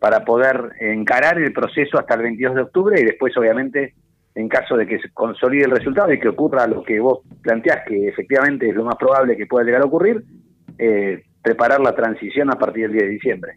para 0.05 0.23
poder 0.23 0.73
encarar 0.81 1.39
el 1.39 1.51
proceso 1.51 1.97
hasta 1.97 2.13
el 2.13 2.21
22 2.21 2.55
de 2.55 2.61
octubre 2.61 3.01
y 3.01 3.05
después, 3.05 3.35
obviamente, 3.37 3.95
en 4.35 4.49
caso 4.49 4.75
de 4.75 4.85
que 4.85 4.99
se 4.99 5.09
consolide 5.11 5.63
el 5.65 5.71
resultado 5.71 6.11
y 6.13 6.19
que 6.19 6.27
ocurra 6.27 6.67
lo 6.67 6.83
que 6.83 6.99
vos 6.99 7.19
planteás, 7.41 7.79
que 7.87 8.07
efectivamente 8.09 8.67
es 8.69 8.75
lo 8.75 8.83
más 8.83 8.95
probable 8.97 9.37
que 9.37 9.45
pueda 9.45 9.65
llegar 9.65 9.81
a 9.81 9.85
ocurrir, 9.85 10.23
eh, 10.77 11.23
preparar 11.41 11.79
la 11.79 11.95
transición 11.95 12.51
a 12.51 12.57
partir 12.57 12.83
del 12.83 12.91
10 12.93 13.03
de 13.05 13.09
diciembre. 13.09 13.53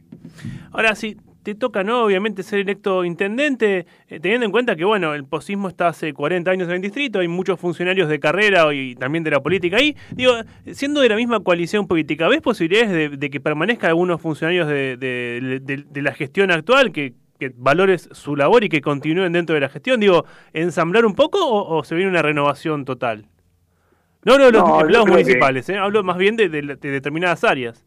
Ahora 0.72 0.94
sí, 0.94 1.16
te 1.42 1.54
toca, 1.54 1.82
¿no? 1.82 2.04
Obviamente 2.04 2.42
ser 2.42 2.60
electo 2.60 3.04
intendente, 3.04 3.86
eh, 4.08 4.20
teniendo 4.20 4.44
en 4.44 4.52
cuenta 4.52 4.76
que, 4.76 4.84
bueno, 4.84 5.14
el 5.14 5.24
posismo 5.24 5.66
está 5.68 5.88
hace 5.88 6.12
40 6.12 6.50
años 6.50 6.68
en 6.68 6.74
el 6.74 6.82
distrito, 6.82 7.20
hay 7.20 7.28
muchos 7.28 7.58
funcionarios 7.58 8.08
de 8.08 8.20
carrera 8.20 8.72
y 8.74 8.94
también 8.94 9.24
de 9.24 9.30
la 9.30 9.40
política 9.40 9.78
ahí. 9.78 9.96
Digo, 10.14 10.32
siendo 10.72 11.00
de 11.00 11.08
la 11.08 11.16
misma 11.16 11.40
coalición 11.40 11.88
política, 11.88 12.28
¿ves 12.28 12.40
posibilidades 12.42 13.18
de, 13.18 13.30
que 13.30 13.40
permanezcan 13.40 13.88
algunos 13.90 14.20
funcionarios 14.20 14.68
de- 14.68 14.96
de 14.98 16.02
la 16.02 16.12
gestión 16.12 16.50
actual, 16.50 16.92
que, 16.92 17.14
que 17.38 17.52
valores 17.56 18.08
su 18.12 18.36
labor 18.36 18.64
y 18.64 18.68
que 18.68 18.80
continúen 18.80 19.32
dentro 19.32 19.54
de 19.54 19.60
la 19.60 19.68
gestión? 19.68 20.00
Digo, 20.00 20.24
¿ensamblar 20.52 21.04
un 21.06 21.14
poco 21.14 21.38
o, 21.46 21.78
o 21.78 21.84
se 21.84 21.94
viene 21.94 22.10
una 22.10 22.22
renovación 22.22 22.84
total? 22.84 23.26
No 24.24 24.36
los 24.36 24.52
No, 24.52 24.58
yo 24.68 24.80
empleados 24.80 25.06
que- 25.06 25.12
municipales, 25.12 25.68
¿eh? 25.68 25.76
hablo 25.78 26.02
más 26.02 26.18
bien 26.18 26.36
de- 26.36 26.48
de- 26.48 26.62
de 26.62 26.90
determinadas 26.90 27.44
áreas. 27.44 27.84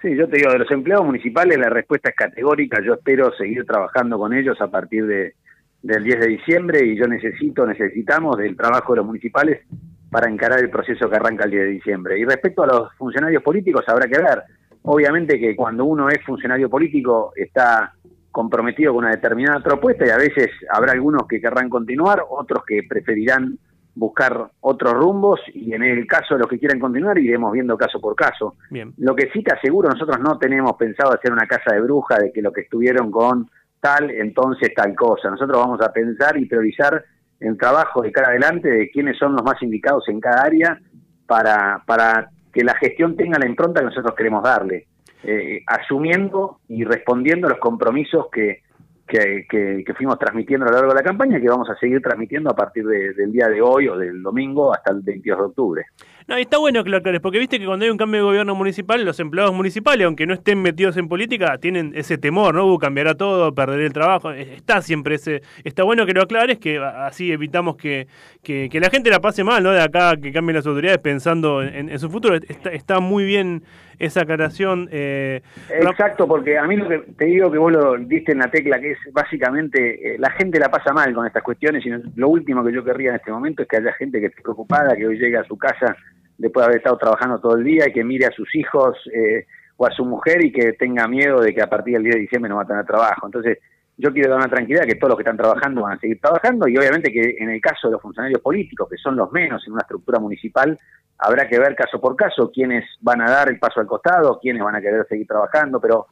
Sí, 0.00 0.14
yo 0.16 0.28
te 0.28 0.36
digo, 0.36 0.52
de 0.52 0.58
los 0.58 0.70
empleados 0.70 1.04
municipales 1.06 1.58
la 1.58 1.68
respuesta 1.70 2.10
es 2.10 2.14
categórica. 2.16 2.80
Yo 2.84 2.94
espero 2.94 3.32
seguir 3.36 3.64
trabajando 3.64 4.18
con 4.18 4.32
ellos 4.34 4.60
a 4.60 4.68
partir 4.68 5.06
de, 5.06 5.34
del 5.82 6.04
10 6.04 6.20
de 6.20 6.26
diciembre 6.28 6.84
y 6.86 6.96
yo 6.96 7.06
necesito, 7.06 7.66
necesitamos 7.66 8.36
del 8.36 8.56
trabajo 8.56 8.92
de 8.92 8.98
los 8.98 9.06
municipales 9.06 9.62
para 10.10 10.30
encarar 10.30 10.60
el 10.60 10.70
proceso 10.70 11.10
que 11.10 11.16
arranca 11.16 11.44
el 11.44 11.50
10 11.50 11.62
de 11.64 11.70
diciembre. 11.70 12.18
Y 12.18 12.24
respecto 12.24 12.62
a 12.62 12.66
los 12.66 12.94
funcionarios 12.96 13.42
políticos, 13.42 13.84
habrá 13.88 14.06
que 14.06 14.18
ver. 14.22 14.42
Obviamente 14.82 15.40
que 15.40 15.56
cuando 15.56 15.84
uno 15.84 16.08
es 16.08 16.22
funcionario 16.24 16.70
político 16.70 17.32
está 17.34 17.92
comprometido 18.36 18.92
con 18.92 19.04
una 19.04 19.14
determinada 19.14 19.60
propuesta 19.60 20.04
y 20.06 20.10
a 20.10 20.18
veces 20.18 20.50
habrá 20.70 20.92
algunos 20.92 21.26
que 21.26 21.40
querrán 21.40 21.70
continuar, 21.70 22.22
otros 22.28 22.64
que 22.66 22.82
preferirán 22.86 23.58
buscar 23.94 24.50
otros 24.60 24.92
rumbos 24.92 25.40
y 25.54 25.72
en 25.72 25.82
el 25.82 26.06
caso 26.06 26.34
de 26.34 26.40
los 26.40 26.48
que 26.50 26.58
quieran 26.58 26.78
continuar 26.78 27.16
iremos 27.18 27.50
viendo 27.50 27.78
caso 27.78 27.98
por 27.98 28.14
caso. 28.14 28.56
Bien. 28.68 28.92
Lo 28.98 29.16
que 29.16 29.30
sí 29.32 29.42
te 29.42 29.54
aseguro, 29.54 29.88
nosotros 29.88 30.20
no 30.20 30.36
tenemos 30.36 30.76
pensado 30.76 31.14
hacer 31.14 31.32
una 31.32 31.46
casa 31.46 31.72
de 31.72 31.80
bruja 31.80 32.18
de 32.18 32.30
que 32.30 32.42
lo 32.42 32.52
que 32.52 32.60
estuvieron 32.60 33.10
con 33.10 33.48
tal, 33.80 34.10
entonces 34.10 34.70
tal 34.74 34.94
cosa. 34.94 35.30
Nosotros 35.30 35.56
vamos 35.56 35.80
a 35.80 35.90
pensar 35.90 36.36
y 36.36 36.44
priorizar 36.44 37.02
el 37.40 37.56
trabajo 37.56 38.02
de 38.02 38.12
cara 38.12 38.28
adelante 38.28 38.68
de 38.68 38.90
quiénes 38.90 39.16
son 39.16 39.32
los 39.32 39.44
más 39.44 39.62
indicados 39.62 40.06
en 40.10 40.20
cada 40.20 40.42
área 40.42 40.78
para, 41.26 41.82
para 41.86 42.28
que 42.52 42.62
la 42.62 42.74
gestión 42.74 43.16
tenga 43.16 43.38
la 43.38 43.48
impronta 43.48 43.80
que 43.80 43.86
nosotros 43.86 44.14
queremos 44.14 44.42
darle, 44.42 44.88
eh, 45.24 45.62
asumiendo 45.66 46.58
y 46.68 46.84
respondiendo 46.84 47.46
a 47.46 47.50
los 47.50 47.58
compromisos 47.58 48.26
que, 48.32 48.62
que, 49.06 49.46
que- 49.48 49.94
fuimos 49.94 50.18
transmitiendo 50.18 50.66
a 50.66 50.68
lo 50.68 50.74
largo 50.74 50.90
de 50.92 50.96
la 50.98 51.04
campaña 51.04 51.38
y 51.38 51.40
que 51.40 51.48
vamos 51.48 51.70
a 51.70 51.76
seguir 51.76 52.00
transmitiendo 52.02 52.50
a 52.50 52.56
partir 52.56 52.84
de- 52.84 53.12
del 53.14 53.30
día 53.32 53.48
de 53.48 53.62
hoy 53.62 53.88
o 53.88 53.96
del 53.96 54.22
domingo 54.22 54.74
hasta 54.74 54.92
el 54.92 55.00
22 55.00 55.38
de 55.38 55.44
octubre. 55.44 55.84
No, 56.28 56.34
está 56.36 56.58
bueno 56.58 56.82
que 56.82 56.90
lo 56.90 56.96
aclares, 56.96 57.20
porque 57.20 57.38
viste 57.38 57.60
que 57.60 57.66
cuando 57.66 57.84
hay 57.84 57.90
un 57.92 57.96
cambio 57.98 58.18
de 58.18 58.24
gobierno 58.26 58.56
municipal, 58.56 59.04
los 59.04 59.20
empleados 59.20 59.54
municipales, 59.54 60.04
aunque 60.06 60.26
no 60.26 60.34
estén 60.34 60.60
metidos 60.60 60.96
en 60.96 61.06
política, 61.08 61.56
tienen 61.58 61.92
ese 61.94 62.18
temor, 62.18 62.52
¿no? 62.52 62.66
Uh, 62.66 62.78
cambiará 62.78 63.14
todo, 63.14 63.54
perderé 63.54 63.86
el 63.86 63.92
trabajo. 63.92 64.32
Eh, 64.32 64.54
Está 64.56 64.82
siempre 64.82 65.14
ese. 65.14 65.42
Está 65.62 65.84
bueno 65.84 66.04
que 66.04 66.12
lo 66.14 66.22
aclares, 66.22 66.58
que 66.58 66.78
así 66.78 67.30
evitamos 67.30 67.76
que, 67.76 68.08
que, 68.42 68.68
que 68.68 68.80
la 68.80 68.90
gente 68.90 69.08
la 69.08 69.20
pase 69.20 69.44
mal, 69.44 69.62
¿no? 69.62 69.70
De 69.70 69.80
acá 69.80 70.16
que 70.16 70.32
cambien 70.32 70.56
las 70.56 70.66
autoridades 70.66 70.98
pensando 70.98 71.62
en, 71.62 71.88
en 71.90 71.98
su 72.00 72.10
futuro. 72.10 72.34
Está, 72.34 72.70
está 72.72 72.98
muy 72.98 73.24
bien 73.24 73.62
esa 73.98 74.22
aclaración. 74.22 74.88
Eh, 74.90 75.42
Exacto, 75.70 76.26
porque 76.26 76.58
a 76.58 76.64
mí 76.64 76.76
lo 76.76 76.88
que 76.88 76.98
te 77.16 77.26
digo 77.26 77.50
que 77.50 77.58
vos 77.58 77.72
lo 77.72 77.96
diste 77.98 78.32
en 78.32 78.38
la 78.38 78.50
tecla, 78.50 78.80
que 78.80 78.92
es 78.92 78.98
básicamente 79.12 80.14
eh, 80.14 80.18
la 80.18 80.30
gente 80.30 80.58
la 80.58 80.70
pasa 80.70 80.92
mal 80.92 81.14
con 81.14 81.26
estas 81.26 81.42
cuestiones 81.42 81.84
y 81.86 81.90
lo 82.14 82.28
último 82.28 82.64
que 82.64 82.72
yo 82.72 82.84
querría 82.84 83.10
en 83.10 83.16
este 83.16 83.30
momento 83.30 83.62
es 83.62 83.68
que 83.68 83.76
haya 83.76 83.92
gente 83.92 84.20
que 84.20 84.26
esté 84.26 84.42
preocupada, 84.42 84.96
que 84.96 85.06
hoy 85.06 85.18
llegue 85.18 85.36
a 85.36 85.44
su 85.44 85.56
casa 85.56 85.96
después 86.38 86.62
de 86.62 86.66
haber 86.66 86.78
estado 86.78 86.98
trabajando 86.98 87.40
todo 87.40 87.56
el 87.56 87.64
día 87.64 87.88
y 87.88 87.92
que 87.92 88.04
mire 88.04 88.26
a 88.26 88.30
sus 88.30 88.54
hijos 88.54 88.98
eh, 89.12 89.46
o 89.76 89.86
a 89.86 89.90
su 89.90 90.04
mujer 90.04 90.44
y 90.44 90.52
que 90.52 90.72
tenga 90.74 91.06
miedo 91.08 91.40
de 91.40 91.54
que 91.54 91.62
a 91.62 91.68
partir 91.68 91.94
del 91.94 92.04
10 92.04 92.14
de 92.14 92.20
diciembre 92.20 92.48
no 92.48 92.56
va 92.56 92.62
a 92.62 92.66
tener 92.66 92.84
trabajo. 92.84 93.26
Entonces, 93.26 93.58
yo 93.98 94.12
quiero 94.12 94.30
dar 94.30 94.38
una 94.38 94.48
tranquilidad 94.48 94.84
que 94.84 94.96
todos 94.96 95.10
los 95.10 95.16
que 95.16 95.22
están 95.22 95.36
trabajando 95.36 95.82
van 95.82 95.96
a 95.96 96.00
seguir 96.00 96.20
trabajando 96.20 96.68
y 96.68 96.76
obviamente 96.76 97.10
que 97.10 97.36
en 97.38 97.50
el 97.50 97.60
caso 97.60 97.88
de 97.88 97.92
los 97.92 98.02
funcionarios 98.02 98.40
políticos, 98.40 98.88
que 98.90 98.98
son 98.98 99.16
los 99.16 99.32
menos 99.32 99.66
en 99.66 99.72
una 99.72 99.82
estructura 99.82 100.18
municipal, 100.18 100.78
habrá 101.18 101.48
que 101.48 101.58
ver 101.58 101.74
caso 101.74 102.00
por 102.00 102.14
caso 102.14 102.50
quiénes 102.52 102.84
van 103.00 103.22
a 103.22 103.30
dar 103.30 103.48
el 103.48 103.58
paso 103.58 103.80
al 103.80 103.86
costado, 103.86 104.38
quiénes 104.40 104.62
van 104.62 104.76
a 104.76 104.80
querer 104.80 105.06
seguir 105.08 105.26
trabajando, 105.26 105.80
pero 105.80 106.08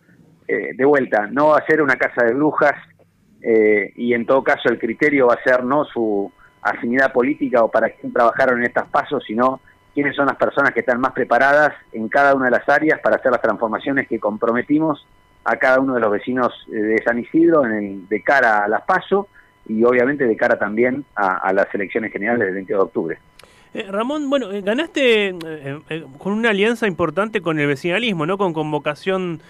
eh, 0.49 0.70
de 0.75 0.85
vuelta, 0.85 1.27
no 1.27 1.49
va 1.49 1.59
a 1.59 1.66
ser 1.66 1.83
una 1.83 1.97
casa 1.97 2.25
de 2.25 2.33
brujas 2.33 2.75
eh, 3.42 3.92
y 3.97 4.14
en 4.14 4.25
todo 4.25 4.42
caso 4.42 4.70
el 4.70 4.79
criterio 4.79 5.27
va 5.27 5.35
a 5.35 5.42
ser 5.42 5.62
no 5.64 5.85
su 5.85 6.33
afinidad 6.62 7.12
política 7.12 7.62
o 7.62 7.70
para 7.70 7.90
quién 7.90 8.12
trabajaron 8.12 8.61
en 8.61 8.64
estas 8.64 8.88
pasos, 8.88 9.23
sino 9.27 9.61
quiénes 9.92 10.16
son 10.16 10.27
las 10.27 10.37
personas 10.37 10.73
que 10.73 10.81
están 10.81 11.01
más 11.01 11.12
preparadas 11.12 11.75
en 11.92 12.09
cada 12.09 12.35
una 12.35 12.47
de 12.47 12.53
las 12.53 12.66
áreas 12.66 13.01
para 13.01 13.16
hacer 13.16 13.31
las 13.31 13.42
transformaciones 13.42 14.09
que 14.09 14.18
comprometimos 14.18 15.07
a 15.44 15.57
cada 15.57 15.80
uno 15.80 15.94
de 15.94 16.00
los 16.00 16.11
vecinos 16.11 16.52
eh, 16.72 16.76
de 16.76 17.02
San 17.04 17.18
Isidro 17.18 17.64
en 17.66 17.72
el- 17.72 18.09
de 18.09 18.22
cara 18.22 18.64
a 18.64 18.68
las 18.68 18.83
PASO 18.83 19.28
y 19.66 19.83
obviamente 19.85 20.24
de 20.26 20.37
cara 20.37 20.59
también 20.59 21.04
a, 21.14 21.37
a 21.38 21.52
las 21.52 21.74
elecciones 21.74 22.12
generales 22.12 22.46
del 22.46 22.54
22 22.54 22.78
de 22.80 22.85
octubre. 22.85 23.18
Eh, 23.76 23.87
Ramón, 23.90 24.30
bueno, 24.30 24.52
eh, 24.52 24.60
ganaste 24.60 25.30
eh, 25.30 25.34
eh, 25.90 26.04
con 26.18 26.32
una 26.32 26.50
alianza 26.50 26.87
importante 26.87 27.40
con 27.40 27.58
el 27.58 27.66
vecinalismo, 27.66 28.24
¿no? 28.24 28.38
Con 28.38 28.52
convocación 28.52 29.40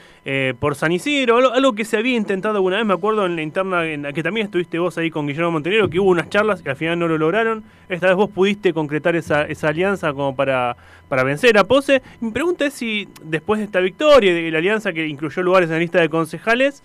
por 0.59 0.75
San 0.75 0.91
Isidro, 0.91 1.37
algo, 1.37 1.53
algo 1.53 1.75
que 1.75 1.85
se 1.85 1.99
había 1.99 2.17
intentado 2.17 2.55
alguna 2.55 2.79
vez, 2.79 2.87
me 2.87 2.95
acuerdo 2.95 3.27
en 3.27 3.37
la 3.37 3.43
interna, 3.43 3.85
en 3.85 4.05
la 4.05 4.15
que 4.15 4.23
también 4.23 4.47
estuviste 4.47 4.79
vos 4.79 4.97
ahí 4.97 5.11
con 5.11 5.27
Guillermo 5.27 5.51
Montenegro, 5.51 5.91
que 5.91 6.01
hubo 6.01 6.09
unas 6.09 6.31
charlas 6.31 6.63
que 6.63 6.71
al 6.71 6.77
final 6.77 6.99
no 6.99 7.09
lo 7.09 7.19
lograron. 7.19 7.63
Esta 7.91 8.07
vez 8.07 8.17
vos 8.17 8.31
pudiste 8.31 8.73
concretar 8.73 9.17
esa, 9.17 9.43
esa 9.43 9.69
alianza 9.69 10.15
como 10.15 10.35
para, 10.35 10.79
para 11.11 11.25
vencer 11.25 11.59
a 11.59 11.65
Pose. 11.65 12.01
Mi 12.23 12.31
pregunta 12.31 12.65
es 12.65 12.73
si 12.73 13.07
después 13.23 13.59
de 13.59 13.67
esta 13.67 13.81
victoria 13.81 14.31
y 14.31 14.45
de 14.45 14.51
la 14.51 14.57
alianza 14.57 14.95
que 14.95 15.07
incluyó 15.07 15.43
lugares 15.43 15.69
en 15.69 15.75
la 15.75 15.81
lista 15.81 16.01
de 16.01 16.09
concejales, 16.09 16.83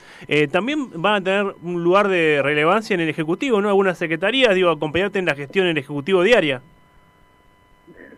también 0.52 0.90
van 1.02 1.14
a 1.14 1.24
tener 1.24 1.56
un 1.64 1.82
lugar 1.82 2.10
de 2.10 2.42
relevancia 2.44 2.94
en 2.94 3.00
el 3.00 3.08
Ejecutivo, 3.08 3.62
¿no? 3.62 3.70
Algunas 3.70 3.98
secretarías, 3.98 4.54
digo, 4.54 4.70
acompañarte 4.70 5.18
en 5.18 5.26
la 5.26 5.36
gestión 5.36 5.64
en 5.68 5.72
el 5.72 5.78
Ejecutivo 5.78 6.24
diaria. 6.24 6.62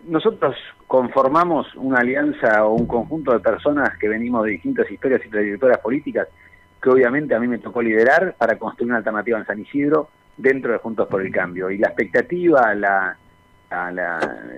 Nosotros 0.06 0.56
conformamos 0.86 1.74
una 1.76 2.00
alianza 2.00 2.64
o 2.64 2.74
un 2.74 2.86
conjunto 2.86 3.32
de 3.32 3.40
personas 3.40 3.96
que 3.98 4.08
venimos 4.08 4.44
de 4.44 4.52
distintas 4.52 4.90
historias 4.90 5.22
y 5.24 5.30
trayectorias 5.30 5.78
políticas 5.78 6.28
que 6.82 6.90
obviamente 6.90 7.34
a 7.34 7.40
mí 7.40 7.46
me 7.46 7.58
tocó 7.58 7.80
liderar 7.80 8.34
para 8.36 8.58
construir 8.58 8.90
una 8.90 8.98
alternativa 8.98 9.38
en 9.38 9.46
San 9.46 9.60
Isidro 9.60 10.08
dentro 10.36 10.72
de 10.72 10.78
Juntos 10.78 11.06
por 11.08 11.22
el 11.22 11.32
Cambio. 11.32 11.70
Y 11.70 11.78
la 11.78 11.88
expectativa, 11.88 12.74
la, 12.74 13.16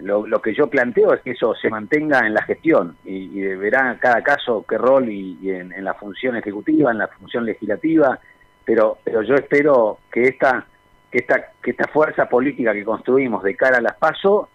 lo, 0.03 0.41
que 0.41 0.55
yo 0.55 0.69
planteo 0.69 1.13
es 1.13 1.21
que 1.21 1.33
eso 1.33 1.55
se 1.55 1.69
mantenga 1.69 2.27
en 2.27 2.33
la 2.33 2.43
gestión 2.43 2.97
y, 3.05 3.39
y 3.39 3.57
verá 3.57 3.97
cada 4.01 4.23
caso 4.23 4.65
qué 4.67 4.79
rol 4.79 5.11
y, 5.11 5.39
en, 5.51 5.73
en 5.73 5.85
la 5.85 5.95
función 5.95 6.37
ejecutiva, 6.37 6.91
en 6.91 6.99
la 6.99 7.09
función 7.09 7.45
legislativa, 7.45 8.19
pero, 8.65 8.99
pero 9.05 9.23
yo 9.23 9.35
espero 9.35 9.99
que 10.11 10.29
esta, 10.29 10.67
esta, 11.13 11.53
que 11.63 11.73
esta 11.73 11.89
fuerza 11.89 12.27
política 12.27 12.73
que 12.73 12.85
construimos 12.85 13.43
de 13.43 13.55
cara 13.55 13.79
a 13.79 13.83
las 13.83 13.97
PASO 13.97 14.49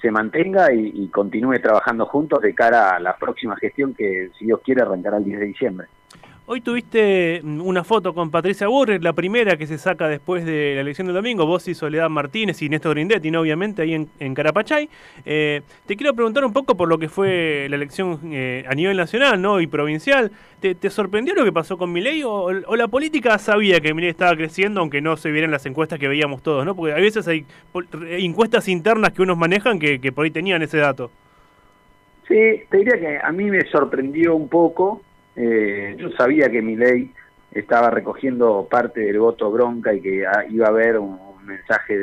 se 0.00 0.10
mantenga 0.10 0.72
y, 0.72 0.92
y 0.94 1.08
continúe 1.08 1.58
trabajando 1.60 2.06
juntos 2.06 2.40
de 2.40 2.54
cara 2.54 2.96
a 2.96 3.00
la 3.00 3.16
próxima 3.16 3.56
gestión 3.56 3.94
que, 3.94 4.30
si 4.38 4.46
Dios 4.46 4.60
quiere, 4.64 4.82
arrancará 4.82 5.18
el 5.18 5.24
10 5.24 5.40
de 5.40 5.46
diciembre. 5.46 5.86
Hoy 6.48 6.60
tuviste 6.60 7.40
mm, 7.42 7.60
una 7.60 7.82
foto 7.82 8.14
con 8.14 8.30
Patricia 8.30 8.68
Burri, 8.68 9.00
la 9.00 9.12
primera 9.12 9.56
que 9.56 9.66
se 9.66 9.78
saca 9.78 10.06
después 10.06 10.44
de 10.46 10.76
la 10.76 10.82
elección 10.82 11.08
del 11.08 11.16
domingo, 11.16 11.44
vos 11.44 11.66
y 11.66 11.74
Soledad 11.74 12.08
Martínez 12.08 12.62
y 12.62 12.68
Néstor 12.68 12.94
Grindetti, 12.94 13.32
¿no? 13.32 13.40
obviamente, 13.40 13.82
ahí 13.82 13.94
en, 13.94 14.34
Carapachay. 14.34 14.88
Eh, 15.24 15.62
te 15.86 15.96
quiero 15.96 16.14
preguntar 16.14 16.44
un 16.44 16.52
poco 16.52 16.76
por 16.76 16.88
lo 16.88 16.98
que 16.98 17.08
fue 17.08 17.66
la 17.68 17.74
elección 17.74 18.20
eh, 18.32 18.64
a 18.68 18.76
nivel 18.76 18.96
nacional 18.96 19.42
¿no? 19.42 19.60
y 19.60 19.66
provincial. 19.66 20.30
¿Te, 20.60 20.88
sorprendió 20.88 21.34
lo 21.34 21.44
que 21.44 21.52
pasó 21.52 21.76
con 21.76 21.92
Milei 21.92 22.22
o, 22.24 22.52
la 22.52 22.86
política 22.86 23.38
sabía 23.38 23.80
que 23.80 23.92
Milei 23.92 24.10
estaba 24.10 24.36
creciendo, 24.36 24.80
aunque 24.80 25.00
no 25.00 25.16
se 25.16 25.32
vieran 25.32 25.50
las 25.50 25.66
encuestas 25.66 25.98
que 25.98 26.06
veíamos 26.06 26.44
todos? 26.44 26.64
¿no? 26.64 26.76
Porque 26.76 26.92
a 26.92 26.96
veces 26.96 27.26
hay 27.26 27.44
encuestas 28.02 28.68
internas 28.68 29.12
que 29.12 29.22
unos 29.22 29.36
manejan 29.36 29.80
que, 29.80 30.00
que 30.00 30.12
por 30.12 30.24
ahí 30.24 30.30
tenían 30.30 30.62
ese 30.62 30.78
dato. 30.78 31.10
Sí, 32.28 32.62
te 32.70 32.78
diría 32.78 33.00
que 33.00 33.18
a 33.20 33.32
mí 33.32 33.44
me 33.50 33.62
sorprendió 33.62 34.36
un 34.36 34.48
poco. 34.48 35.02
Eh, 35.36 35.94
yo 35.98 36.10
sabía 36.12 36.50
que 36.50 36.62
mi 36.62 36.76
ley 36.76 37.12
estaba 37.52 37.90
recogiendo 37.90 38.66
parte 38.70 39.00
del 39.00 39.18
voto 39.18 39.50
bronca 39.50 39.92
y 39.94 40.00
que 40.00 40.26
ah, 40.26 40.44
iba 40.48 40.66
a 40.66 40.70
haber 40.70 40.98
un, 40.98 41.18
mensaje 41.46 41.96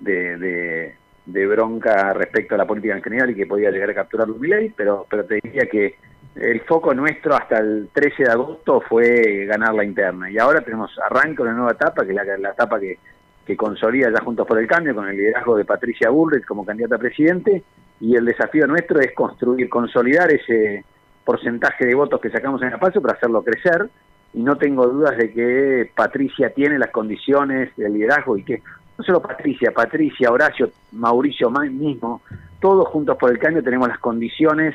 de, 0.00 0.94
de, 1.26 1.46
bronca 1.46 2.14
respecto 2.14 2.54
a 2.54 2.58
la 2.58 2.66
política 2.66 2.96
en 2.96 3.02
general 3.02 3.30
y 3.30 3.34
que 3.34 3.46
podía 3.46 3.70
llegar 3.70 3.90
a 3.90 3.94
capturarlo 3.94 4.36
mi 4.36 4.48
ley, 4.48 4.72
pero, 4.74 5.06
pero 5.10 5.26
te 5.26 5.40
diría 5.42 5.66
que 5.66 5.96
el 6.34 6.60
foco 6.62 6.94
nuestro 6.94 7.34
hasta 7.34 7.58
el 7.58 7.90
13 7.92 8.24
de 8.24 8.30
agosto 8.30 8.80
fue 8.80 9.44
ganar 9.44 9.74
la 9.74 9.84
interna. 9.84 10.30
Y 10.30 10.38
ahora 10.38 10.62
tenemos 10.62 10.98
arranque 10.98 11.42
una 11.42 11.52
nueva 11.52 11.72
etapa, 11.72 12.04
que 12.04 12.12
es 12.12 12.16
la, 12.16 12.24
la 12.38 12.50
etapa 12.52 12.80
que, 12.80 12.98
que 13.46 13.56
consolida 13.56 14.10
ya 14.10 14.24
Juntos 14.24 14.46
por 14.46 14.58
el 14.58 14.66
Cambio, 14.66 14.94
con 14.94 15.08
el 15.08 15.16
liderazgo 15.16 15.56
de 15.56 15.64
Patricia 15.64 16.10
Bullrich 16.10 16.44
como 16.44 16.64
candidata 16.64 16.96
a 16.96 16.98
presidente, 16.98 17.62
y 18.00 18.16
el 18.16 18.24
desafío 18.24 18.66
nuestro 18.66 19.00
es 19.00 19.12
construir, 19.12 19.68
consolidar 19.68 20.32
ese 20.32 20.84
porcentaje 21.24 21.86
de 21.86 21.94
votos 21.94 22.20
que 22.20 22.30
sacamos 22.30 22.62
en 22.62 22.70
la 22.70 22.78
PASO 22.78 23.00
para 23.00 23.14
hacerlo 23.14 23.42
crecer, 23.42 23.88
y 24.34 24.42
no 24.42 24.56
tengo 24.56 24.86
dudas 24.86 25.16
de 25.16 25.32
que 25.32 25.90
Patricia 25.94 26.50
tiene 26.54 26.78
las 26.78 26.90
condiciones 26.90 27.74
del 27.76 27.92
liderazgo 27.92 28.36
y 28.36 28.44
que 28.44 28.62
no 28.96 29.04
solo 29.04 29.20
Patricia, 29.20 29.72
Patricia, 29.72 30.30
Horacio, 30.30 30.70
Mauricio 30.92 31.50
ma- 31.50 31.64
mismo, 31.64 32.22
todos 32.60 32.88
juntos 32.88 33.16
por 33.18 33.30
el 33.30 33.38
cambio 33.38 33.62
tenemos 33.62 33.88
las 33.88 33.98
condiciones 33.98 34.74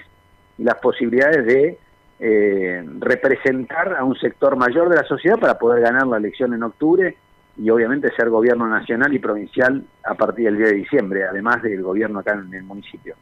y 0.57 0.63
las 0.63 0.75
posibilidades 0.75 1.45
de 1.45 1.77
eh, 2.19 2.83
representar 2.99 3.95
a 3.95 4.03
un 4.03 4.15
sector 4.15 4.55
mayor 4.55 4.89
de 4.89 4.95
la 4.97 5.03
sociedad 5.03 5.39
para 5.39 5.57
poder 5.57 5.81
ganar 5.81 6.07
la 6.07 6.17
elección 6.17 6.53
en 6.53 6.63
octubre 6.63 7.15
y 7.57 7.69
obviamente 7.69 8.12
ser 8.15 8.29
gobierno 8.29 8.67
nacional 8.67 9.13
y 9.13 9.19
provincial 9.19 9.83
a 10.03 10.13
partir 10.15 10.45
del 10.45 10.57
10 10.57 10.69
de 10.69 10.75
diciembre, 10.75 11.23
además 11.23 11.62
del 11.63 11.81
gobierno 11.81 12.19
acá 12.19 12.33
en 12.33 12.53
el 12.53 12.63
municipio. 12.63 13.15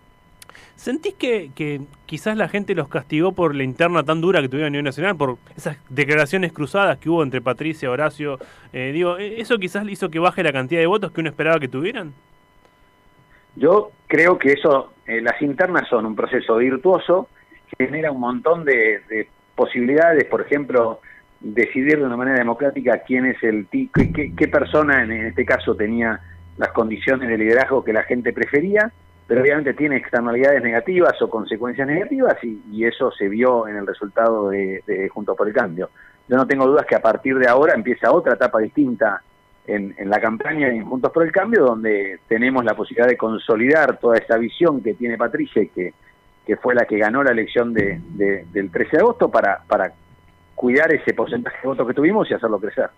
¿Sentís 0.75 1.13
que, 1.15 1.49
quizás 2.05 2.37
la 2.37 2.47
gente 2.49 2.75
los 2.75 2.89
castigó 2.89 3.31
por 3.31 3.55
la 3.55 3.63
interna 3.63 4.03
tan 4.03 4.21
dura 4.21 4.41
que 4.41 4.49
tuvieron 4.49 4.67
a 4.67 4.71
nivel 4.71 4.83
nacional, 4.85 5.15
por 5.15 5.37
esas 5.55 5.77
declaraciones 5.89 6.51
cruzadas 6.51 6.97
que 6.97 7.09
hubo 7.09 7.23
entre 7.23 7.41
Patricia, 7.41 7.89
Horacio? 7.89 8.39
Eh, 8.73 8.91
digo, 8.93 9.17
¿e- 9.17 9.39
¿eso 9.41 9.57
quizás 9.57 9.87
hizo 9.87 10.09
que 10.11 10.19
baje 10.19 10.43
la 10.43 10.51
cantidad 10.51 10.81
de 10.81 10.87
votos 10.87 11.11
que 11.11 11.21
uno 11.21 11.29
esperaba 11.29 11.59
que 11.59 11.67
tuvieran? 11.69 12.13
Yo 13.55 13.91
creo 14.07 14.37
que 14.37 14.51
eso, 14.51 14.91
eh, 15.07 15.21
las 15.21 15.41
internas 15.41 15.87
son 15.89 16.05
un 16.05 16.15
proceso 16.15 16.57
virtuoso, 16.57 17.29
genera 17.77 18.11
un 18.11 18.19
montón 18.19 18.65
de, 18.65 19.01
de 19.09 19.29
posibilidades, 19.55 20.25
por 20.25 20.41
ejemplo, 20.41 20.99
decidir 21.39 21.97
de 21.99 22.03
una 22.05 22.17
manera 22.17 22.37
democrática 22.37 22.99
quién 23.07 23.25
es 23.25 23.41
el 23.43 23.67
qué, 23.71 24.33
qué- 24.35 24.47
persona 24.49 25.03
en 25.03 25.11
este 25.11 25.45
caso 25.45 25.75
tenía 25.75 26.19
las 26.57 26.69
condiciones 26.73 27.29
de 27.29 27.37
liderazgo 27.37 27.83
que 27.83 27.93
la 27.93 28.03
gente 28.03 28.33
prefería, 28.33 28.91
pero 29.27 29.41
obviamente 29.41 29.73
tiene 29.73 29.97
externalidades 29.97 30.61
negativas 30.61 31.19
o 31.21 31.29
consecuencias 31.29 31.87
negativas 31.87 32.37
y, 32.43 32.85
eso 32.85 33.11
se 33.11 33.27
vio 33.27 33.67
en 33.67 33.77
el 33.77 33.87
resultado 33.87 34.49
de, 34.49 34.83
de 34.85 35.09
Juntos 35.09 35.35
por 35.35 35.47
el 35.47 35.53
Cambio. 35.53 35.89
Yo 36.27 36.37
no 36.37 36.45
tengo 36.47 36.65
dudas 36.67 36.85
que 36.85 36.95
a 36.95 37.01
partir 37.01 37.37
de 37.37 37.47
ahora 37.47 37.73
empieza 37.73 38.11
otra 38.11 38.33
etapa 38.33 38.59
distinta 38.59 39.21
en, 39.67 39.95
la 40.09 40.19
campaña 40.19 40.67
en 40.69 40.85
Juntos 40.85 41.11
por 41.11 41.23
el 41.23 41.31
Cambio, 41.31 41.65
donde 41.65 42.19
tenemos 42.27 42.63
la 42.63 42.75
posibilidad 42.75 43.07
de 43.07 43.17
consolidar 43.17 43.97
toda 43.97 44.17
esa 44.17 44.37
visión 44.37 44.81
que 44.81 44.93
tiene 44.93 45.17
Patricia 45.17 45.63
y 45.63 45.69
que, 45.69 45.93
que 46.45 46.55
fue 46.57 46.75
la 46.75 46.85
que 46.85 46.97
ganó 46.99 47.23
la 47.23 47.31
elección 47.31 47.73
de- 47.73 47.99
del 48.51 48.69
13 48.69 48.97
de 48.97 49.01
agosto 49.01 49.29
para, 49.31 49.61
para 49.67 49.91
cuidar 50.53 50.93
ese 50.93 51.13
porcentaje 51.13 51.57
de 51.61 51.67
votos 51.67 51.87
que 51.87 51.93
tuvimos 51.93 52.29
y 52.29 52.35
hacerlo 52.35 52.59
crecer. 52.59 52.89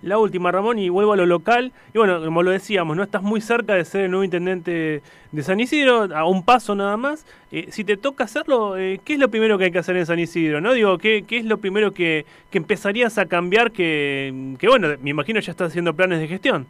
La 0.00 0.18
última, 0.18 0.50
Ramón, 0.50 0.78
y 0.78 0.88
vuelvo 0.88 1.12
a 1.12 1.16
lo 1.16 1.26
local. 1.26 1.72
Y 1.92 1.98
bueno, 1.98 2.24
como 2.24 2.42
lo 2.42 2.50
decíamos, 2.50 2.96
no 2.96 3.02
estás 3.02 3.22
muy 3.22 3.40
cerca 3.40 3.74
de 3.74 3.84
ser 3.84 4.02
el 4.02 4.10
nuevo 4.10 4.24
intendente 4.24 5.02
de 5.30 5.42
San 5.42 5.60
Isidro, 5.60 6.08
a 6.14 6.24
un 6.24 6.44
paso 6.44 6.74
nada 6.74 6.96
más. 6.96 7.26
Eh, 7.50 7.66
si 7.70 7.84
te 7.84 7.96
toca 7.96 8.24
hacerlo, 8.24 8.76
eh, 8.78 9.00
¿qué 9.04 9.14
es 9.14 9.18
lo 9.18 9.28
primero 9.28 9.58
que 9.58 9.64
hay 9.64 9.70
que 9.70 9.78
hacer 9.78 9.96
en 9.96 10.06
San 10.06 10.18
Isidro? 10.18 10.60
¿No? 10.60 10.72
Digo, 10.72 10.98
¿qué, 10.98 11.24
qué 11.26 11.36
es 11.36 11.44
lo 11.44 11.58
primero 11.58 11.92
que, 11.92 12.24
que 12.50 12.58
empezarías 12.58 13.18
a 13.18 13.26
cambiar 13.26 13.72
que, 13.72 14.54
que, 14.58 14.68
bueno, 14.68 14.88
me 15.02 15.10
imagino 15.10 15.40
ya 15.40 15.50
estás 15.52 15.68
haciendo 15.68 15.94
planes 15.94 16.20
de 16.20 16.28
gestión? 16.28 16.66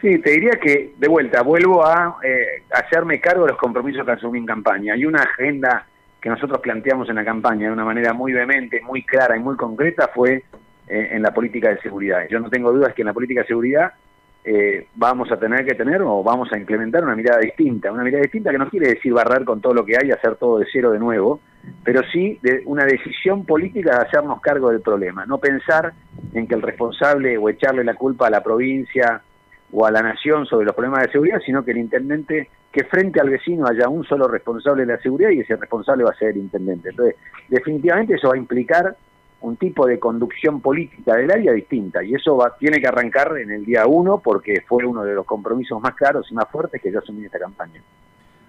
Sí, 0.00 0.18
te 0.18 0.30
diría 0.30 0.52
que, 0.62 0.92
de 0.96 1.08
vuelta, 1.08 1.42
vuelvo 1.42 1.84
a 1.84 2.18
eh, 2.22 2.62
hacerme 2.70 3.20
cargo 3.20 3.44
de 3.44 3.52
los 3.52 3.58
compromisos 3.58 4.04
que 4.04 4.12
asumí 4.12 4.38
en 4.38 4.46
campaña. 4.46 4.94
Hay 4.94 5.06
una 5.06 5.22
agenda 5.22 5.86
que 6.20 6.28
nosotros 6.28 6.60
planteamos 6.60 7.08
en 7.08 7.14
la 7.14 7.24
campaña 7.24 7.68
de 7.68 7.72
una 7.72 7.84
manera 7.84 8.12
muy 8.12 8.32
vehemente, 8.32 8.82
muy 8.82 9.02
clara 9.02 9.36
y 9.36 9.40
muy 9.40 9.56
concreta, 9.56 10.10
fue 10.14 10.44
en 10.88 11.22
la 11.22 11.32
política 11.32 11.70
de 11.70 11.80
seguridad. 11.80 12.26
Yo 12.30 12.38
no 12.38 12.48
tengo 12.48 12.72
dudas 12.72 12.94
que 12.94 13.02
en 13.02 13.06
la 13.06 13.12
política 13.12 13.40
de 13.40 13.46
seguridad 13.46 13.92
eh, 14.48 14.86
vamos 14.94 15.32
a 15.32 15.36
tener 15.38 15.66
que 15.66 15.74
tener 15.74 16.00
o 16.02 16.22
vamos 16.22 16.52
a 16.52 16.56
implementar 16.56 17.02
una 17.02 17.16
mirada 17.16 17.40
distinta. 17.40 17.90
Una 17.90 18.04
mirada 18.04 18.22
distinta 18.22 18.52
que 18.52 18.58
no 18.58 18.70
quiere 18.70 18.90
decir 18.90 19.12
barrer 19.12 19.44
con 19.44 19.60
todo 19.60 19.74
lo 19.74 19.84
que 19.84 19.96
hay 19.96 20.08
y 20.08 20.12
hacer 20.12 20.36
todo 20.36 20.58
de 20.58 20.66
cero 20.72 20.92
de 20.92 21.00
nuevo, 21.00 21.40
pero 21.82 22.02
sí 22.12 22.38
de 22.42 22.62
una 22.66 22.84
decisión 22.84 23.44
política 23.44 23.96
de 23.96 24.06
hacernos 24.06 24.40
cargo 24.40 24.70
del 24.70 24.82
problema. 24.82 25.26
No 25.26 25.38
pensar 25.38 25.92
en 26.32 26.46
que 26.46 26.54
el 26.54 26.62
responsable 26.62 27.36
o 27.36 27.48
echarle 27.48 27.82
la 27.82 27.94
culpa 27.94 28.28
a 28.28 28.30
la 28.30 28.40
provincia 28.40 29.20
o 29.72 29.84
a 29.84 29.90
la 29.90 30.00
nación 30.00 30.46
sobre 30.46 30.66
los 30.66 30.76
problemas 30.76 31.02
de 31.02 31.10
seguridad, 31.10 31.40
sino 31.44 31.64
que 31.64 31.72
el 31.72 31.78
intendente, 31.78 32.48
que 32.70 32.84
frente 32.84 33.20
al 33.20 33.30
vecino 33.30 33.66
haya 33.66 33.88
un 33.88 34.04
solo 34.04 34.28
responsable 34.28 34.86
de 34.86 34.92
la 34.92 35.00
seguridad 35.00 35.30
y 35.30 35.40
ese 35.40 35.56
responsable 35.56 36.04
va 36.04 36.10
a 36.10 36.18
ser 36.18 36.28
el 36.28 36.36
intendente. 36.36 36.90
Entonces, 36.90 37.16
definitivamente 37.48 38.14
eso 38.14 38.28
va 38.28 38.34
a 38.34 38.38
implicar 38.38 38.96
un 39.40 39.56
tipo 39.56 39.86
de 39.86 39.98
conducción 39.98 40.60
política 40.60 41.14
del 41.14 41.30
área 41.30 41.52
distinta 41.52 42.02
y 42.02 42.14
eso 42.14 42.36
va, 42.36 42.56
tiene 42.56 42.80
que 42.80 42.88
arrancar 42.88 43.36
en 43.38 43.50
el 43.50 43.64
día 43.64 43.86
uno 43.86 44.18
porque 44.18 44.62
fue 44.66 44.84
uno 44.84 45.04
de 45.04 45.14
los 45.14 45.26
compromisos 45.26 45.80
más 45.80 45.94
claros 45.94 46.26
y 46.30 46.34
más 46.34 46.48
fuertes 46.50 46.80
que 46.80 46.90
yo 46.90 46.98
asumí 46.98 47.20
en 47.20 47.26
esta 47.26 47.38
campaña. 47.38 47.80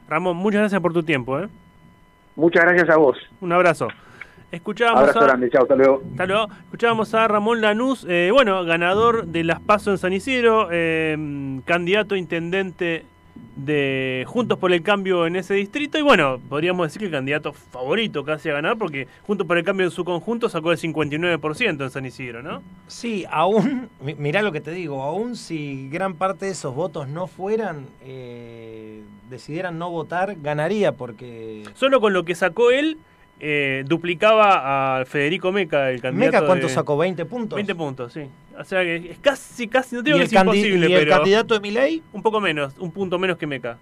Ramón, 0.07 0.38
muchas 0.38 0.61
gracias 0.61 0.81
por 0.81 0.93
tu 0.93 1.03
tiempo. 1.03 1.39
¿eh? 1.39 1.47
Muchas 2.35 2.63
gracias 2.63 2.89
a 2.89 2.97
vos. 2.97 3.17
Un 3.41 3.51
abrazo. 3.51 3.89
Escuchábamos 4.49 5.01
Abrazo 5.01 5.19
a... 5.19 5.23
grande, 5.23 5.49
chao, 5.49 5.63
hasta 5.63 5.75
luego. 5.75 6.01
Hasta 6.11 6.25
luego. 6.25 6.47
Escuchábamos 6.63 7.13
a 7.13 7.27
Ramón 7.27 7.59
Lanús, 7.61 8.05
eh, 8.07 8.29
bueno, 8.31 8.63
ganador 8.63 9.27
de 9.27 9.43
las 9.43 9.59
PASO 9.59 9.91
en 9.91 9.97
San 9.97 10.13
Isidro, 10.13 10.69
eh, 10.71 11.59
candidato 11.65 12.15
a 12.15 12.17
intendente 12.17 13.05
de 13.55 14.23
Juntos 14.27 14.57
por 14.59 14.71
el 14.71 14.81
Cambio 14.83 15.25
en 15.27 15.35
ese 15.35 15.53
distrito 15.55 15.97
y 15.97 16.01
bueno, 16.01 16.39
podríamos 16.49 16.88
decir 16.88 16.99
que 16.99 17.05
el 17.07 17.11
candidato 17.11 17.53
favorito 17.53 18.23
casi 18.23 18.49
a 18.49 18.53
ganar 18.53 18.77
porque 18.77 19.07
Juntos 19.25 19.47
por 19.47 19.57
el 19.57 19.63
Cambio 19.63 19.85
en 19.85 19.91
su 19.91 20.05
conjunto 20.05 20.49
sacó 20.49 20.71
el 20.71 20.77
59% 20.77 21.83
en 21.83 21.89
San 21.89 22.05
Isidro, 22.05 22.41
¿no? 22.43 22.61
Sí, 22.88 23.25
aún, 23.29 23.89
mi- 24.01 24.15
mirá 24.15 24.41
lo 24.41 24.51
que 24.51 24.61
te 24.61 24.71
digo, 24.71 25.01
aún 25.03 25.35
si 25.35 25.89
gran 25.89 26.13
parte 26.15 26.45
de 26.45 26.51
esos 26.51 26.73
votos 26.75 27.07
no 27.07 27.27
fueran, 27.27 27.85
eh, 28.03 29.01
decidieran 29.29 29.77
no 29.77 29.89
votar, 29.89 30.35
ganaría 30.41 30.91
porque... 30.93 31.63
Solo 31.75 31.99
con 32.01 32.13
lo 32.13 32.23
que 32.25 32.35
sacó 32.35 32.71
él, 32.71 32.97
eh, 33.39 33.83
duplicaba 33.88 34.99
a 35.01 35.05
Federico 35.05 35.51
Meca, 35.51 35.91
el 35.91 36.01
candidato. 36.01 36.31
Meca, 36.38 36.45
¿cuánto 36.45 36.67
de- 36.67 36.73
sacó? 36.73 36.97
¿20 36.97 37.25
puntos? 37.25 37.55
20 37.55 37.75
puntos, 37.75 38.13
sí. 38.13 38.21
O 38.57 38.63
sea 38.63 38.81
que 38.83 38.95
es 39.11 39.19
casi, 39.19 39.67
casi, 39.67 39.95
no 39.95 40.01
¿Y 40.01 40.03
digo 40.05 40.17
que 40.17 40.23
es 40.25 40.33
imposible, 40.33 40.89
y 40.89 40.93
el 40.93 40.99
pero 40.99 41.11
candidato 41.17 41.53
de 41.53 41.59
Milei? 41.59 42.01
un 42.13 42.23
poco 42.23 42.41
menos, 42.41 42.73
un 42.79 42.91
punto 42.91 43.19
menos 43.19 43.38
que 43.38 43.45
Meca. 43.45 43.77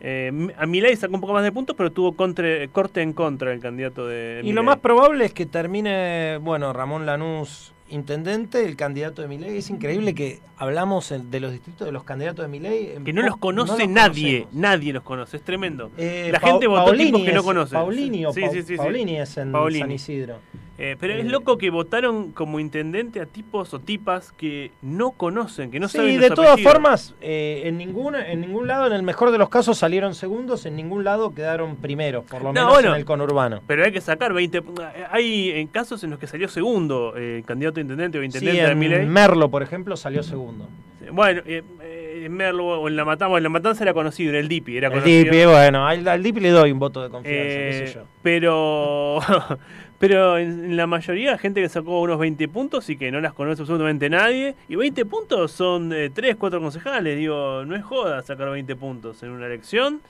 Eh, 0.00 0.30
a 0.56 0.66
Milei 0.66 0.94
sacó 0.94 1.14
un 1.16 1.20
poco 1.20 1.32
más 1.32 1.42
de 1.42 1.50
puntos, 1.50 1.74
pero 1.76 1.90
tuvo 1.90 2.14
corte 2.14 3.02
en 3.02 3.12
contra 3.12 3.52
el 3.52 3.58
candidato 3.58 4.06
de 4.06 4.42
Y 4.44 4.52
lo 4.52 4.62
más 4.62 4.78
probable 4.78 5.24
es 5.24 5.32
que 5.32 5.44
termine, 5.44 6.38
bueno, 6.40 6.72
Ramón 6.72 7.04
Lanús 7.04 7.72
intendente, 7.90 8.64
el 8.64 8.76
candidato 8.76 9.22
de 9.22 9.28
Milei. 9.28 9.56
Es 9.58 9.70
increíble 9.70 10.14
que 10.14 10.40
hablamos 10.56 11.12
de 11.30 11.40
los 11.40 11.52
distritos 11.52 11.86
de 11.86 11.92
los 11.92 12.04
candidatos 12.04 12.44
de 12.44 12.48
Milei. 12.48 12.92
en 12.96 13.04
Que 13.04 13.12
no 13.12 13.22
los 13.22 13.36
conoce 13.36 13.72
no 13.72 13.78
los 13.78 13.88
nadie, 13.88 14.40
conocemos. 14.40 14.60
nadie 14.60 14.92
los 14.92 15.02
conoce, 15.02 15.36
es 15.38 15.42
tremendo. 15.42 15.90
Eh, 15.96 16.28
La 16.32 16.40
gente 16.40 16.66
votó 16.66 16.84
Paolini 16.84 17.06
tipos 17.06 17.22
que 17.22 17.32
no 17.32 17.42
conoce. 17.42 17.72
Paolini 17.74 18.26
o 18.26 18.32
Sí, 18.32 18.40
Pau- 18.42 18.52
sí, 18.52 18.60
sí, 18.62 18.66
sí. 18.68 18.76
Paolini 18.76 19.16
es 19.18 19.36
en 19.36 19.52
Paolini. 19.52 19.80
San 19.80 19.90
Isidro. 19.92 20.36
Eh, 20.80 20.96
pero 21.00 21.12
Eh, 21.14 21.20
es 21.20 21.26
loco 21.26 21.58
que 21.58 21.70
votaron 21.70 22.30
como 22.30 22.60
intendente 22.60 23.20
a 23.20 23.26
tipos 23.26 23.74
o 23.74 23.80
tipas 23.80 24.30
que 24.30 24.70
no 24.80 25.10
conocen, 25.10 25.72
que 25.72 25.80
no 25.80 25.88
saben 25.88 26.10
sí, 26.12 26.16
los 26.18 26.28
de 26.28 26.34
todas 26.36 26.52
apellidos. 26.52 26.72
formas, 26.72 27.14
eh, 27.20 27.62
en, 27.64 27.76
ninguna, 27.78 28.30
en 28.30 28.40
ningún 28.42 28.68
lado, 28.68 28.86
en 28.86 28.92
el 28.92 29.02
mejor 29.02 29.32
de 29.32 29.38
los 29.38 29.48
casos, 29.48 29.76
salieron 29.76 30.14
segundos, 30.14 30.66
en 30.66 30.76
ningún 30.76 31.02
lado 31.02 31.34
quedaron 31.34 31.74
primeros, 31.76 32.24
por 32.24 32.42
lo 32.42 32.48
No, 32.52 32.60
menos 32.60 32.72
bueno. 32.74 32.90
en 32.90 32.94
el 32.94 33.04
conurbano. 33.04 33.60
Pero 33.66 33.84
hay 33.84 33.90
que 33.90 34.00
sacar 34.00 34.32
20. 34.32 34.62
Hay 35.10 35.50
en 35.50 35.66
casos 35.66 36.04
en 36.04 36.10
los 36.10 36.18
que 36.20 36.28
salió 36.28 36.46
segundo 36.48 37.12
eh, 37.16 37.42
candidato 37.44 37.80
a 37.80 37.82
intendente 37.82 38.18
o 38.18 38.20
Sí, 38.20 38.26
intendente 38.26 38.62
de 38.62 39.02
en. 39.02 39.08
Merlo, 39.08 39.50
por 39.50 39.64
ejemplo, 39.64 39.96
salió 39.96 40.22
segundo. 40.22 40.68
Bueno, 41.10 41.40
eh, 41.46 41.62
eh, 41.82 42.22
en 42.26 42.32
Merlo 42.34 42.66
o 42.82 42.86
en 42.88 42.94
La 42.94 43.04
Matanza, 43.04 43.36
en 43.36 43.42
La 43.42 43.48
Matanza 43.48 43.82
era 43.82 43.94
conocido, 43.94 44.30
era 44.30 44.38
el 44.40 44.46
Dipi, 44.48 44.76
era 44.76 44.88
El 44.88 44.92
conocido. 44.92 45.24
Dipi, 45.24 45.44
bueno, 45.46 45.86
al, 45.88 46.06
al 46.06 46.22
Dipi 46.22 46.38
le 46.40 46.50
doy 46.50 46.70
un 46.70 46.78
voto 46.78 47.02
de 47.02 47.08
confianza, 47.08 47.42
qué 47.48 47.68
Eh, 47.70 47.86
sé 47.88 47.94
yo. 47.94 48.02
pero 48.22 49.18
pero 49.98 50.38
en, 50.38 50.64
en 50.64 50.76
la 50.76 50.86
mayoría 50.86 51.36
gente 51.38 51.60
que 51.60 51.68
sacó 51.68 52.00
unos 52.00 52.18
20 52.18 52.46
puntos 52.48 52.88
y 52.88 52.96
que 52.96 53.10
no 53.10 53.20
las 53.20 53.32
conoce 53.32 53.62
absolutamente 53.62 54.08
nadie. 54.08 54.54
Y 54.68 54.76
20 54.76 55.04
puntos 55.06 55.52
son 55.52 55.92
eh, 55.92 56.10
3, 56.12 56.36
4 56.36 56.60
concejales. 56.60 57.16
Digo, 57.16 57.64
no 57.64 57.74
es 57.74 57.82
joda 57.84 58.22
sacar 58.22 58.50
20 58.50 58.76
puntos 58.76 59.22
en 59.22 59.30
una 59.30 59.46
elección. 59.46 60.00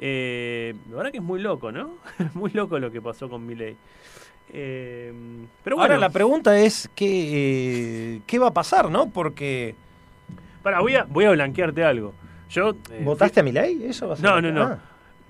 Eh, 0.00 0.74
la 0.90 0.96
verdad 0.96 1.12
que 1.12 1.18
es 1.18 1.24
muy 1.24 1.40
loco, 1.40 1.72
¿no? 1.72 1.94
muy 2.34 2.50
loco 2.52 2.78
lo 2.78 2.90
que 2.92 3.00
pasó 3.00 3.28
con 3.28 3.44
Milei. 3.46 3.76
Eh, 4.52 5.12
pero 5.64 5.76
bueno, 5.76 5.94
Ahora 5.94 5.98
la 5.98 6.10
pregunta 6.10 6.58
es 6.58 6.88
qué, 6.94 8.14
eh, 8.16 8.20
qué 8.26 8.38
va 8.38 8.48
a 8.48 8.52
pasar, 8.52 8.90
¿no? 8.90 9.08
Porque 9.10 9.74
pará, 10.62 10.80
voy, 10.80 10.94
a, 10.96 11.04
voy 11.04 11.24
a 11.24 11.30
blanquearte 11.30 11.82
algo. 11.84 12.12
Yo, 12.50 12.70
eh, 12.90 13.00
¿votaste 13.02 13.40
a 13.40 13.42
Milei? 13.42 13.84
Eso 13.84 14.06
va 14.08 14.14
a 14.14 14.16
ser 14.16 14.24
No, 14.26 14.40
no, 14.40 14.48
que- 14.48 14.52
no. 14.52 14.62
ah. 14.64 14.78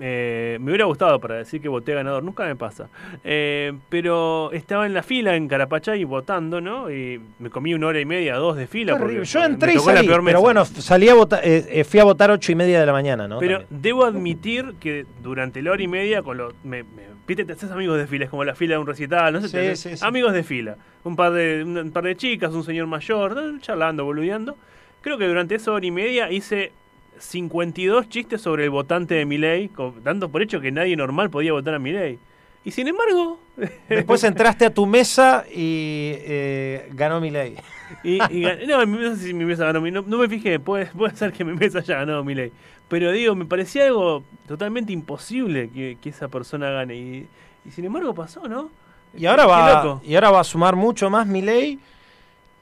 Eh, 0.00 0.58
me 0.60 0.72
hubiera 0.72 0.86
gustado 0.86 1.20
para 1.20 1.36
decir 1.36 1.60
que 1.60 1.68
voté 1.68 1.94
ganador, 1.94 2.22
nunca 2.24 2.44
me 2.44 2.56
pasa. 2.56 2.88
Eh, 3.22 3.72
pero 3.88 4.50
estaba 4.52 4.86
en 4.86 4.94
la 4.94 5.02
fila 5.04 5.36
en 5.36 5.46
Carapachay 5.46 6.02
votando, 6.04 6.60
¿no? 6.60 6.90
Y 6.90 7.20
me 7.38 7.48
comí 7.48 7.74
una 7.74 7.86
hora 7.86 8.00
y 8.00 8.04
media, 8.04 8.34
dos 8.36 8.56
de 8.56 8.66
fila. 8.66 8.98
porque. 8.98 9.24
Yo 9.24 9.44
entré 9.44 9.74
y 9.74 9.78
salí, 9.78 10.08
pero 10.24 10.40
bueno, 10.40 10.64
salí 10.64 11.08
a 11.08 11.14
votar, 11.14 11.40
eh, 11.44 11.64
eh, 11.68 11.84
fui 11.84 12.00
a 12.00 12.04
votar 12.04 12.30
ocho 12.32 12.50
y 12.50 12.54
media 12.56 12.80
de 12.80 12.86
la 12.86 12.92
mañana, 12.92 13.28
¿no? 13.28 13.38
Pero 13.38 13.60
También. 13.60 13.82
debo 13.82 14.04
admitir 14.04 14.74
que 14.80 15.06
durante 15.22 15.62
la 15.62 15.70
hora 15.70 15.82
y 15.82 15.88
media, 15.88 16.22
con 16.22 16.38
los, 16.38 16.54
me, 16.64 16.82
me- 16.82 17.04
viste, 17.26 17.44
te 17.44 17.52
haces 17.52 17.70
amigos 17.70 17.96
de 17.96 18.06
fila, 18.08 18.24
es 18.24 18.30
como 18.30 18.42
la 18.44 18.54
fila 18.56 18.74
de 18.74 18.78
un 18.80 18.86
recital, 18.88 19.32
no 19.32 19.40
sé, 19.42 19.48
Sí, 19.48 19.54
te- 19.54 19.76
sí, 19.76 19.96
sí. 19.96 20.04
amigos 20.04 20.32
de 20.32 20.42
fila. 20.42 20.76
Un 21.04 21.14
par 21.16 21.32
de, 21.32 21.62
un, 21.64 21.90
par 21.92 22.02
de 22.04 22.16
chicas, 22.16 22.52
un 22.52 22.64
señor 22.64 22.86
mayor, 22.88 23.36
charlando, 23.60 24.04
boludeando. 24.04 24.56
Creo 25.02 25.18
que 25.18 25.28
durante 25.28 25.54
esa 25.54 25.70
hora 25.70 25.84
y 25.86 25.90
media 25.90 26.32
hice 26.32 26.72
52 27.18 28.08
chistes 28.08 28.40
sobre 28.40 28.64
el 28.64 28.70
votante 28.70 29.14
de 29.14 29.24
Milei, 29.26 29.70
dando 30.02 30.28
por 30.28 30.42
hecho 30.42 30.60
que 30.60 30.70
nadie 30.70 30.96
normal 30.96 31.30
podía 31.30 31.52
votar 31.52 31.74
a 31.74 31.78
Milei. 31.78 32.18
Y 32.64 32.70
sin 32.70 32.88
embargo, 32.88 33.38
Después 33.88 34.24
entraste 34.24 34.64
a 34.66 34.72
tu 34.72 34.86
mesa 34.86 35.44
y 35.48 36.12
eh, 36.18 36.88
ganó 36.92 37.20
Milei. 37.20 37.56
Y, 38.02 38.14
y 38.32 38.46
no, 38.66 38.84
no 38.86 39.16
sé 39.16 39.26
si 39.28 39.34
mi 39.34 39.44
mesa 39.44 39.66
ganó, 39.66 39.80
mi- 39.80 39.90
no, 39.90 40.02
no 40.02 40.18
me 40.18 40.28
fijé, 40.28 40.58
puede, 40.58 40.86
puede 40.86 41.14
ser 41.14 41.32
que 41.32 41.44
mi 41.44 41.52
mesa 41.52 41.78
haya 41.80 41.96
ganado 41.98 42.24
mi 42.24 42.34
ley. 42.34 42.50
Pero 42.88 43.12
digo, 43.12 43.34
me 43.34 43.44
parecía 43.44 43.84
algo 43.86 44.24
totalmente 44.48 44.92
imposible 44.92 45.70
que, 45.70 45.98
que 46.00 46.08
esa 46.08 46.28
persona 46.28 46.70
gane. 46.70 46.96
Y, 46.96 47.28
y 47.66 47.70
sin 47.70 47.84
embargo 47.84 48.14
pasó, 48.14 48.48
¿no? 48.48 48.70
Y 49.16 49.26
ahora 49.26 49.46
va, 49.46 50.00
y 50.04 50.14
ahora 50.16 50.30
va 50.30 50.40
a 50.40 50.44
sumar 50.44 50.74
mucho 50.74 51.08
más 51.10 51.26
Milei 51.26 51.78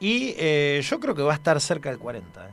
y 0.00 0.34
eh, 0.36 0.80
yo 0.84 1.00
creo 1.00 1.14
que 1.14 1.22
va 1.22 1.32
a 1.32 1.36
estar 1.36 1.59
cerca 1.61 1.88
del 1.88 1.98
40. 1.98 2.44
eh. 2.46 2.50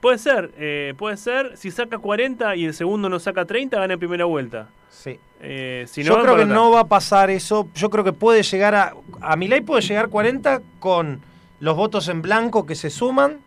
Puede 0.00 0.18
ser, 0.18 0.52
eh, 0.56 0.94
puede 0.96 1.16
ser. 1.16 1.56
Si 1.56 1.70
saca 1.70 1.98
40 1.98 2.56
y 2.56 2.64
el 2.64 2.74
segundo 2.74 3.08
no 3.08 3.18
saca 3.18 3.44
30, 3.44 3.78
gana 3.78 3.92
en 3.94 3.98
primera 3.98 4.24
vuelta. 4.24 4.68
Sí. 4.88 5.18
Eh, 5.42 5.84
si 5.88 6.02
no, 6.02 6.16
yo 6.16 6.22
creo 6.22 6.36
que 6.36 6.44
no 6.46 6.70
va 6.70 6.80
a 6.80 6.86
pasar 6.88 7.30
eso. 7.30 7.68
Yo 7.74 7.90
creo 7.90 8.02
que 8.04 8.12
puede 8.12 8.42
llegar 8.42 8.74
a. 8.74 8.94
A 9.20 9.36
Milei 9.36 9.60
puede 9.60 9.82
llegar 9.82 10.08
40 10.08 10.62
con 10.78 11.20
los 11.60 11.76
votos 11.76 12.08
en 12.08 12.22
blanco 12.22 12.64
que 12.66 12.74
se 12.74 12.88
suman. 12.90 13.38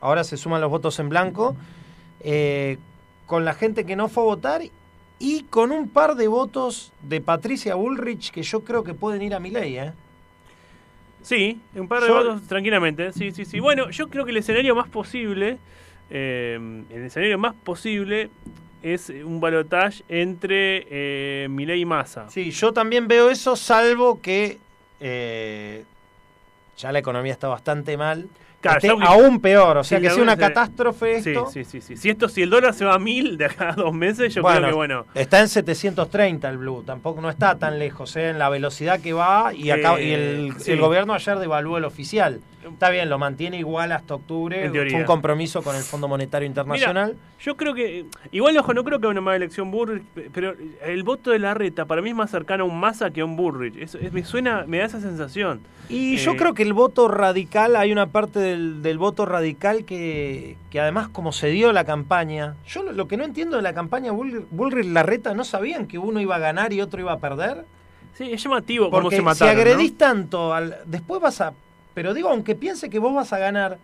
Ahora 0.00 0.22
se 0.22 0.36
suman 0.36 0.60
los 0.60 0.70
votos 0.70 0.98
en 1.00 1.08
blanco. 1.08 1.56
eh, 2.20 2.78
con 3.26 3.44
la 3.44 3.52
gente 3.54 3.84
que 3.84 3.94
no 3.96 4.08
fue 4.08 4.22
a 4.22 4.26
votar. 4.26 4.62
Y 5.20 5.42
con 5.50 5.70
un 5.72 5.88
par 5.88 6.14
de 6.14 6.28
votos 6.28 6.92
de 7.02 7.20
Patricia 7.20 7.74
Bullrich 7.74 8.30
que 8.30 8.42
yo 8.42 8.60
creo 8.64 8.84
que 8.84 8.94
pueden 8.94 9.20
ir 9.22 9.34
a 9.34 9.40
Milei, 9.40 9.76
¿eh? 9.78 9.92
Sí, 11.22 11.60
un 11.74 11.88
par 11.88 12.02
de 12.02 12.08
Yo- 12.08 12.14
votos 12.14 12.42
tranquilamente. 12.48 13.12
Sí, 13.12 13.32
sí, 13.32 13.44
sí. 13.44 13.60
Bueno, 13.60 13.90
yo 13.90 14.08
creo 14.08 14.24
que 14.24 14.30
el 14.30 14.36
escenario 14.38 14.74
más 14.74 14.88
posible, 14.88 15.58
eh, 16.10 16.58
el 16.90 17.02
escenario 17.04 17.38
más 17.38 17.54
posible 17.54 18.30
es 18.82 19.10
un 19.10 19.40
balotaje 19.40 20.04
entre 20.08 20.86
eh, 20.90 21.48
y 21.48 21.84
Massa. 21.84 22.30
Sí, 22.30 22.50
yo 22.50 22.72
también 22.72 23.08
veo 23.08 23.30
eso, 23.30 23.56
salvo 23.56 24.20
que 24.20 24.58
eh, 25.00 25.84
ya 26.76 26.92
la 26.92 26.98
economía 27.00 27.32
está 27.32 27.48
bastante 27.48 27.96
mal. 27.96 28.28
Claro, 28.60 28.78
Esté 28.78 28.90
aún 29.06 29.40
peor, 29.40 29.76
o 29.76 29.84
sea 29.84 30.00
que 30.00 30.10
sea 30.10 30.20
una 30.20 30.34
se- 30.34 30.40
catástrofe 30.40 31.22
Sí, 31.22 31.30
esto. 31.30 31.46
sí, 31.48 31.62
sí, 31.64 31.80
sí. 31.80 31.96
Si 31.96 32.10
esto, 32.10 32.28
si 32.28 32.42
el 32.42 32.50
dólar 32.50 32.74
se 32.74 32.84
va 32.84 32.94
a 32.94 32.98
mil 32.98 33.38
de 33.38 33.44
acá 33.44 33.68
a 33.70 33.72
dos 33.74 33.92
meses, 33.94 34.34
yo 34.34 34.42
bueno, 34.42 34.58
creo 34.58 34.70
que 34.70 34.74
bueno. 34.76 35.06
está 35.14 35.38
en 35.40 35.48
730 35.48 36.48
el 36.48 36.58
blue, 36.58 36.82
tampoco 36.84 37.20
no 37.20 37.30
está 37.30 37.56
tan 37.56 37.78
lejos, 37.78 38.16
¿eh? 38.16 38.30
en 38.30 38.38
la 38.40 38.48
velocidad 38.48 38.98
que 39.00 39.12
va 39.12 39.54
y, 39.54 39.70
acá, 39.70 40.00
y 40.00 40.10
el, 40.12 40.54
gobierno 40.80 41.14
ayer 41.14 41.38
devaluó 41.38 41.78
el 41.78 41.84
oficial. 41.84 42.40
Está 42.68 42.90
bien, 42.90 43.08
lo 43.08 43.18
mantiene 43.18 43.56
igual 43.58 43.92
hasta 43.92 44.14
octubre, 44.16 44.68
fue 44.68 44.92
un 45.00 45.04
compromiso 45.04 45.62
con 45.62 45.74
el 45.76 45.82
Fondo 45.82 46.06
Monetario 46.08 46.44
Internacional. 46.46 47.16
Yo 47.40 47.56
creo 47.56 47.72
que. 47.72 48.04
Igual, 48.32 48.58
ojo, 48.58 48.74
no 48.74 48.82
creo 48.84 48.98
que 48.98 49.06
haya 49.06 49.12
una 49.12 49.20
mala 49.22 49.36
elección 49.36 49.70
Burrich, 49.70 50.02
pero 50.34 50.54
el 50.84 51.02
voto 51.04 51.30
de 51.30 51.38
la 51.38 51.54
reta 51.54 51.86
para 51.86 52.02
mí 52.02 52.10
es 52.10 52.16
más 52.16 52.30
cercano 52.30 52.64
a 52.64 52.66
un 52.66 52.78
Massa 52.78 53.10
que 53.10 53.20
a 53.22 53.24
un 53.24 53.36
Burrich. 53.36 53.76
Es- 53.76 54.12
me 54.12 54.22
suena, 54.24 54.64
me 54.66 54.78
da 54.78 54.84
esa 54.86 55.00
sensación. 55.00 55.60
Y 55.88 56.16
Eh, 56.16 56.18
yo 56.18 56.36
creo 56.36 56.52
que 56.52 56.62
el 56.64 56.74
voto 56.74 57.08
radical, 57.08 57.74
hay 57.76 57.90
una 57.92 58.08
parte 58.08 58.38
del, 58.48 58.82
del 58.82 58.98
voto 58.98 59.24
radical 59.26 59.84
que, 59.84 60.56
que 60.70 60.80
además 60.80 61.08
como 61.08 61.32
se 61.32 61.48
dio 61.48 61.72
la 61.72 61.84
campaña, 61.84 62.56
yo 62.66 62.82
lo, 62.82 62.92
lo 62.92 63.08
que 63.08 63.16
no 63.16 63.24
entiendo 63.24 63.56
de 63.56 63.62
la 63.62 63.72
campaña 63.74 64.12
Bull- 64.12 64.46
Bullrich 64.50 64.86
Larreta, 64.86 65.34
¿no 65.34 65.44
sabían 65.44 65.86
que 65.86 65.98
uno 65.98 66.20
iba 66.20 66.36
a 66.36 66.38
ganar 66.38 66.72
y 66.72 66.80
otro 66.80 67.00
iba 67.00 67.12
a 67.12 67.18
perder? 67.18 67.64
Sí, 68.14 68.32
es 68.32 68.42
llamativo 68.42 68.90
cómo 68.90 69.02
Porque 69.02 69.16
se 69.16 69.20
si 69.20 69.24
mataron. 69.24 69.54
¿no? 69.54 69.60
agredís 69.60 69.96
tanto, 69.96 70.52
al, 70.52 70.78
después 70.86 71.20
vas 71.20 71.40
a... 71.40 71.52
Pero 71.94 72.14
digo, 72.14 72.28
aunque 72.28 72.54
piense 72.54 72.90
que 72.90 72.98
vos 72.98 73.14
vas 73.14 73.32
a 73.32 73.38
ganar, 73.38 73.78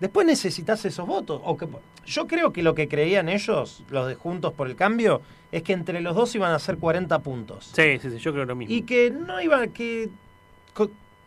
después 0.00 0.26
necesitas 0.26 0.84
esos 0.84 1.06
votos. 1.06 1.40
O 1.44 1.56
que, 1.56 1.68
yo 2.04 2.26
creo 2.26 2.52
que 2.52 2.62
lo 2.62 2.74
que 2.74 2.88
creían 2.88 3.28
ellos, 3.28 3.82
los 3.90 4.08
de 4.08 4.14
Juntos 4.14 4.52
por 4.52 4.66
el 4.68 4.76
Cambio, 4.76 5.20
es 5.52 5.62
que 5.62 5.72
entre 5.72 6.00
los 6.00 6.14
dos 6.16 6.34
iban 6.34 6.52
a 6.52 6.58
ser 6.58 6.78
40 6.78 7.18
puntos. 7.20 7.70
Sí, 7.74 7.98
sí, 8.00 8.10
sí, 8.10 8.18
yo 8.18 8.32
creo 8.32 8.44
lo 8.44 8.56
mismo. 8.56 8.74
Y 8.74 8.82
que 8.82 9.10
no 9.10 9.40
iba 9.40 9.66
que 9.68 10.08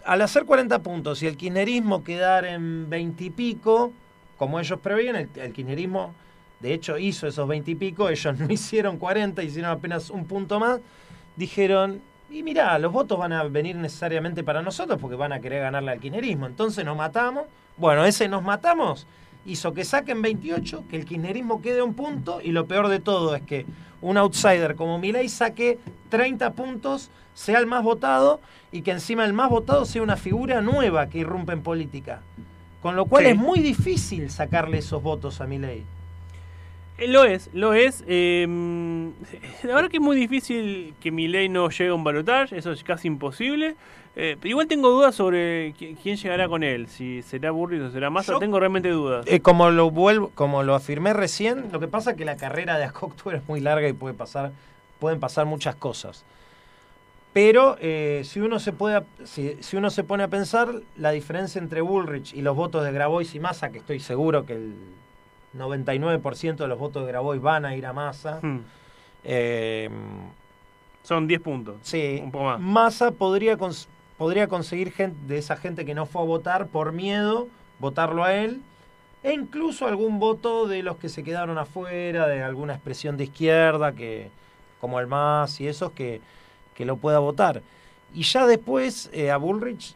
al 0.06 0.22
hacer 0.22 0.46
40 0.46 0.80
puntos 0.80 1.22
y 1.24 1.28
el 1.28 1.38
kirchnerismo 1.38 2.04
quedar 2.04 2.46
en 2.46 2.90
20 2.90 3.24
y 3.24 3.30
pico, 3.30 3.92
como 4.38 4.60
ellos 4.60 4.80
preveían, 4.80 5.16
el, 5.16 5.30
el 5.36 6.00
de 6.60 6.74
hecho 6.74 6.98
hizo 6.98 7.28
esos 7.28 7.48
20 7.48 7.72
y 7.72 7.76
pico, 7.76 8.10
ellos 8.10 8.38
no 8.38 8.46
hicieron 8.50 8.98
40, 8.98 9.44
hicieron 9.44 9.72
apenas 9.72 10.10
un 10.10 10.26
punto 10.26 10.60
más, 10.60 10.80
dijeron, 11.36 12.02
y 12.30 12.44
mirá, 12.44 12.78
los 12.80 12.92
votos 12.92 13.18
van 13.18 13.34
a 13.34 13.44
venir 13.44 13.76
necesariamente 13.76 14.44
para 14.44 14.62
nosotros 14.62 15.00
porque 15.00 15.16
van 15.16 15.34
a 15.34 15.40
querer 15.40 15.62
ganarle 15.62 15.92
al 15.92 16.00
kirchnerismo, 16.00 16.46
entonces 16.46 16.86
nos 16.86 16.98
matamos. 16.98 17.46
Bueno, 17.78 18.06
ese 18.06 18.28
nos 18.28 18.44
matamos 18.44 19.08
hizo 19.46 19.74
que 19.74 19.86
saquen 19.86 20.22
28, 20.22 20.86
que 20.90 20.98
el 20.98 21.06
kirchnerismo 21.06 21.62
quede 21.62 21.82
un 21.82 21.94
punto 21.94 22.40
y 22.42 22.52
lo 22.52 22.68
peor 22.68 22.88
de 22.88 23.00
todo 23.00 23.36
es 23.36 23.42
que 23.44 23.66
un 24.02 24.18
outsider 24.18 24.76
como 24.76 24.98
Milei 25.00 25.30
saque 25.30 25.78
30 26.10 26.52
puntos, 26.54 27.10
sea 27.34 27.60
el 27.60 27.66
más 27.68 27.84
votado 27.84 28.40
y 28.72 28.82
que 28.82 28.92
encima 28.92 29.26
el 29.26 29.34
más 29.34 29.50
votado 29.50 29.86
sea 29.86 30.02
una 30.02 30.16
figura 30.18 30.62
nueva 30.62 31.10
que 31.10 31.20
irrumpe 31.20 31.54
en 31.54 31.62
política. 31.62 32.22
Con 32.82 32.96
lo 32.96 33.06
cual 33.06 33.26
Sí. 33.26 33.32
es 33.32 33.38
muy 33.38 33.60
difícil 33.60 34.30
sacarle 34.30 34.78
esos 34.78 35.02
votos 35.04 35.42
a 35.42 35.48
Milei. 35.48 35.84
Eh, 36.98 37.08
Lo 37.08 37.24
es, 37.26 37.50
lo 37.54 37.74
es. 37.74 38.04
eh, 38.08 38.46
la 39.64 39.76
verdad 39.76 39.90
que 39.90 39.98
es 39.98 40.04
muy 40.04 40.16
difícil 40.18 40.94
que 41.00 41.12
mi 41.12 41.28
ley 41.28 41.50
no 41.50 41.70
llegue 41.70 41.90
a 41.90 41.94
un 41.94 42.04
balotaje, 42.04 42.58
eso 42.58 42.72
es 42.72 42.84
casi 42.84 43.08
imposible. 43.08 43.76
Eh, 44.16 44.38
igual 44.44 44.68
tengo 44.68 44.90
dudas 44.90 45.16
sobre 45.16 45.74
qui- 45.76 45.96
quién 46.02 46.18
llegará 46.18 46.50
con 46.50 46.64
él, 46.64 46.88
si 46.88 47.22
será 47.22 47.52
Burris 47.52 47.82
o 47.82 47.92
será 47.92 48.10
Massa, 48.10 48.38
tengo 48.40 48.60
realmente 48.60 48.90
dudas. 48.90 49.26
Eh, 49.28 49.40
como 49.40 49.70
lo 49.70 49.92
vuelvo, 49.92 50.32
como 50.36 50.64
lo 50.64 50.76
afirmé 50.76 51.14
recién, 51.14 51.72
lo 51.72 51.80
que 51.80 51.88
pasa 51.88 52.12
es 52.12 52.18
que 52.18 52.26
la 52.26 52.36
carrera 52.36 52.78
de 52.78 52.84
Acoctuar 52.86 53.36
es 53.36 53.48
muy 53.48 53.60
larga 53.62 53.88
y 53.88 53.94
puede 53.94 54.14
pasar, 54.14 54.52
pueden 55.00 55.20
pasar 55.20 55.46
muchas 55.46 55.76
cosas. 55.76 56.26
Pero 57.32 57.78
eh, 57.80 58.24
si 58.26 58.40
uno 58.42 58.60
se 58.60 58.74
puede, 58.74 59.04
si, 59.24 59.56
si 59.62 59.78
uno 59.78 59.90
se 59.92 60.04
pone 60.04 60.24
a 60.24 60.28
pensar, 60.28 60.70
la 60.98 61.12
diferencia 61.12 61.60
entre 61.60 61.80
Bullrich 61.82 62.34
y 62.34 62.42
los 62.42 62.56
votos 62.56 62.84
de 62.84 62.92
Grabois 62.92 63.34
y 63.36 63.40
Massa, 63.40 63.70
que 63.70 63.78
estoy 63.78 64.00
seguro 64.00 64.46
que 64.48 64.54
el 64.54 64.74
99% 65.56 66.56
de 66.58 66.68
los 66.68 66.80
votos 66.80 67.04
de 67.06 67.12
Grabois 67.12 67.40
van 67.42 67.66
a 67.66 67.76
ir 67.76 67.86
a 67.86 67.94
Massa, 67.94 68.40
Hmm, 68.42 68.60
eh, 69.24 69.90
Son 71.04 71.28
10 71.28 71.40
puntos. 71.42 71.78
sí, 71.84 72.20
Un 72.22 72.32
poco 72.32 72.46
más. 72.46 72.60
Massa 72.60 73.12
podría, 73.12 73.58
podría 74.20 74.48
conseguir 74.48 74.92
gente, 74.92 75.18
de 75.28 75.40
esa 75.40 75.56
gente 75.56 75.84
que 75.86 75.96
no 75.96 76.06
fue 76.06 76.22
a 76.22 76.26
votar 76.26 76.68
por 76.68 76.92
miedo, 76.92 77.48
votarlo 77.80 78.24
a 78.24 78.36
él, 78.36 78.62
e 79.24 79.34
incluso 79.34 79.88
algún 79.88 80.20
voto 80.20 80.68
de 80.68 80.84
los 80.84 80.98
que 80.98 81.10
se 81.10 81.24
quedaron 81.24 81.58
afuera, 81.58 82.28
de 82.28 82.44
alguna 82.44 82.74
expresión 82.76 83.18
de 83.18 83.24
izquierda, 83.24 83.94
que 83.94 84.30
como 84.80 85.00
el 85.00 85.08
MAS 85.08 85.60
y 85.60 85.68
esos, 85.68 85.92
que, 85.94 86.22
que 86.76 86.86
lo 86.86 86.98
pueda 86.98 87.20
votar. 87.20 87.62
Y 88.14 88.24
ya 88.24 88.46
después 88.46 89.10
eh, 89.14 89.32
a 89.32 89.38
Bullrich 89.38 89.96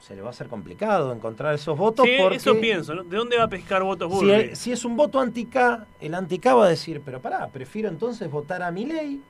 se 0.00 0.14
le 0.16 0.22
va 0.22 0.28
a 0.28 0.30
hacer 0.30 0.48
complicado 0.48 1.12
encontrar 1.12 1.54
esos 1.54 1.76
votos 1.76 2.06
Sí, 2.06 2.14
porque 2.20 2.36
eso 2.38 2.58
pienso, 2.58 2.94
¿no? 2.94 3.04
¿De 3.04 3.16
dónde 3.16 3.36
va 3.36 3.44
a 3.44 3.48
pescar 3.48 3.82
votos 3.82 4.10
si, 4.12 4.24
Burris? 4.26 4.52
es- 4.52 4.58
si 4.58 4.72
es 4.72 4.84
un 4.84 4.96
voto 4.96 5.20
anti-K, 5.20 5.86
el 6.00 6.14
anti-K 6.14 6.54
va 6.54 6.66
a 6.66 6.68
decir, 6.68 7.02
pero 7.04 7.20
pará, 7.20 7.46
prefiero 7.48 7.88
entonces 7.88 8.30
votar 8.30 8.62
a 8.62 8.70
Milei 8.70 9.20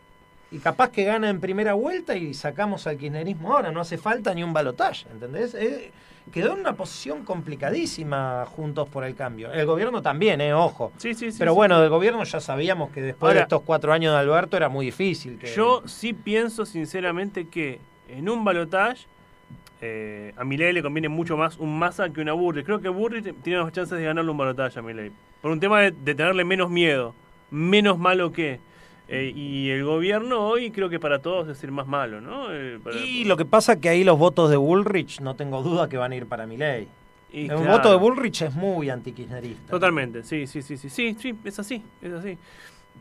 y 0.51 0.59
capaz 0.59 0.91
que 0.91 1.05
gana 1.05 1.31
en 1.31 1.41
primera 1.41 1.75
vuelta 1.75 2.17
y 2.17 2.35
sacamos 2.35 2.87
al 2.87 2.97
kirchnerismo 2.97 3.55
ahora, 3.55 3.71
no 3.71 3.81
hace 3.81 3.99
falta 3.99 4.35
ni 4.35 4.43
un 4.43 4.53
balotaje, 4.53 5.07
¿entendés? 5.11 5.55
Eh, 5.55 5.93
quedó 6.33 6.55
en 6.55 6.61
una 6.61 6.75
posición 6.75 7.25
complicadísima 7.25 8.45
juntos 8.47 8.89
por 8.89 9.05
el 9.05 9.15
cambio. 9.15 9.53
El 9.53 9.67
gobierno 9.67 10.03
también, 10.03 10.41
eh, 10.41 10.53
ojo. 10.53 10.93
Sí, 10.97 11.15
sí, 11.15 11.31
sí. 11.31 11.39
Pero 11.39 11.55
bueno, 11.55 11.81
del 11.81 11.89
gobierno 11.89 12.23
ya 12.25 12.41
sabíamos 12.41 12.91
que 12.91 13.01
después 13.01 13.35
de 13.35 13.41
estos 13.41 13.63
cuatro 13.63 13.93
años 13.93 14.13
de 14.13 14.19
Alberto 14.19 14.57
era 14.57 14.69
muy 14.69 14.87
difícil. 14.87 15.39
Que... 15.39 15.47
Yo 15.55 15.83
sí 15.87 16.13
pienso 16.13 16.67
sinceramente 16.67 17.49
que 17.49 17.81
en 18.09 18.29
un 18.29 18.45
balotage 18.45 19.07
eh, 19.81 20.35
a 20.37 20.45
Milei 20.45 20.73
le 20.73 20.83
conviene 20.83 21.09
mucho 21.09 21.37
más 21.37 21.59
un 21.59 21.79
Massa 21.79 22.11
que 22.11 22.21
una 22.21 22.33
Burri. 22.33 22.65
Creo 22.65 22.81
que 22.81 22.89
Burri 22.89 23.23
tiene 23.23 23.63
más 23.63 23.73
chances 23.73 23.97
de 23.97 24.05
ganarle 24.05 24.31
un 24.31 24.37
balotage 24.37 24.79
a 24.79 24.83
Milei. 24.83 25.13
Por 25.41 25.53
un 25.53 25.61
tema 25.61 25.81
de, 25.81 25.93
de 25.93 26.15
tenerle 26.15 26.45
menos 26.45 26.71
miedo, 26.71 27.15
menos 27.51 27.99
malo 27.99 28.33
que. 28.33 28.59
Eh, 29.13 29.33
y 29.35 29.71
el 29.71 29.85
gobierno 29.85 30.47
hoy 30.47 30.71
creo 30.71 30.89
que 30.89 31.01
para 31.01 31.19
todos 31.21 31.49
es 31.49 31.65
el 31.65 31.73
más 31.73 31.87
malo, 31.89 32.21
¿no? 32.21 32.55
Eh, 32.55 32.79
para- 32.83 32.97
Y 32.97 33.25
lo 33.25 33.37
que 33.37 33.45
pasa 33.45 33.81
que 33.81 33.89
ahí 33.89 34.05
los 34.05 34.17
votos 34.19 34.51
de 34.51 34.57
Bullrich 34.57 35.21
no 35.21 35.35
tengo 35.35 35.63
duda 35.65 35.89
que 35.89 35.97
van 35.97 36.13
a 36.13 36.17
ir 36.17 36.27
para 36.27 36.47
Milei. 36.47 36.87
y 37.33 37.43
El 37.43 37.47
claro, 37.49 37.71
voto 37.73 37.91
de 37.91 37.97
Bullrich 37.97 38.43
es 38.43 38.55
muy 38.55 38.89
antikirchnerista. 38.91 39.71
Totalmente, 39.71 40.23
sí, 40.25 40.47
sí, 40.47 40.63
sí, 40.63 40.77
sí, 40.77 40.89
sí, 40.91 41.17
sí, 41.19 41.35
es 41.45 41.59
así, 41.59 41.83
es 42.03 42.13
así. 42.13 42.37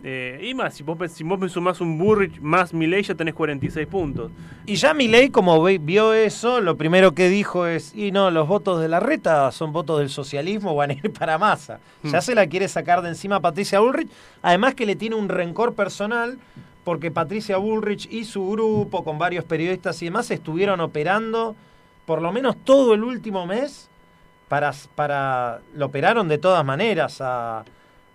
Eh, 0.01 0.39
y 0.49 0.53
más, 0.53 0.75
si 0.75 0.83
vos, 0.83 0.97
si 1.11 1.25
vos 1.25 1.37
me 1.37 1.49
sumás 1.49 1.81
un 1.81 1.97
Burrich 1.97 2.39
más 2.39 2.73
Milei 2.73 3.03
ya 3.03 3.15
tenés 3.15 3.33
46 3.33 3.85
puntos. 3.85 4.31
Y 4.65 4.75
ya 4.75 4.93
Milei, 4.93 5.29
como 5.29 5.61
ve- 5.61 5.77
vio 5.77 6.13
eso, 6.13 6.61
lo 6.61 6.77
primero 6.77 7.13
que 7.13 7.27
dijo 7.27 7.65
es, 7.67 7.93
y 7.93 8.11
no, 8.13 8.31
los 8.31 8.47
votos 8.47 8.79
de 8.79 8.87
la 8.87 9.01
reta 9.01 9.51
son 9.51 9.73
votos 9.73 9.99
del 9.99 10.09
socialismo, 10.09 10.73
van 10.73 10.91
a 10.91 10.93
ir 10.93 11.11
para 11.11 11.37
masa. 11.37 11.79
Ya 12.03 12.19
Hmm. 12.19 12.21
se 12.21 12.33
la 12.35 12.47
quiere 12.47 12.69
sacar 12.69 13.01
de 13.01 13.09
encima 13.09 13.35
a 13.37 13.39
Patricia 13.41 13.81
Bullrich, 13.81 14.09
además 14.41 14.73
que 14.75 14.85
le 14.85 14.95
tiene 14.95 15.15
un 15.17 15.27
rencor 15.27 15.73
personal, 15.73 16.39
porque 16.85 17.11
Patricia 17.11 17.57
Bullrich 17.57 18.07
y 18.09 18.23
su 18.23 18.49
grupo, 18.51 19.03
con 19.03 19.17
varios 19.19 19.43
periodistas 19.43 20.01
y 20.01 20.05
demás, 20.05 20.31
estuvieron 20.31 20.79
operando 20.79 21.55
por 22.05 22.21
lo 22.21 22.31
menos 22.31 22.55
todo 22.63 22.93
el 22.93 23.03
último 23.03 23.45
mes, 23.45 23.89
para, 24.47 24.71
para 24.95 25.59
lo 25.75 25.87
operaron 25.87 26.27
de 26.29 26.37
todas 26.39 26.63
maneras 26.65 27.19
a, 27.21 27.63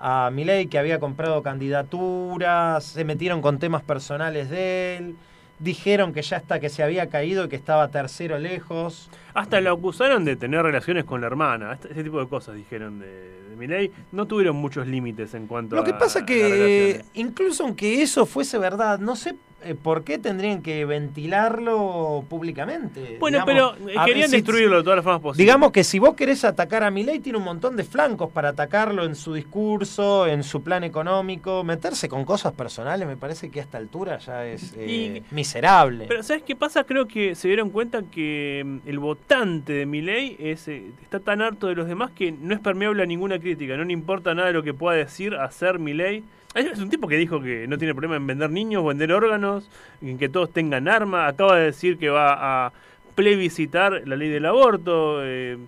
a 0.07 0.31
Milei, 0.31 0.67
que 0.67 0.79
había 0.79 1.01
comprado 1.01 1.43
candidaturas, 1.43 2.85
se 2.85 3.07
metieron 3.07 3.41
con 3.41 3.59
temas 3.59 3.83
personales 3.83 4.51
de 4.51 4.99
él, 4.99 5.17
dijeron 5.59 6.13
que 6.13 6.21
ya 6.21 6.37
está, 6.37 6.61
que 6.61 6.69
se 6.69 6.83
había 6.83 7.09
caído 7.09 7.47
y 7.47 7.49
que 7.49 7.57
estaba 7.57 7.89
tercero 7.89 8.39
lejos. 8.39 9.09
Hasta 9.33 9.63
lo 9.63 9.73
acusaron 9.73 10.27
de 10.27 10.37
tener 10.37 10.63
relaciones 10.63 11.05
con 11.05 11.23
la 11.23 11.29
hermana. 11.29 11.73
Este, 11.73 11.93
ese 11.93 12.05
tipo 12.05 12.21
de 12.21 12.29
cosas 12.29 12.55
dijeron 12.55 12.99
de, 12.99 13.07
de 13.49 13.57
Milei. 13.57 13.91
No 14.13 14.27
tuvieron 14.27 14.57
muchos 14.57 14.87
límites 14.87 15.33
en 15.33 15.47
cuanto 15.47 15.75
Lo 15.75 15.85
que 15.85 15.93
a 15.93 15.99
pasa 15.99 16.27
que, 16.27 17.03
incluso 17.15 17.65
aunque 17.65 18.03
eso 18.03 18.27
fuese 18.27 18.59
verdad, 18.59 18.99
no 18.99 19.17
sé 19.17 19.35
por 19.83 20.05
qué 20.05 20.19
tendrían 20.19 20.61
que 20.63 20.85
ventilarlo 20.85 22.25
públicamente. 22.29 23.17
Bueno, 23.21 23.45
Digamos, 23.47 23.77
pero 23.79 23.91
eh, 23.91 23.95
querían 24.05 24.29
si- 24.31 24.37
destruirlo 24.37 24.77
de 24.79 24.83
todas 24.83 24.97
las 24.97 25.05
formas 25.05 25.23
posibles. 25.23 25.39
Digamos 25.39 25.73
que 25.73 25.85
si 25.85 25.99
vos 25.99 26.15
querés 26.15 26.45
atacar 26.45 26.83
a 26.85 26.91
Milei, 26.91 27.21
tiene 27.21 27.39
un 27.39 27.45
montón 27.45 27.77
de 27.77 27.85
flancos 27.85 28.31
para 28.31 28.51
atacarlo 28.51 29.05
en 29.05 29.15
su 29.15 29.35
discurso, 29.35 30.27
en 30.27 30.43
su 30.43 30.63
plan 30.63 30.85
económico. 30.85 31.65
Meterse 31.65 32.09
con 32.09 32.25
cosas 32.25 32.53
personales 32.53 33.07
me 33.09 33.17
parece 33.17 33.51
que 33.51 33.61
a 33.61 33.63
esta 33.63 33.79
altura 33.79 34.19
ya 34.19 34.45
es 34.47 34.75
eh, 34.77 35.23
miserable. 35.31 36.07
Pero 36.09 36.23
¿sabes 36.23 36.43
qué 36.43 36.57
pasa? 36.57 36.85
Creo 36.85 37.07
que 37.07 37.35
se 37.35 37.49
dieron 37.49 37.71
cuenta 37.71 38.03
que 38.03 38.63
mm, 38.65 38.89
el 38.89 38.99
votante 38.99 39.73
de 39.73 39.87
Milei 39.87 40.37
es, 40.39 40.69
eh, 40.69 40.85
está 41.03 41.21
tan 41.21 41.41
harto 41.43 41.67
de 41.69 41.75
los 41.75 41.87
demás 41.89 42.11
que 42.11 42.33
no 42.33 42.55
es 42.55 42.61
permeable 42.61 43.03
a 43.03 43.07
ninguna 43.07 43.39
crítica. 43.39 43.77
No 43.77 43.85
le 43.85 43.93
importa 43.93 44.35
nada 44.35 44.49
de 44.49 44.55
lo 44.55 44.63
que 44.63 44.75
pueda 44.75 44.97
decir, 44.97 45.35
hacer 45.35 45.79
Milei. 45.79 46.25
Es 46.55 46.79
un 46.79 46.89
tipo 46.89 47.09
que 47.09 47.17
dijo 47.17 47.41
que 47.41 47.67
no 47.67 47.79
tiene 47.79 47.95
problema 47.95 48.17
en 48.17 48.27
vender 48.27 48.51
niños, 48.51 48.85
vender 48.85 49.13
órganos, 49.13 49.69
en 50.01 50.19
que 50.19 50.29
todos 50.29 50.53
tengan 50.53 50.89
arma. 50.89 51.27
Acaba 51.27 51.57
de 51.57 51.65
decir 51.67 51.99
que 51.99 52.09
va 52.11 52.67
a 52.67 52.73
plebiscitar 53.15 54.07
la 54.07 54.17
ley 54.17 54.29
del 54.29 54.47
aborto. 54.47 55.25
eh, 55.25 55.59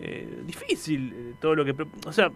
eh, 0.00 0.42
difícil 0.44 1.12
eh, 1.14 1.34
todo 1.40 1.54
lo 1.54 1.64
que... 1.64 1.74
O 2.06 2.12
sea, 2.12 2.30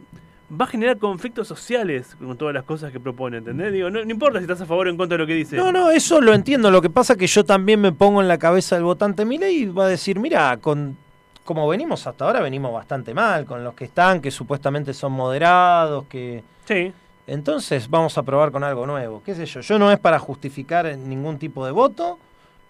va 0.61 0.65
a 0.65 0.69
generar 0.69 0.99
conflictos 0.99 1.49
sociales 1.49 2.17
con 2.19 2.37
todas 2.37 2.55
las 2.55 2.65
cosas 2.65 2.93
que 2.93 3.01
propone, 3.01 3.39
¿entendés? 3.39 3.73
Digo, 3.73 3.89
no, 3.89 4.05
no 4.05 4.11
importa 4.11 4.39
si 4.39 4.45
estás 4.45 4.61
a 4.61 4.67
favor 4.67 4.87
o 4.87 4.91
en 4.91 4.97
contra 4.97 5.17
de 5.17 5.23
lo 5.23 5.27
que 5.27 5.35
dice. 5.35 5.57
No, 5.57 5.73
no, 5.73 5.91
eso 5.91 6.21
lo 6.21 6.35
entiendo. 6.35 6.71
Lo 6.71 6.83
que 6.83 6.91
pasa 6.91 7.15
es 7.15 7.19
que 7.19 7.27
yo 7.27 7.45
también 7.45 7.81
me 7.81 7.93
pongo 7.93 8.21
en 8.21 8.29
la 8.29 8.39
cabeza 8.39 8.75
del 8.75 8.85
votante 8.85 9.25
Milei 9.25 9.63
y 9.63 9.67
va 9.67 9.85
a 9.85 9.89
decir, 9.89 10.19
mira, 10.19 10.57
con 10.59 10.97
como 11.45 11.67
venimos 11.69 12.07
hasta 12.07 12.25
ahora, 12.25 12.41
venimos 12.41 12.73
bastante 12.73 13.15
mal 13.15 13.45
con 13.45 13.65
los 13.65 13.75
que 13.75 13.85
están, 13.85 14.21
que 14.21 14.31
supuestamente 14.31 14.95
son 14.95 15.13
moderados, 15.13 16.05
que... 16.07 16.43
Sí. 16.65 16.93
Entonces 17.27 17.89
vamos 17.89 18.19
a 18.19 18.23
probar 18.23 18.51
con 18.51 18.65
algo 18.65 18.87
nuevo. 18.87 19.23
¿Qué 19.25 19.35
sé 19.35 19.47
yo? 19.47 19.61
Yo 19.61 19.79
no 19.79 19.91
es 19.93 19.99
para 19.99 20.19
justificar 20.19 20.97
ningún 20.99 21.39
tipo 21.39 21.65
de 21.65 21.73
voto, 21.73 22.19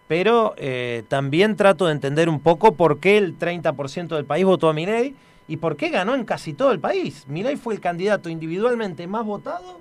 pero 0.09 0.55
eh, 0.59 1.05
también 1.09 1.57
trato 1.57 1.87
de 1.87 1.93
entender 1.93 2.29
un 2.29 2.41
poco 2.41 2.75
por 2.75 2.99
qué 2.99 3.17
el 3.17 3.39
30% 3.39 4.09
del 4.15 4.25
país 4.25 4.45
votó 4.45 4.69
a 4.69 4.73
Milei 4.75 5.15
y 5.49 5.57
por 5.57 5.77
qué 5.77 5.89
ganó 5.89 6.15
en 6.15 6.25
casi 6.25 6.53
todo 6.53 6.71
el 6.73 6.81
país. 6.81 7.25
Milei 7.29 7.57
fue 7.57 7.75
el 7.75 7.81
candidato 7.81 8.29
individualmente 8.29 9.07
más 9.07 9.25
votado 9.25 9.81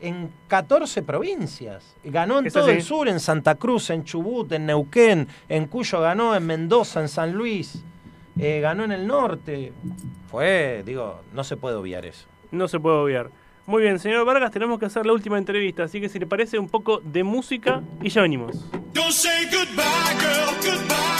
en 0.00 0.30
14 0.48 1.02
provincias. 1.02 1.96
Ganó 2.04 2.38
en 2.38 2.50
todo 2.50 2.68
el 2.68 2.82
sur, 2.82 3.08
en 3.08 3.20
Santa 3.20 3.56
Cruz, 3.56 3.90
en 3.90 4.04
Chubut, 4.04 4.52
en 4.52 4.66
Neuquén, 4.66 5.26
en 5.48 5.66
Cuyo 5.66 6.00
ganó, 6.00 6.36
en 6.36 6.46
Mendoza, 6.46 7.00
en 7.00 7.08
San 7.08 7.32
Luis. 7.32 7.82
eh, 8.38 8.60
ganó 8.60 8.84
en 8.84 8.92
el 8.92 9.06
norte. 9.06 9.72
Fue, 10.30 10.82
digo, 10.84 11.20
no 11.32 11.42
se 11.44 11.56
puede 11.56 11.76
obviar 11.76 12.04
eso. 12.04 12.26
No 12.50 12.68
se 12.68 12.78
puede 12.80 12.96
obviar. 12.96 13.30
Muy 13.66 13.82
bien, 13.82 13.98
señor 13.98 14.26
Vargas, 14.26 14.50
tenemos 14.50 14.78
que 14.78 14.86
hacer 14.86 15.06
la 15.06 15.12
última 15.14 15.38
entrevista, 15.38 15.84
así 15.84 16.00
que 16.00 16.10
si 16.10 16.18
le 16.18 16.26
parece 16.26 16.58
un 16.58 16.68
poco 16.68 17.00
de 17.00 17.24
música 17.24 17.82
y 18.02 18.10
ya 18.10 18.20
venimos. 18.20 18.70
Don't 18.92 19.10
say 19.10 19.46
goodbye, 19.46 19.84
girl, 20.20 20.54
goodbye, 20.62 21.13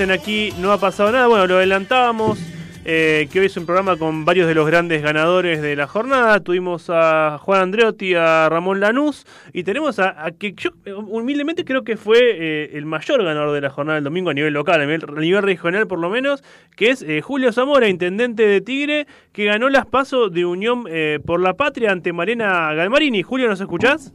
en 0.00 0.10
aquí, 0.10 0.50
no 0.60 0.72
ha 0.72 0.78
pasado 0.78 1.12
nada. 1.12 1.26
Bueno, 1.26 1.46
lo 1.46 1.56
adelantábamos, 1.56 2.38
eh, 2.84 3.28
que 3.32 3.40
hoy 3.40 3.46
es 3.46 3.56
un 3.56 3.66
programa 3.66 3.96
con 3.96 4.24
varios 4.24 4.46
de 4.46 4.54
los 4.54 4.66
grandes 4.66 5.02
ganadores 5.02 5.60
de 5.60 5.76
la 5.76 5.86
jornada. 5.86 6.40
Tuvimos 6.40 6.88
a 6.88 7.38
Juan 7.40 7.62
Andreotti, 7.62 8.14
a 8.14 8.48
Ramón 8.48 8.80
Lanús, 8.80 9.26
y 9.52 9.64
tenemos 9.64 9.98
a, 9.98 10.30
que 10.38 10.52
yo 10.52 10.70
eh, 10.84 10.92
humildemente 10.94 11.64
creo 11.64 11.84
que 11.84 11.96
fue 11.96 12.18
eh, 12.20 12.70
el 12.74 12.86
mayor 12.86 13.22
ganador 13.22 13.52
de 13.52 13.60
la 13.60 13.70
jornada 13.70 13.96
del 13.96 14.04
domingo 14.04 14.30
a 14.30 14.34
nivel 14.34 14.54
local, 14.54 14.80
a 14.80 14.86
nivel, 14.86 15.42
regional 15.42 15.86
por 15.86 15.98
lo 15.98 16.10
menos, 16.10 16.42
que 16.76 16.90
es 16.90 17.02
eh, 17.02 17.20
Julio 17.20 17.52
Zamora, 17.52 17.88
intendente 17.88 18.46
de 18.46 18.60
Tigre, 18.60 19.06
que 19.32 19.44
ganó 19.44 19.68
las 19.68 19.86
pasos 19.86 20.32
de 20.32 20.44
Unión 20.44 20.84
por 21.26 21.40
la 21.40 21.54
Patria 21.54 21.92
ante 21.92 22.12
Marena 22.12 22.72
Galmarini. 22.74 23.22
Julio, 23.22 23.48
¿nos 23.48 23.60
escuchás? 23.60 24.14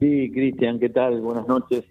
Sí, 0.00 0.30
Cristian, 0.32 0.78
¿qué 0.78 0.88
tal? 0.88 1.20
Buenas 1.20 1.46
noches. 1.48 1.84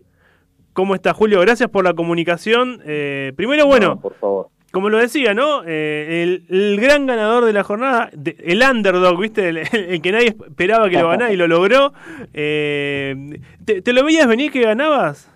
¿Cómo 0.78 0.94
está 0.94 1.12
Julio? 1.12 1.40
Gracias 1.42 1.72
por 1.72 1.84
la 1.84 1.96
comunicación. 1.96 2.82
Eh, 2.86 3.34
primero, 3.36 3.66
bueno, 3.66 3.88
No, 3.96 4.00
por 4.00 4.14
favor. 4.14 4.50
como 4.72 4.90
lo 4.90 5.00
decía, 5.00 5.34
¿no? 5.34 5.64
Eh, 5.66 6.22
el, 6.22 6.56
el 6.56 6.80
gran 6.80 7.08
ganador 7.08 7.46
de 7.46 7.54
la 7.54 7.64
jornada, 7.64 8.12
de- 8.14 8.38
el 8.46 8.62
underdog, 8.62 9.20
¿viste? 9.20 9.50
El, 9.50 9.58
el 9.74 10.00
que 10.04 10.12
nadie 10.12 10.28
esperaba 10.28 10.88
que 10.88 11.00
lo 11.00 11.08
ganara 11.10 11.34
y 11.34 11.36
lo 11.36 11.48
logró. 11.48 11.94
Eh, 12.32 13.40
¿te, 13.66 13.82
te 13.82 13.92
lo 13.92 14.06
veías 14.06 14.28
venir 14.28 14.52
que 14.52 14.62
ganabas? 14.62 15.32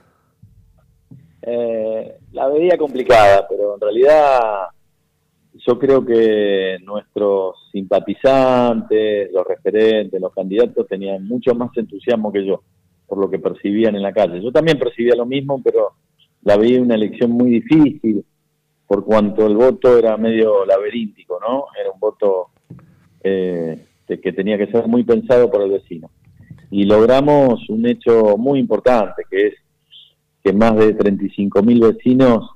Eh, 1.42 2.18
la 2.34 2.48
veía 2.50 2.78
complicada, 2.78 3.48
pero 3.50 3.74
en 3.74 3.82
realidad 3.82 4.68
yo 5.66 5.80
creo 5.80 6.06
que 6.06 6.78
nuestros 6.84 7.56
simpatizantes, 7.72 9.32
los 9.34 9.44
referentes, 9.48 10.22
los 10.22 10.34
candidatos 10.36 10.86
tenían 10.88 11.26
mucho 11.28 11.56
más 11.56 11.72
entusiasmo 11.76 12.32
que 12.32 12.46
yo 12.46 12.62
por 13.12 13.20
lo 13.20 13.30
que 13.30 13.40
percibían 13.40 13.94
en 13.98 14.04
la 14.04 14.14
calle. 14.14 14.42
Yo 14.42 14.54
también 14.54 14.80
percibía 14.80 15.16
lo 15.18 15.26
mismo, 15.26 15.62
pero 15.62 15.96
la 16.44 16.56
veía 16.56 16.82
una 16.82 16.96
elección 16.96 17.32
muy 17.32 17.50
difícil 17.50 18.24
por 18.88 19.04
cuanto 19.04 19.46
el 19.48 19.58
voto 19.58 19.98
era 19.98 20.16
medio 20.16 20.66
laberíntico, 20.66 21.38
¿no? 21.46 21.66
Era 21.78 21.92
un 21.92 22.00
voto 22.00 22.52
eh, 23.22 23.84
que 24.08 24.32
tenía 24.32 24.58
que 24.58 24.72
ser 24.72 24.88
muy 24.88 25.04
pensado 25.04 25.52
por 25.52 25.62
el 25.62 25.72
vecino. 25.72 26.10
Y 26.70 26.86
logramos 26.86 27.68
un 27.68 27.86
hecho 27.86 28.38
muy 28.38 28.60
importante, 28.60 29.24
que 29.30 29.48
es 29.48 29.54
que 30.42 30.54
más 30.54 30.78
de 30.78 30.98
35.000 30.98 31.94
vecinos 31.94 32.50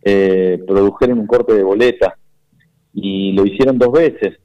eh, 0.00 0.64
produjeron 0.66 1.18
un 1.18 1.26
corte 1.26 1.52
de 1.52 1.62
boleta 1.62 2.16
y 2.94 3.32
lo 3.32 3.44
hicieron 3.44 3.76
dos 3.76 3.92
veces 3.92 4.38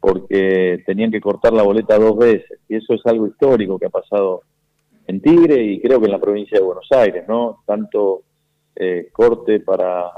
porque 0.00 0.82
tenían 0.86 1.10
que 1.10 1.20
cortar 1.20 1.52
la 1.52 1.64
boleta 1.64 1.98
dos 1.98 2.16
veces 2.16 2.58
y 2.66 2.76
eso 2.76 2.94
es 2.94 3.04
algo 3.04 3.26
histórico 3.26 3.78
que 3.78 3.84
ha 3.84 3.90
pasado 3.90 4.40
en 5.10 5.20
Tigre 5.20 5.62
y 5.62 5.80
creo 5.80 6.00
que 6.00 6.06
en 6.06 6.12
la 6.12 6.20
provincia 6.20 6.58
de 6.58 6.64
Buenos 6.64 6.86
Aires, 6.92 7.24
¿no? 7.28 7.62
Tanto 7.66 8.22
eh, 8.76 9.08
corte 9.12 9.60
para, 9.60 10.10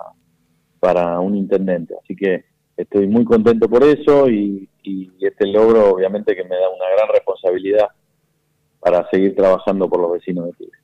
para 0.79 1.19
un 1.21 1.35
intendente. 1.35 1.95
Así 2.03 2.15
que 2.15 2.45
estoy 2.77 3.07
muy 3.07 3.25
contento 3.25 3.69
por 3.69 3.83
eso 3.83 4.29
y, 4.29 4.69
y 4.83 5.11
este 5.21 5.47
logro 5.47 5.91
obviamente 5.91 6.37
que 6.37 6.45
me 6.45 6.57
da 6.57 6.69
una 6.69 6.91
gran 6.97 7.09
responsabilidad 7.13 7.89
para 8.81 9.09
seguir 9.11 9.35
trabajando 9.35 9.89
por 9.89 10.01
los 10.01 10.13
vecinos 10.13 10.47
de 10.47 10.53
Tigre. 10.53 10.79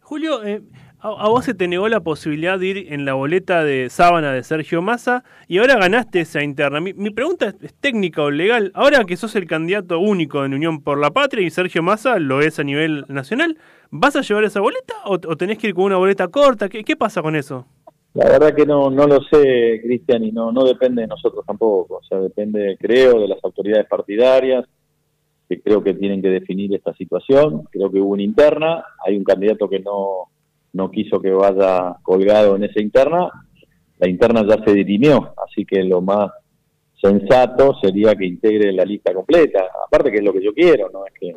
Julio, 0.00 0.44
eh, 0.44 0.62
a, 1.04 1.28
vos 1.28 1.44
se 1.44 1.52
te 1.52 1.68
negó 1.68 1.88
la 1.88 2.00
posibilidad 2.00 2.58
de 2.58 2.66
ir 2.66 2.92
en 2.92 3.04
la 3.04 3.12
boleta 3.12 3.62
de 3.62 3.90
sábana 3.90 4.32
de 4.32 4.42
Sergio 4.42 4.80
Massa 4.80 5.22
y 5.46 5.58
ahora 5.58 5.76
ganaste 5.76 6.20
esa 6.20 6.42
interna. 6.42 6.80
Mi, 6.80 6.94
mi 6.94 7.10
pregunta 7.10 7.54
es, 7.60 7.74
técnica 7.74 8.22
o 8.22 8.30
legal. 8.30 8.72
Ahora 8.74 9.04
que 9.04 9.18
sos 9.18 9.36
el 9.36 9.46
candidato 9.46 9.98
único 9.98 10.44
en 10.44 10.54
Unión 10.54 10.82
por 10.82 10.98
la 10.98 11.10
Patria 11.10 11.46
y 11.46 11.50
Sergio 11.50 11.82
Massa 11.82 12.18
lo 12.18 12.40
es 12.40 12.58
a 12.58 12.64
nivel 12.64 13.04
nacional, 13.08 13.58
¿vas 13.90 14.16
a 14.16 14.22
llevar 14.22 14.44
esa 14.44 14.60
boleta 14.60 14.94
o, 15.04 15.18
tenés 15.18 15.58
que 15.58 15.68
ir 15.68 15.74
con 15.74 15.84
una 15.84 15.98
boleta 15.98 16.28
corta? 16.28 16.70
¿Qué, 16.70 16.82
qué 16.84 16.96
pasa 16.96 17.20
con 17.20 17.36
eso? 17.36 17.66
La 18.14 18.26
verdad 18.26 18.54
que 18.54 18.64
no, 18.64 18.90
no 18.90 19.06
lo 19.06 19.20
sé, 19.24 19.80
Cristian, 19.82 20.24
y 20.24 20.32
no, 20.32 20.52
no 20.52 20.64
depende 20.64 21.02
de 21.02 21.08
nosotros 21.08 21.44
tampoco. 21.44 21.96
O 21.96 22.02
sea, 22.02 22.18
depende, 22.18 22.78
creo, 22.80 23.20
de 23.20 23.28
las 23.28 23.44
autoridades 23.44 23.86
partidarias, 23.88 24.64
que 25.48 25.60
creo 25.60 25.82
que 25.82 25.92
tienen 25.94 26.22
que 26.22 26.28
definir 26.28 26.74
esta 26.74 26.94
situación. 26.94 27.64
Creo 27.70 27.90
que 27.90 28.00
hubo 28.00 28.12
una 28.12 28.22
interna, 28.22 28.84
hay 29.04 29.16
un 29.16 29.24
candidato 29.24 29.68
que 29.68 29.80
no, 29.80 30.28
no 30.74 30.90
quiso 30.90 31.20
que 31.20 31.30
vaya 31.30 31.96
colgado 32.02 32.54
en 32.56 32.64
esa 32.64 32.80
interna. 32.80 33.30
La 33.98 34.08
interna 34.08 34.44
ya 34.46 34.62
se 34.64 34.74
dirimió, 34.74 35.32
así 35.46 35.64
que 35.64 35.82
lo 35.82 36.00
más 36.02 36.30
sensato 37.00 37.74
sería 37.82 38.14
que 38.14 38.26
integre 38.26 38.72
la 38.72 38.84
lista 38.84 39.12
completa. 39.14 39.64
Aparte 39.86 40.10
que 40.10 40.18
es 40.18 40.24
lo 40.24 40.32
que 40.32 40.42
yo 40.44 40.52
quiero, 40.52 40.90
no 40.92 41.04
es 41.06 41.12
que, 41.18 41.36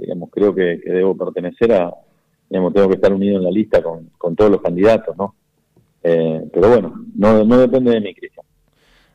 digamos, 0.00 0.30
creo 0.32 0.54
que, 0.54 0.78
debo 0.84 1.16
pertenecer 1.16 1.72
a, 1.72 1.92
digamos, 2.48 2.72
tengo 2.74 2.88
que 2.88 2.94
estar 2.96 3.12
unido 3.12 3.38
en 3.38 3.44
la 3.44 3.50
lista 3.50 3.82
con, 3.82 4.10
con 4.18 4.34
todos 4.36 4.50
los 4.50 4.60
candidatos, 4.62 5.16
¿no? 5.16 5.34
Eh, 6.02 6.42
pero 6.52 6.68
bueno, 6.68 7.04
no, 7.16 7.44
no 7.44 7.58
depende 7.58 7.92
de 7.92 8.00
mí, 8.00 8.14
Cristian. 8.14 8.44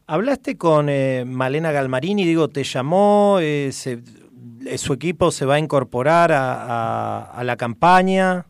Hablaste 0.08 0.58
con 0.58 0.90
eh, 0.90 1.24
Malena 1.26 1.72
Galmarini, 1.72 2.26
digo, 2.26 2.50
te 2.50 2.64
llamó, 2.64 3.38
eh, 3.40 3.70
se- 3.72 4.00
su 4.78 4.94
equipo 4.94 5.32
se 5.32 5.46
va 5.46 5.56
a 5.56 5.60
incorporar 5.60 6.32
a, 6.32 6.64
a- 6.64 7.24
a 7.26 7.44
la 7.44 7.56
campaña. 7.58 8.46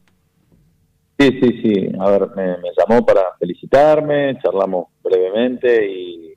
Sí, 1.17 1.39
sí, 1.41 1.61
sí. 1.61 1.91
A 1.99 2.09
ver, 2.09 2.29
me, 2.35 2.57
me 2.57 2.69
llamó 2.77 3.05
para 3.05 3.21
felicitarme, 3.39 4.37
charlamos 4.41 4.87
brevemente 5.03 5.87
y, 5.89 6.33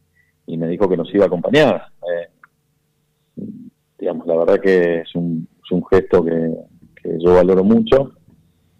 me 0.56 0.68
dijo 0.68 0.88
que 0.88 0.96
nos 0.96 1.12
iba 1.14 1.24
a 1.24 1.26
acompañar. 1.26 1.86
Eh, 2.02 3.42
digamos, 3.98 4.26
la 4.26 4.36
verdad 4.36 4.60
que 4.60 5.00
es 5.00 5.14
un, 5.14 5.48
es 5.62 5.70
un 5.70 5.84
gesto 5.86 6.24
que, 6.24 6.54
que 7.02 7.18
yo 7.18 7.34
valoro 7.34 7.62
mucho 7.62 8.12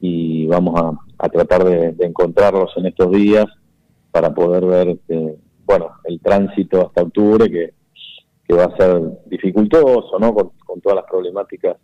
y 0.01 0.47
vamos 0.47 0.81
a, 1.19 1.29
tratar 1.29 1.65
de, 1.65 1.95
encontrarlos 2.07 2.73
en 2.77 2.87
estos 2.87 3.11
días 3.11 3.47
para 4.11 4.33
poder 4.33 4.65
ver, 4.65 4.99
eh, 5.09 5.37
bueno, 5.67 5.91
el 6.05 6.21
tránsito 6.21 6.87
hasta 6.87 7.03
octubre 7.03 7.51
que, 7.51 7.75
va 8.55 8.65
a 8.65 8.77
ser 8.77 9.03
dificultoso, 9.27 10.19
¿no? 10.19 10.33
Con, 10.33 10.53
todas 10.81 10.97
las 10.97 11.11
problemáticas 11.11 11.77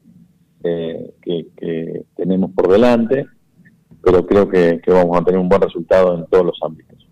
eh, 0.63 1.15
que 1.23 2.05
tenemos 2.15 2.53
por 2.53 2.71
delante, 2.71 3.27
pero 4.03 4.27
creo 4.27 4.49
que, 4.49 4.81
que 4.83 4.91
vamos 4.91 5.21
a 5.21 5.25
tener 5.25 5.41
un 5.41 5.49
buen 5.49 5.63
resultado 5.63 6.15
en 6.17 6.27
todos 6.27 6.47
los 6.47 6.59
ámbitos. 6.63 7.07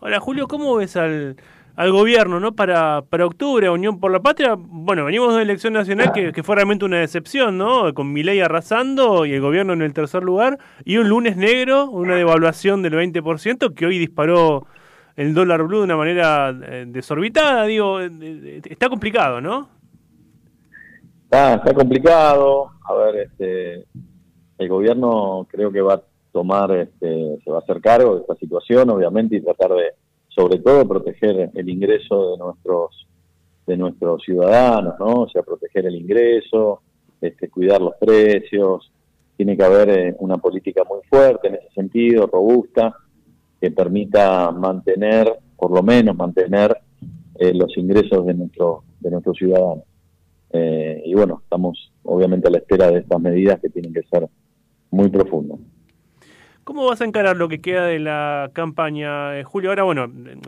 Ahora, 0.00 0.20
Julio, 0.20 0.46
¿cómo 0.46 0.76
ves 0.76 0.96
al, 0.96 1.36
al 1.74 1.92
gobierno 1.92 2.38
no 2.40 2.52
para, 2.52 3.02
para 3.02 3.26
octubre, 3.26 3.68
Unión 3.70 3.98
por 3.98 4.12
la 4.12 4.20
Patria? 4.20 4.54
Bueno, 4.56 5.04
venimos 5.04 5.28
de 5.28 5.34
una 5.34 5.42
elección 5.42 5.72
nacional 5.72 6.12
que, 6.12 6.32
que 6.32 6.42
fue 6.42 6.56
realmente 6.56 6.84
una 6.84 6.98
decepción, 6.98 7.58
¿no? 7.58 7.92
Con 7.94 8.12
Milei 8.12 8.40
arrasando 8.40 9.26
y 9.26 9.32
el 9.32 9.40
gobierno 9.40 9.72
en 9.72 9.82
el 9.82 9.92
tercer 9.92 10.22
lugar, 10.22 10.58
y 10.84 10.98
un 10.98 11.08
lunes 11.08 11.36
negro, 11.36 11.90
una 11.90 12.14
devaluación 12.14 12.82
del 12.82 12.94
20% 12.94 13.74
que 13.74 13.86
hoy 13.86 13.98
disparó 13.98 14.66
el 15.18 15.34
dólar 15.34 15.64
blue 15.64 15.78
de 15.78 15.84
una 15.84 15.96
manera 15.96 16.56
eh, 16.62 16.84
desorbitada, 16.86 17.64
digo, 17.64 18.00
eh, 18.00 18.08
eh, 18.22 18.60
está 18.64 18.88
complicado, 18.88 19.40
¿no? 19.40 19.68
Está, 21.24 21.54
está 21.54 21.74
complicado. 21.74 22.70
A 22.84 22.94
ver, 22.94 23.16
este, 23.16 23.84
el 24.58 24.68
gobierno 24.68 25.46
creo 25.50 25.72
que 25.72 25.80
va 25.80 26.02
tomar, 26.38 26.70
este, 26.70 27.38
se 27.42 27.50
va 27.50 27.56
a 27.56 27.60
hacer 27.60 27.80
cargo 27.80 28.14
de 28.14 28.20
esta 28.20 28.36
situación, 28.36 28.88
obviamente, 28.90 29.34
y 29.34 29.40
tratar 29.40 29.72
de, 29.72 29.90
sobre 30.28 30.60
todo, 30.60 30.86
proteger 30.86 31.50
el 31.52 31.68
ingreso 31.68 32.30
de 32.30 32.38
nuestros 32.38 33.08
de 33.66 33.76
nuestros 33.76 34.22
ciudadanos, 34.22 34.94
¿no? 34.98 35.24
O 35.24 35.28
sea, 35.28 35.42
proteger 35.42 35.84
el 35.86 35.96
ingreso, 35.96 36.80
este, 37.20 37.50
cuidar 37.50 37.82
los 37.82 37.96
precios. 38.00 38.90
Tiene 39.36 39.56
que 39.56 39.64
haber 39.64 39.88
eh, 39.90 40.16
una 40.20 40.38
política 40.38 40.84
muy 40.88 41.00
fuerte 41.10 41.48
en 41.48 41.56
ese 41.56 41.68
sentido, 41.74 42.26
robusta, 42.26 42.94
que 43.60 43.70
permita 43.72 44.52
mantener, 44.52 45.38
por 45.56 45.70
lo 45.70 45.82
menos 45.82 46.16
mantener 46.16 46.78
eh, 47.34 47.52
los 47.52 47.76
ingresos 47.76 48.24
de 48.24 48.34
nuestro 48.34 48.84
de 49.00 49.10
nuestros 49.10 49.36
ciudadanos. 49.36 49.84
Eh, 50.50 51.02
y 51.04 51.14
bueno, 51.14 51.40
estamos 51.42 51.92
obviamente 52.04 52.48
a 52.48 52.50
la 52.52 52.58
espera 52.58 52.90
de 52.90 53.00
estas 53.00 53.20
medidas 53.20 53.60
que 53.60 53.68
tienen 53.68 53.92
que 53.92 54.04
ser 54.04 54.26
muy 54.90 55.08
profundas. 55.08 55.58
¿Cómo 56.68 56.84
vas 56.84 57.00
a 57.00 57.06
encarar 57.06 57.38
lo 57.38 57.48
que 57.48 57.62
queda 57.62 57.86
de 57.86 57.98
la 57.98 58.50
campaña, 58.52 59.38
eh, 59.38 59.42
Julio? 59.42 59.70
Ahora, 59.70 59.84
bueno, 59.84 60.06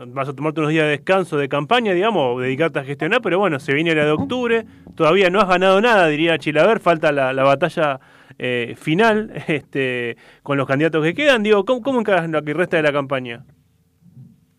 vas 0.09 0.29
a 0.29 0.35
tomarte 0.35 0.59
unos 0.59 0.69
días 0.69 0.83
de 0.83 0.91
descanso 0.91 1.35
de 1.35 1.49
campaña, 1.49 1.93
digamos, 1.93 2.37
o 2.37 2.39
dedicarte 2.39 2.77
a 2.77 2.83
gestionar, 2.83 3.23
pero 3.23 3.39
bueno, 3.39 3.57
se 3.57 3.73
viene 3.73 3.95
la 3.95 4.05
de 4.05 4.11
octubre, 4.11 4.63
todavía 4.93 5.31
no 5.31 5.39
has 5.41 5.47
ganado 5.47 5.81
nada, 5.81 6.05
diría 6.05 6.37
Chilaver, 6.37 6.79
falta 6.79 7.11
la, 7.11 7.33
la 7.33 7.41
batalla 7.41 7.99
eh, 8.37 8.75
final 8.77 9.31
este, 9.47 10.15
con 10.43 10.59
los 10.59 10.67
candidatos 10.67 11.03
que 11.03 11.15
quedan. 11.15 11.41
Digo, 11.41 11.65
¿cómo, 11.65 11.99
encaras 11.99 12.29
lo 12.29 12.43
que 12.43 12.53
resta 12.53 12.77
de 12.77 12.83
la 12.83 12.93
campaña? 12.93 13.43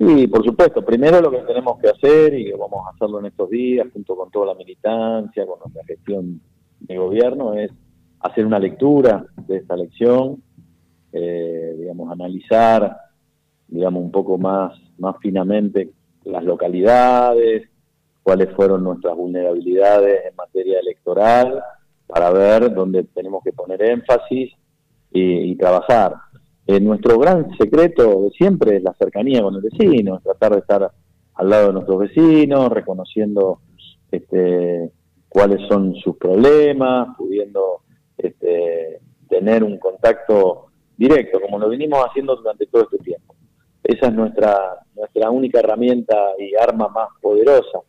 Sí, 0.01 0.27
por 0.27 0.45
supuesto. 0.45 0.85
Primero 0.85 1.21
lo 1.21 1.31
que 1.31 1.43
tenemos 1.47 1.79
que 1.81 1.91
hacer, 1.91 2.35
y 2.35 2.51
vamos 2.51 2.89
a 2.89 2.91
hacerlo 2.91 3.21
en 3.21 3.27
estos 3.27 3.49
días, 3.49 3.87
junto 3.93 4.17
con 4.17 4.33
toda 4.33 4.47
la 4.47 4.55
militancia, 4.55 5.47
con 5.47 5.61
nuestra 5.61 5.85
gestión 5.85 6.41
de 6.81 6.97
gobierno, 6.97 7.55
es 7.55 7.71
hacer 8.19 8.47
una 8.47 8.59
lectura 8.59 9.27
de 9.47 9.59
esta 9.59 9.75
elección, 9.75 10.43
eh, 11.13 11.75
digamos, 11.79 12.11
analizar, 12.11 12.97
digamos, 13.69 14.03
un 14.03 14.11
poco 14.11 14.39
más, 14.39 14.73
más 14.99 15.17
finamente 15.21 15.91
las 16.25 16.45
localidades, 16.45 17.69
cuáles 18.23 18.51
fueron 18.55 18.85
nuestras 18.85 19.17
vulnerabilidades 19.17 20.27
en 20.27 20.37
materia 20.37 20.79
electoral, 20.79 21.63
para 22.07 22.31
ver 22.31 22.73
dónde 22.75 23.05
tenemos 23.05 23.43
que 23.43 23.53
poner 23.53 23.83
énfasis 23.83 24.53
y, 25.11 25.55
trabajar. 25.57 26.15
Eh, 26.67 26.81
nuestro 26.81 27.19
gran 27.19 27.51
secreto 27.57 28.23
de 28.23 28.31
siempre 28.31 28.77
es 28.77 28.83
la 28.83 28.95
cercanía 28.95 29.43
con 29.43 29.55
el 29.55 29.63
vecino, 29.63 30.21
tratar 30.21 30.53
de 30.53 30.59
estar 30.59 30.91
al 31.35 31.49
lado 31.51 31.69
de 31.69 31.73
nuestros 31.73 31.99
vecinos, 31.99 32.71
reconociendo 32.71 33.61
este, 34.11 34.91
cuáles 35.29 35.67
son 35.69 35.95
sus 35.97 36.17
problemas, 36.17 37.17
pudiendo 37.17 37.81
este, 38.19 39.01
tener 39.29 39.65
un 39.65 39.79
contacto 39.79 40.72
directo, 40.97 41.41
como 41.41 41.59
lo 41.59 41.69
venimos 41.69 42.05
haciendo 42.05 42.37
durante 42.37 42.67
todo 42.67 42.83
este 42.83 42.99
tiempo. 42.99 43.35
Esa 43.83 44.07
es 44.07 44.15
nuestra, 44.15 44.57
nuestra 44.95 45.31
única 45.31 45.59
herramienta 45.59 46.17
y 46.39 46.55
arma 46.55 46.89
más 46.89 47.09
poderosa, 47.21 47.81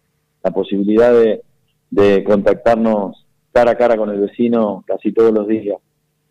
la 0.43 0.51
posibilidad 0.51 1.14
de, 1.14 1.43
de 1.91 2.24
contactarnos 2.24 3.26
cara 3.51 3.72
a 3.72 3.76
cara 3.76 3.95
con 3.95 4.10
el 4.10 4.20
vecino 4.20 4.84
casi 4.88 5.14
todos 5.14 5.32
los 5.32 5.47
días. 5.47 5.78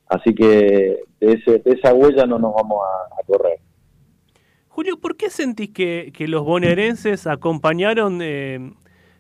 Así 0.09 0.35
que 0.35 0.99
de, 1.21 1.33
ese, 1.33 1.61
de 1.61 1.73
esa 1.73 1.95
huella 1.95 2.27
no 2.27 2.39
nos 2.39 2.53
vamos 2.55 2.81
a, 2.83 3.23
correr. 3.25 3.61
Julio, 4.69 4.99
¿por 5.01 5.17
qué 5.17 5.31
sentís 5.31 5.71
que, 5.71 6.13
que 6.15 6.27
los 6.27 6.45
bonaerenses 6.45 7.27
acompañaron, 7.27 8.19
eh, 8.21 8.73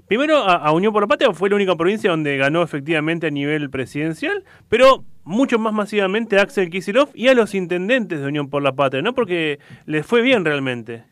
primero 0.06 0.38
a, 0.38 0.56
a 0.56 0.72
Unión 0.72 0.92
por 0.92 1.02
la 1.02 1.06
Patria, 1.06 1.32
fue 1.32 1.48
la 1.48 1.56
única 1.56 1.76
provincia 1.76 2.10
donde 2.10 2.36
ganó 2.36 2.62
efectivamente 2.62 3.28
a 3.28 3.30
nivel 3.30 3.70
presidencial, 3.70 4.44
pero 4.68 5.04
mucho 5.24 5.58
más 5.58 5.72
masivamente 5.72 6.38
a 6.38 6.42
Axel 6.42 6.70
Kicillof 6.70 7.10
y 7.14 7.28
a 7.28 7.34
los 7.34 7.54
intendentes 7.54 8.20
de 8.20 8.26
Unión 8.26 8.50
por 8.50 8.62
la 8.62 8.72
Patria, 8.72 9.02
¿no? 9.02 9.14
Porque 9.14 9.58
les 9.86 10.04
fue 10.04 10.22
bien 10.22 10.44
realmente. 10.44 11.04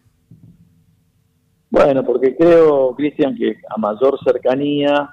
Bueno, 1.70 2.04
porque 2.04 2.36
creo, 2.36 2.94
Cristian, 2.96 3.36
que 3.36 3.56
a 3.68 3.78
mayor 3.78 4.18
cercanía, 4.24 5.10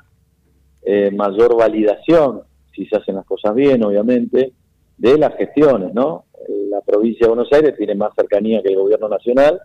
eh, 0.83 1.11
mayor 1.11 1.55
validación, 1.55 2.41
si 2.75 2.85
se 2.87 2.97
hacen 2.97 3.15
las 3.15 3.25
cosas 3.25 3.53
bien, 3.53 3.83
obviamente, 3.83 4.53
de 4.97 5.17
las 5.17 5.35
gestiones, 5.35 5.93
¿no? 5.93 6.25
La 6.69 6.81
provincia 6.81 7.27
de 7.27 7.33
Buenos 7.33 7.51
Aires 7.53 7.75
tiene 7.77 7.95
más 7.95 8.11
cercanía 8.15 8.61
que 8.63 8.69
el 8.69 8.77
gobierno 8.77 9.07
nacional 9.09 9.59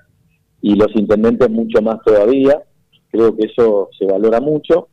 y 0.61 0.75
los 0.75 0.95
intendentes 0.95 1.49
mucho 1.51 1.81
más 1.81 1.99
todavía. 2.05 2.63
Creo 3.11 3.35
que 3.37 3.47
eso 3.47 3.89
se 3.99 4.05
valora 4.05 4.41
mucho. 4.41 4.89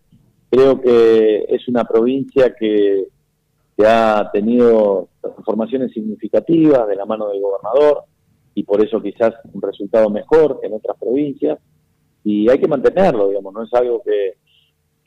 Creo 0.49 0.79
que 0.81 1.45
es 1.49 1.67
una 1.67 1.83
provincia 1.83 2.53
que, 2.57 3.07
que 3.79 3.87
ha 3.87 4.29
tenido 4.33 5.07
transformaciones 5.21 5.93
significativas 5.93 6.85
de 6.85 6.97
la 6.97 7.05
mano 7.05 7.29
del 7.29 7.39
gobernador 7.39 8.03
y 8.53 8.63
por 8.63 8.83
eso 8.83 9.01
quizás 9.01 9.33
un 9.53 9.61
resultado 9.61 10.09
mejor 10.09 10.59
que 10.59 10.67
en 10.67 10.73
otras 10.73 10.97
provincias 10.97 11.59
y 12.25 12.49
hay 12.49 12.59
que 12.59 12.67
mantenerlo, 12.67 13.29
digamos, 13.29 13.53
no 13.53 13.63
es 13.63 13.73
algo 13.73 14.01
que, 14.03 14.33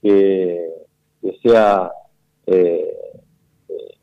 que, 0.01 0.71
que 1.21 1.37
sea, 1.43 1.93
eh, 2.47 2.97
eh, 3.69 3.95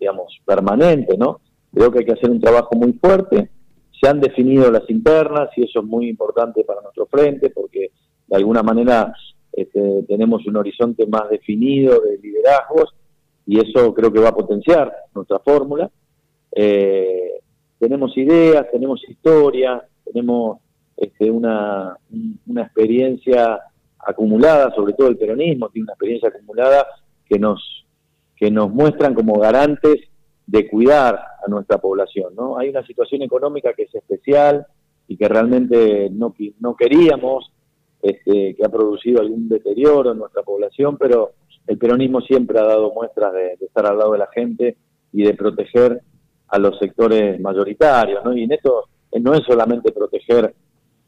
digamos, 0.00 0.36
permanente, 0.44 1.16
¿no? 1.16 1.40
Creo 1.72 1.92
que 1.92 2.00
hay 2.00 2.04
que 2.04 2.14
hacer 2.14 2.28
un 2.28 2.40
trabajo 2.40 2.74
muy 2.74 2.94
fuerte, 2.94 3.48
se 3.92 4.08
han 4.08 4.20
definido 4.20 4.72
las 4.72 4.90
internas 4.90 5.50
y 5.56 5.66
eso 5.66 5.78
es 5.78 5.86
muy 5.86 6.08
importante 6.08 6.64
para 6.64 6.82
nuestro 6.82 7.06
frente 7.06 7.50
porque 7.50 7.92
de 8.26 8.36
alguna 8.36 8.64
manera 8.64 9.14
este, 9.52 10.02
tenemos 10.08 10.44
un 10.48 10.56
horizonte 10.56 11.06
más 11.06 11.30
definido 11.30 12.00
de 12.00 12.18
liderazgos 12.18 12.92
y 13.46 13.60
eso 13.60 13.94
creo 13.94 14.12
que 14.12 14.20
va 14.20 14.30
a 14.30 14.34
potenciar 14.34 14.92
nuestra 15.14 15.38
fórmula. 15.38 15.88
Eh, 16.52 17.40
tenemos 17.78 18.16
ideas, 18.16 18.66
tenemos 18.72 19.02
historia, 19.08 19.82
tenemos 20.04 20.58
este, 20.96 21.30
una, 21.30 21.96
una 22.46 22.62
experiencia 22.62 23.60
acumulada, 23.98 24.74
sobre 24.74 24.94
todo 24.94 25.08
el 25.08 25.16
peronismo, 25.16 25.68
tiene 25.68 25.84
una 25.84 25.92
experiencia 25.92 26.28
acumulada 26.28 26.86
que 27.28 27.38
nos, 27.38 27.86
que 28.36 28.50
nos 28.50 28.70
muestran 28.70 29.14
como 29.14 29.38
garantes 29.38 30.00
de 30.46 30.68
cuidar 30.68 31.16
a 31.44 31.48
nuestra 31.48 31.78
población. 31.78 32.34
¿no? 32.34 32.58
Hay 32.58 32.68
una 32.68 32.86
situación 32.86 33.22
económica 33.22 33.72
que 33.74 33.84
es 33.84 33.94
especial 33.94 34.66
y 35.08 35.16
que 35.16 35.28
realmente 35.28 36.08
no, 36.10 36.34
no 36.60 36.76
queríamos, 36.76 37.52
este, 38.02 38.54
que 38.54 38.64
ha 38.64 38.68
producido 38.68 39.20
algún 39.20 39.48
deterioro 39.48 40.12
en 40.12 40.18
nuestra 40.18 40.42
población, 40.42 40.96
pero 40.96 41.32
el 41.66 41.78
peronismo 41.78 42.20
siempre 42.20 42.58
ha 42.58 42.64
dado 42.64 42.92
muestras 42.92 43.32
de, 43.32 43.54
estar 43.60 43.86
al 43.86 43.98
lado 43.98 44.12
de 44.12 44.18
la 44.18 44.28
gente 44.28 44.76
y 45.12 45.24
de 45.24 45.34
proteger 45.34 46.00
a 46.48 46.58
los 46.58 46.78
sectores 46.78 47.40
mayoritarios. 47.40 48.24
¿no? 48.24 48.36
Y 48.36 48.44
en 48.44 48.52
esto 48.52 48.84
eh, 49.10 49.20
no 49.20 49.34
es 49.34 49.42
solamente 49.44 49.92
proteger 49.92 50.54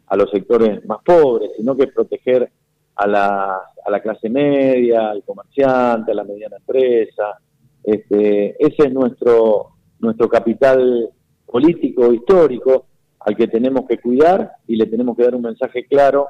a 0.06 0.16
los 0.16 0.30
sectores 0.30 0.84
más 0.86 0.98
pobres, 1.04 1.50
sino 1.56 1.76
que 1.76 1.86
proteger 1.86 2.50
a 2.96 3.06
la, 3.06 3.60
a 3.84 3.90
la 3.90 4.00
clase 4.00 4.28
media, 4.28 5.10
al 5.10 5.22
comerciante, 5.22 6.12
a 6.12 6.14
la 6.14 6.24
mediana 6.24 6.56
empresa. 6.56 7.38
Este, 7.84 8.56
ese 8.58 8.88
es 8.88 8.92
nuestro, 8.92 9.70
nuestro 10.00 10.28
capital 10.28 11.10
político, 11.46 12.12
histórico, 12.12 12.86
al 13.20 13.36
que 13.36 13.46
tenemos 13.46 13.86
que 13.86 13.98
cuidar 13.98 14.52
y 14.66 14.76
le 14.76 14.86
tenemos 14.86 15.16
que 15.16 15.24
dar 15.24 15.34
un 15.34 15.42
mensaje 15.42 15.84
claro 15.86 16.28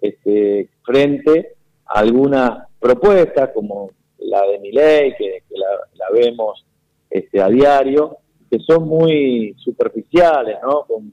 este, 0.00 0.70
frente 0.82 1.54
a 1.86 2.00
algunas 2.00 2.69
propuestas 2.80 3.50
como 3.54 3.90
la 4.18 4.42
de 4.46 4.58
mi 4.58 4.72
ley, 4.72 5.14
que, 5.16 5.42
que 5.48 5.54
la, 5.54 6.06
vemos 6.12 6.64
este, 7.08 7.40
a 7.40 7.48
diario, 7.48 8.18
que 8.50 8.58
son 8.60 8.88
muy 8.88 9.54
superficiales, 9.58 10.56
¿no? 10.62 10.84
Con, 10.86 11.12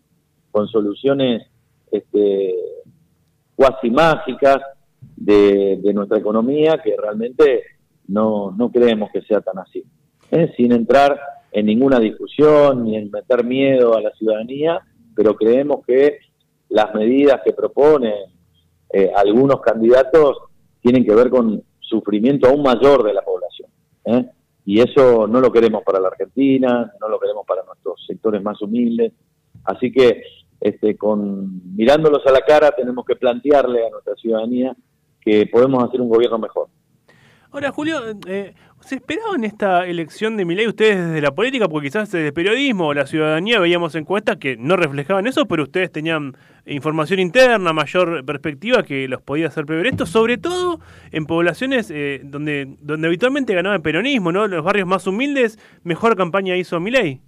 soluciones 0.72 1.44
este, 1.92 2.56
cuasi 3.56 3.92
mágicas 3.92 4.58
de, 5.16 5.78
de 5.84 5.94
nuestra 5.94 6.18
economía 6.18 6.82
que 6.84 6.96
realmente 6.98 7.62
no, 8.08 8.50
no 8.58 8.72
creemos 8.72 9.12
que 9.12 9.22
sea 9.22 9.40
tan 9.42 9.60
así. 9.60 9.84
¿eh? 10.32 10.52
Sin 10.58 10.72
entrar 10.72 11.20
en 11.52 11.66
ninguna 11.66 12.00
discusión 12.00 12.86
ni 12.86 12.98
en 12.98 13.12
meter 13.12 13.44
miedo 13.44 13.96
a 13.96 14.02
la 14.02 14.12
ciudadanía, 14.12 14.82
pero 15.16 15.36
creemos 15.36 15.86
que 15.86 16.20
las 16.70 16.94
medidas 16.94 17.42
que 17.44 17.54
proponen 17.54 18.16
eh, 18.92 19.12
algunos 19.16 19.62
candidatos 19.62 20.38
tienen 20.88 21.06
que 21.06 21.16
ver 21.16 21.30
con 21.30 21.62
sufrimiento 21.82 22.48
aún 22.48 22.64
mayor 22.64 23.04
de 23.04 23.14
la 23.14 23.22
población. 23.22 23.70
¿eh? 24.06 24.26
Y 24.64 24.80
eso 24.80 25.28
no 25.28 25.42
lo 25.42 25.52
queremos 25.52 25.84
para 25.84 26.00
la 26.00 26.08
Argentina, 26.08 26.90
no 27.02 27.10
lo 27.10 27.20
queremos 27.20 27.46
para 27.46 27.62
nuestros 27.64 28.06
sectores 28.08 28.42
más 28.42 28.62
humildes. 28.62 29.12
Así 29.66 29.92
que 29.92 30.24
este, 30.62 30.96
con 30.96 31.76
mirándolos 31.76 32.26
a 32.26 32.32
la 32.32 32.40
cara 32.40 32.72
tenemos 32.72 33.04
que 33.06 33.18
plantearle 33.18 33.86
a 33.86 33.90
nuestra 33.90 34.16
ciudadanía 34.16 34.78
que 35.20 35.46
podemos 35.48 35.84
hacer 35.84 36.00
un 36.00 36.08
gobierno 36.08 36.40
mejor. 36.40 36.70
Ahora, 37.52 37.72
Julio, 37.74 38.00
eh, 38.26 38.54
¿se 38.82 38.96
esperaba 38.96 39.36
en 39.36 39.44
esta 39.44 39.86
elección 39.86 40.38
de 40.38 40.46
Milei 40.46 40.68
ustedes 40.68 41.06
desde 41.08 41.22
la 41.22 41.32
política? 41.32 41.68
Porque 41.68 41.88
quizás 41.88 42.12
desde 42.12 42.28
el 42.28 42.34
periodismo 42.34 42.88
o 42.88 42.94
la 42.94 43.06
ciudadanía 43.06 43.60
veíamos 43.60 43.96
encuestas 43.96 44.38
que 44.38 44.58
no 44.58 44.78
reflejaban 44.78 45.28
eso, 45.28 45.46
pero 45.46 45.64
ustedes 45.64 45.92
tenían 45.92 46.36
información 46.66 47.20
interna, 47.20 47.74
mayor 47.74 48.24
perspectiva 48.26 48.84
que 48.84 49.08
los 49.08 49.22
podía 49.22 49.48
hacer 49.48 49.66
prever 49.66 49.88
esto, 49.88 50.06
sobre 50.06 50.38
todo 50.38 50.80
en 51.12 51.26
poblaciones 51.26 51.92
eh, 51.92 52.22
donde, 52.24 52.76
donde 52.82 53.08
habitualmente 53.08 53.54
ganaba 53.54 53.76
el 53.76 53.82
peronismo, 53.82 54.32
¿no? 54.32 54.48
Los 54.48 54.64
barrios 54.64 54.88
más 54.88 55.08
humildes, 55.08 55.60
mejor 55.84 56.16
campaña 56.16 56.56
hizo 56.56 56.80
Milei. 56.80 57.22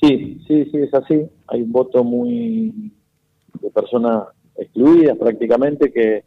Sí, 0.00 0.40
sí, 0.46 0.64
sí, 0.70 0.76
es 0.78 0.94
así. 0.94 1.26
Hay 1.48 1.62
un 1.62 1.72
voto 1.72 2.02
muy 2.02 2.92
de 3.60 3.70
personas 3.70 4.28
excluidas 4.56 5.16
prácticamente 5.18 5.92
que 5.92 6.24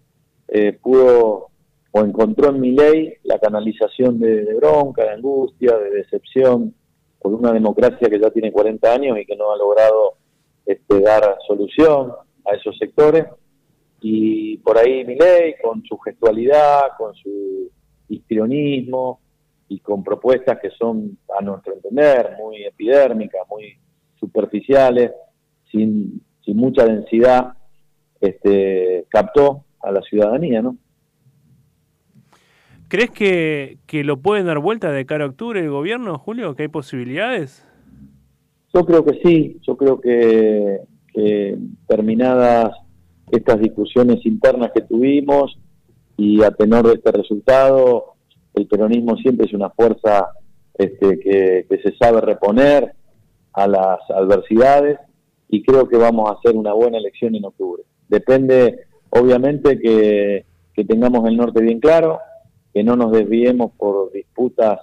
eh, 0.50 0.78
pudo 0.82 1.48
o 1.96 2.02
encontró 2.02 2.50
en 2.50 2.60
mi 2.60 2.72
ley 2.72 3.14
la 3.24 3.38
canalización 3.38 4.20
de, 4.20 4.52
bronca, 4.56 5.04
de 5.04 5.12
angustia, 5.12 5.78
de 5.78 5.92
decepción 5.92 6.74
por 7.20 7.34
una 7.34 7.54
democracia 7.54 8.10
que 8.10 8.20
ya 8.20 8.32
tiene 8.32 8.52
40 8.52 8.92
años 8.92 9.18
y 9.20 9.26
que 9.28 9.36
no 9.36 9.52
ha 9.52 9.58
logrado 9.58 10.16
este, 10.66 11.00
dar 11.02 11.38
solución 11.48 12.12
a 12.46 12.56
esos 12.56 12.76
sectores. 12.80 13.26
Y 14.02 14.58
por 14.58 14.80
ahí 14.80 15.06
mi 15.06 15.16
ley, 15.16 15.54
con 15.64 15.84
su 15.84 15.96
gestualidad, 16.00 16.98
con 16.98 17.14
su 17.14 17.70
histrionismo 18.10 19.22
y 19.70 19.80
con 19.80 20.04
propuestas 20.04 20.58
que 20.60 20.72
son, 20.72 21.20
a 21.38 21.44
nuestro 21.44 21.74
entender, 21.74 22.32
muy 22.40 22.64
epidérmicas, 22.64 23.44
muy 23.48 23.78
superficiales, 24.20 25.12
sin, 25.72 26.24
sin 26.44 26.58
mucha 26.58 26.86
densidad, 26.88 27.54
este, 28.20 29.06
captó 29.10 29.66
a 29.80 29.92
la 29.92 30.02
ciudadanía, 30.02 30.64
¿no? 30.64 30.76
¿Crees 32.94 33.10
que, 33.10 33.80
que 33.88 34.04
lo 34.04 34.18
pueden 34.18 34.46
dar 34.46 34.60
vuelta 34.60 34.92
de 34.92 35.08
cara 35.08 35.24
a 35.24 35.28
octubre 35.30 35.60
el 35.60 35.72
gobierno, 35.72 36.20
Julio? 36.20 36.54
¿Que 36.54 36.62
hay 36.62 36.68
posibilidades? 36.68 37.66
Yo 38.72 38.86
creo 38.86 39.04
que 39.04 39.20
sí, 39.24 39.58
yo 39.66 39.76
creo 39.76 40.00
que, 40.00 40.82
que 41.12 41.58
terminadas 41.88 42.72
estas 43.32 43.60
discusiones 43.62 44.24
internas 44.28 44.70
que 44.76 44.82
tuvimos 44.82 45.58
y 46.18 46.44
a 46.44 46.52
tenor 46.52 46.86
de 46.86 46.94
este 46.94 47.12
resultado, 47.12 48.14
el 48.54 48.68
peronismo 48.68 49.18
siempre 49.18 49.48
es 49.48 49.54
una 49.54 49.72
fuerza 49.72 50.28
este, 50.76 51.20
que, 51.20 51.66
se 51.82 51.98
sabe 51.98 52.22
reponer 52.22 52.94
a 53.54 53.68
las 53.68 54.02
adversidades 54.12 55.00
y 55.50 55.64
creo 55.64 55.90
que 55.90 55.98
vamos 55.98 56.30
a 56.30 56.36
hacer 56.36 56.56
una 56.56 56.74
buena 56.74 57.00
elección 57.00 57.34
en 57.34 57.46
octubre. 57.46 57.82
Depende, 58.08 58.82
obviamente, 59.10 59.80
que 59.80 60.86
tengamos 60.86 61.28
el 61.28 61.38
norte 61.38 61.60
bien 61.60 61.80
claro, 61.80 62.20
que 62.74 62.84
no 62.84 62.96
nos 62.96 63.12
desviemos 63.12 63.72
por 63.78 64.12
disputas 64.12 64.80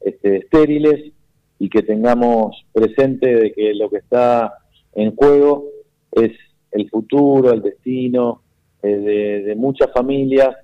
este, 0.00 0.38
estériles 0.38 1.12
y 1.58 1.68
que 1.68 1.82
tengamos 1.82 2.64
presente 2.72 3.34
de 3.34 3.52
que 3.52 3.74
lo 3.74 3.90
que 3.90 3.98
está 3.98 4.54
en 4.94 5.14
juego 5.14 5.66
es 6.12 6.32
el 6.70 6.88
futuro, 6.90 7.52
el 7.52 7.62
destino 7.62 8.42
eh, 8.82 9.42
de, 9.44 9.54
muchas 9.56 9.92
familias 9.92 10.56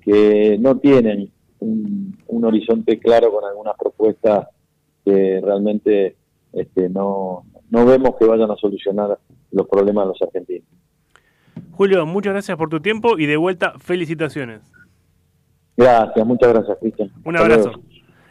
que 0.00 0.58
no 0.58 0.78
tienen 0.78 1.30
un, 1.60 2.18
un 2.26 2.44
horizonte 2.44 2.98
claro 2.98 3.32
con 3.32 3.44
algunas 3.44 3.76
propuestas 3.76 4.48
que 5.04 5.40
realmente 5.42 6.16
este, 6.52 6.88
no, 6.88 7.44
no 7.70 7.86
vemos 7.86 8.16
que 8.18 8.26
vayan 8.26 8.50
a 8.50 8.56
solucionar 8.56 9.18
los 9.50 9.68
problemas 9.68 10.04
de 10.04 10.08
los 10.08 10.22
argentinos. 10.22 10.68
Julio, 11.72 12.04
muchas 12.06 12.32
gracias 12.34 12.58
por 12.58 12.68
tu 12.68 12.80
tiempo 12.80 13.18
y 13.18 13.26
de 13.26 13.36
vuelta, 13.36 13.74
felicitaciones. 13.78 14.60
Gracias, 15.76 16.26
muchas 16.26 16.52
gracias, 16.52 16.78
Cristian. 16.80 17.10
Un 17.24 17.36
Hasta 17.36 17.46
abrazo. 17.46 17.68
luego. 17.70 17.82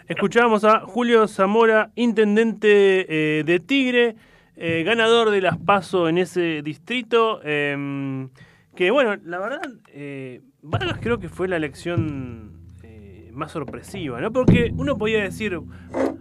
Escuchamos 0.07 0.63
a 0.65 0.81
Julio 0.81 1.27
Zamora, 1.27 1.91
intendente 1.95 3.39
eh, 3.39 3.43
de 3.43 3.59
Tigre, 3.59 4.15
eh, 4.57 4.83
ganador 4.83 5.29
de 5.31 5.41
las 5.41 5.57
PASO 5.57 6.09
en 6.09 6.17
ese 6.17 6.61
distrito. 6.61 7.39
eh, 7.43 8.27
que 8.75 8.89
bueno, 8.91 9.15
la 9.25 9.39
verdad, 9.39 9.61
eh, 9.93 10.41
Vargas 10.61 10.99
creo 11.01 11.19
que 11.19 11.27
fue 11.29 11.47
la 11.47 11.57
elección 11.57 12.53
eh, 12.83 13.29
más 13.33 13.51
sorpresiva, 13.51 14.21
¿no? 14.21 14.31
Porque 14.31 14.71
uno 14.75 14.97
podía 14.97 15.21
decir, 15.23 15.59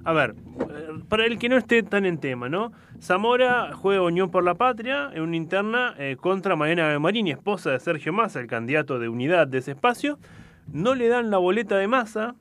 a 0.04 0.12
ver, 0.12 0.34
para 1.08 1.26
el 1.26 1.38
que 1.38 1.48
no 1.48 1.56
esté 1.56 1.82
tan 1.82 2.06
en 2.06 2.18
tema, 2.18 2.48
¿no? 2.48 2.72
Zamora 3.00 3.72
juega 3.74 4.02
Unión 4.02 4.30
por 4.30 4.42
la 4.44 4.54
Patria 4.54 5.10
en 5.14 5.22
una 5.22 5.36
interna 5.36 5.94
contra 6.20 6.56
Mariana 6.56 6.98
Marini, 6.98 7.30
esposa 7.30 7.70
de 7.70 7.80
Sergio 7.80 8.12
Massa, 8.12 8.40
el 8.40 8.46
candidato 8.46 8.98
de 8.98 9.08
unidad 9.08 9.46
de 9.46 9.58
ese 9.58 9.70
espacio. 9.72 10.18
No 10.72 10.94
le 10.94 11.08
dan 11.08 11.30
la 11.30 11.38
boleta 11.38 11.76
de 11.76 11.88
Massa, 11.88 12.36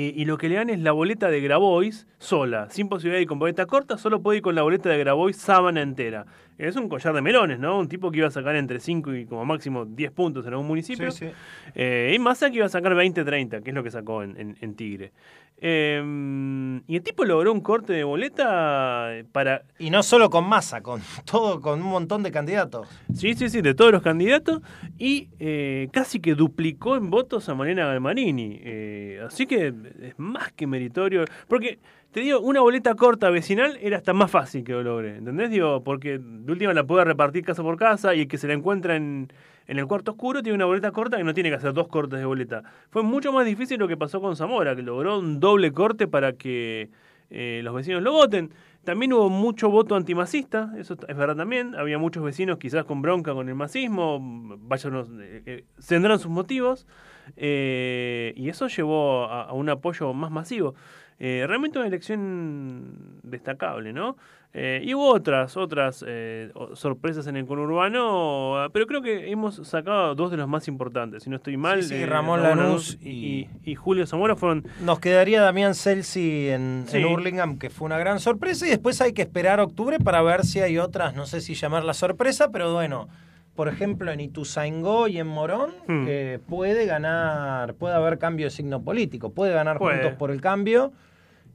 eh, 0.00 0.12
y 0.14 0.24
lo 0.26 0.38
que 0.38 0.48
le 0.48 0.54
dan 0.54 0.70
es 0.70 0.78
la 0.78 0.92
boleta 0.92 1.28
de 1.28 1.40
Grabois 1.40 2.06
sola, 2.18 2.68
sin 2.70 2.88
posibilidad 2.88 3.18
de 3.18 3.22
ir 3.22 3.28
con 3.28 3.38
boleta 3.38 3.66
corta, 3.66 3.98
solo 3.98 4.22
puede 4.22 4.38
ir 4.38 4.42
con 4.42 4.54
la 4.54 4.62
boleta 4.62 4.88
de 4.90 4.98
Grabois 4.98 5.36
sábana 5.36 5.82
entera. 5.82 6.24
Es 6.56 6.74
un 6.76 6.88
collar 6.88 7.14
de 7.14 7.22
melones, 7.22 7.58
¿no? 7.60 7.78
Un 7.78 7.88
tipo 7.88 8.10
que 8.10 8.18
iba 8.18 8.26
a 8.26 8.32
sacar 8.32 8.56
entre 8.56 8.80
5 8.80 9.14
y 9.14 9.26
como 9.26 9.44
máximo 9.44 9.84
10 9.84 10.10
puntos 10.10 10.44
en 10.46 10.52
algún 10.52 10.66
municipio. 10.66 11.10
Sí, 11.12 11.26
sí. 11.26 11.32
Eh, 11.74 12.12
y 12.14 12.18
Massa 12.18 12.50
que 12.50 12.56
iba 12.56 12.66
a 12.66 12.68
sacar 12.68 12.94
20-30, 12.94 13.62
que 13.62 13.70
es 13.70 13.74
lo 13.74 13.84
que 13.84 13.90
sacó 13.92 14.22
en, 14.24 14.36
en- 14.36 14.56
en 14.60 14.74
Tigre. 14.74 15.12
Eh, 15.60 16.80
y 16.86 16.96
el 16.96 17.02
tipo 17.02 17.24
logró 17.24 17.52
un 17.52 17.60
corte 17.60 17.92
de 17.92 18.04
boleta 18.04 19.10
para 19.32 19.62
Y 19.78 19.90
no 19.90 20.02
solo 20.02 20.30
con 20.30 20.48
masa, 20.48 20.80
con 20.82 21.00
todo, 21.30 21.60
con 21.60 21.80
un 21.82 21.88
montón 21.88 22.22
de 22.22 22.30
candidatos. 22.32 22.88
Sí, 23.14 23.34
sí, 23.34 23.48
sí, 23.48 23.60
de 23.60 23.74
todos 23.74 23.92
los 23.92 24.02
candidatos 24.02 24.60
y 24.98 25.28
eh, 25.38 25.88
casi 25.92 26.20
que 26.20 26.34
duplicó 26.34 26.96
en 26.96 27.10
votos 27.10 27.48
a 27.48 27.54
Mariana 27.54 27.86
Galmarini. 27.86 28.60
Eh, 28.62 29.20
así 29.26 29.46
que 29.46 29.72
es 30.02 30.18
más 30.18 30.52
que 30.52 30.66
meritorio. 30.66 31.24
Porque, 31.48 31.78
te 32.12 32.20
digo, 32.20 32.40
una 32.40 32.60
boleta 32.60 32.94
corta 32.94 33.30
vecinal 33.30 33.78
era 33.80 33.96
hasta 33.96 34.12
más 34.12 34.30
fácil 34.30 34.64
que 34.64 34.72
lo 34.72 34.82
logre, 34.82 35.16
¿entendés? 35.16 35.50
Digo, 35.50 35.82
porque 35.82 36.18
de 36.18 36.52
última 36.52 36.72
la 36.74 36.84
puede 36.84 37.04
repartir 37.04 37.44
casa 37.44 37.62
por 37.62 37.76
casa 37.76 38.14
y 38.14 38.22
el 38.22 38.28
que 38.28 38.38
se 38.38 38.48
la 38.48 38.54
encuentra 38.54 38.96
en, 38.96 39.32
en 39.66 39.78
el 39.78 39.86
cuarto 39.86 40.12
oscuro 40.12 40.42
tiene 40.42 40.56
una 40.56 40.64
boleta 40.64 40.90
corta 40.90 41.16
que 41.16 41.24
no 41.24 41.34
tiene 41.34 41.50
que 41.50 41.56
hacer 41.56 41.72
dos 41.72 41.88
cortes 41.88 42.18
de 42.18 42.24
boleta. 42.24 42.62
Fue 42.90 43.02
mucho 43.02 43.32
más 43.32 43.46
difícil 43.46 43.78
lo 43.78 43.88
que 43.88 43.96
pasó 43.96 44.20
con 44.20 44.34
Zamora, 44.36 44.74
que 44.74 44.82
logró 44.82 45.18
un 45.18 45.40
doble 45.40 45.72
corte 45.72 46.08
para 46.08 46.32
que 46.32 46.90
eh, 47.30 47.60
los 47.62 47.74
vecinos 47.74 48.02
lo 48.02 48.12
voten. 48.12 48.50
También 48.84 49.12
hubo 49.12 49.28
mucho 49.28 49.68
voto 49.68 49.96
antimacista, 49.96 50.72
eso 50.78 50.96
es 51.06 51.16
verdad 51.16 51.36
también. 51.36 51.74
Había 51.74 51.98
muchos 51.98 52.24
vecinos 52.24 52.58
quizás 52.58 52.86
con 52.86 53.02
bronca 53.02 53.34
con 53.34 53.48
el 53.48 53.54
masismo, 53.54 54.18
váyanos, 54.60 55.10
eh, 55.20 55.42
eh, 55.44 55.64
tendrán 55.86 56.18
sus 56.18 56.30
motivos, 56.30 56.86
eh, 57.36 58.32
y 58.36 58.48
eso 58.48 58.68
llevó 58.68 59.24
a, 59.24 59.44
a 59.44 59.52
un 59.52 59.68
apoyo 59.68 60.12
más 60.12 60.30
masivo. 60.30 60.74
Eh, 61.20 61.44
realmente 61.48 61.78
una 61.78 61.88
elección 61.88 63.18
destacable, 63.24 63.92
¿no? 63.92 64.16
Eh, 64.54 64.80
y 64.84 64.94
hubo 64.94 65.12
otras, 65.12 65.56
otras 65.56 66.02
eh, 66.06 66.50
sorpresas 66.74 67.26
en 67.26 67.36
el 67.36 67.44
conurbano, 67.44 68.68
pero 68.72 68.86
creo 68.86 69.02
que 69.02 69.30
hemos 69.30 69.56
sacado 69.68 70.14
dos 70.14 70.30
de 70.30 70.36
los 70.36 70.48
más 70.48 70.68
importantes. 70.68 71.24
Si 71.24 71.30
no 71.30 71.36
estoy 71.36 71.56
mal, 71.56 71.82
Sí, 71.82 71.96
sí, 71.96 72.06
Ramón 72.06 72.42
Lanús 72.42 72.98
y, 73.02 73.10
y- 73.10 73.48
y 73.64 73.74
Julio 73.74 74.06
Zamora 74.06 74.36
fueron 74.36 74.64
Nos 74.80 75.00
quedaría 75.00 75.42
Damián 75.42 75.74
Celsi 75.74 76.48
en, 76.48 76.84
Sí. 76.86 76.98
en 76.98 77.06
Hurlingham, 77.06 77.58
que 77.58 77.68
fue 77.68 77.86
una 77.86 77.98
gran 77.98 78.20
sorpresa, 78.20 78.66
y 78.66 78.70
después 78.70 79.00
hay 79.02 79.12
que 79.12 79.22
esperar 79.22 79.60
octubre 79.60 79.98
para 79.98 80.22
ver 80.22 80.44
si 80.46 80.60
hay 80.60 80.78
otras, 80.78 81.14
no 81.14 81.26
sé 81.26 81.40
si 81.40 81.54
llamarla 81.54 81.92
sorpresa, 81.94 82.50
pero 82.50 82.72
bueno, 82.72 83.08
por 83.58 83.66
ejemplo 83.66 84.12
en 84.12 84.20
Ituzaingó 84.20 85.08
y 85.08 85.18
en 85.18 85.26
Morón, 85.26 85.72
Hmm. 85.88 86.04
que 86.06 86.38
puede 86.48 86.86
ganar, 86.86 87.74
puede 87.74 87.92
haber 87.96 88.16
cambio 88.20 88.46
de 88.46 88.50
signo 88.50 88.84
político, 88.84 89.32
puede 89.32 89.52
ganar 89.52 89.78
Puede. 89.78 89.96
Juntos 89.96 90.16
por 90.16 90.30
el 90.30 90.40
Cambio. 90.40 90.92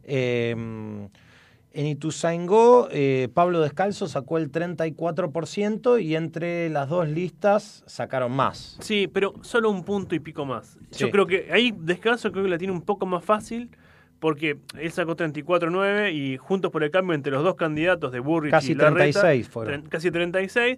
Eh, 0.03 0.51
en 0.51 1.85
Ituzaingó, 1.87 2.89
eh, 2.91 3.29
Pablo 3.33 3.61
Descalzo 3.61 4.07
sacó 4.09 4.37
el 4.37 4.51
34% 4.51 5.97
y 5.97 6.17
entre 6.17 6.69
las 6.69 6.89
dos 6.89 7.07
listas 7.07 7.83
sacaron 7.87 8.33
más. 8.33 8.75
Sí, 8.81 9.07
pero 9.07 9.35
solo 9.41 9.69
un 9.71 9.85
punto 9.85 10.13
y 10.13 10.19
pico 10.19 10.43
más. 10.45 10.77
Yo 10.91 11.09
creo 11.09 11.25
que 11.25 11.47
ahí 11.53 11.73
Descanso 11.79 12.33
creo 12.33 12.43
que 12.43 12.49
la 12.49 12.57
tiene 12.57 12.73
un 12.73 12.81
poco 12.81 13.05
más 13.05 13.23
fácil 13.23 13.69
porque 14.19 14.57
él 14.77 14.91
sacó 14.91 15.15
34-9 15.15 16.11
y 16.11 16.35
Juntos 16.35 16.69
por 16.69 16.83
el 16.83 16.91
Cambio 16.91 17.15
entre 17.15 17.31
los 17.31 17.43
dos 17.45 17.55
candidatos 17.55 18.11
de 18.11 18.19
Burrich 18.19 18.51
Casi 18.51 18.73
y 18.73 18.75
Larreta, 18.75 19.21
36 19.21 19.47
fueron. 19.47 19.83
tre- 19.85 19.89
Casi 19.89 20.11
36. 20.11 20.77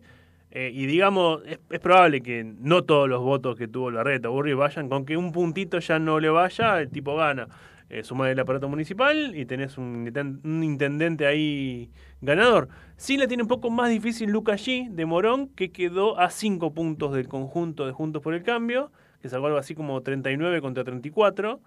Eh, 0.52 0.72
y 0.74 0.86
digamos, 0.86 1.42
es, 1.46 1.60
es 1.70 1.80
probable 1.80 2.22
que 2.22 2.44
no 2.44 2.84
todos 2.84 3.10
los 3.10 3.22
votos 3.22 3.58
que 3.58 3.68
tuvo 3.68 3.92
Larreta 3.92 4.30
o 4.30 4.34
Burrich 4.34 4.56
vayan, 4.56 4.90
con 4.90 5.06
que 5.06 5.18
un 5.18 5.32
puntito 5.32 5.80
ya 5.80 6.00
no 6.00 6.20
le 6.20 6.30
vaya, 6.30 6.80
el 6.82 6.90
tipo 6.90 7.16
gana. 7.16 7.48
Eh, 7.88 8.04
suma 8.04 8.32
el 8.32 8.40
aparato 8.40 8.68
municipal 8.68 9.36
y 9.36 9.46
tenés 9.46 9.78
un, 9.78 10.08
inten- 10.08 10.40
un 10.44 10.64
intendente 10.64 11.28
ahí 11.28 11.92
ganador. 12.20 12.68
Sí 12.98 13.16
le 13.16 13.28
tiene 13.28 13.44
un 13.44 13.48
poco 13.50 13.70
más 13.70 13.90
difícil 13.92 14.32
Lucas 14.32 14.66
G 14.66 14.90
de 14.90 15.06
Morón, 15.06 15.50
que 15.50 15.72
quedó 15.72 16.20
a 16.20 16.32
5 16.32 16.74
puntos 16.74 17.14
del 17.14 17.28
conjunto 17.28 17.86
de 17.86 17.92
Juntos 17.92 18.24
por 18.24 18.34
el 18.34 18.42
Cambio, 18.42 18.92
que 19.22 19.30
sacó 19.30 19.46
algo 19.46 19.60
así 19.60 19.76
como 19.76 20.02
39 20.02 20.62
contra 20.62 20.84
34. 20.84 21.60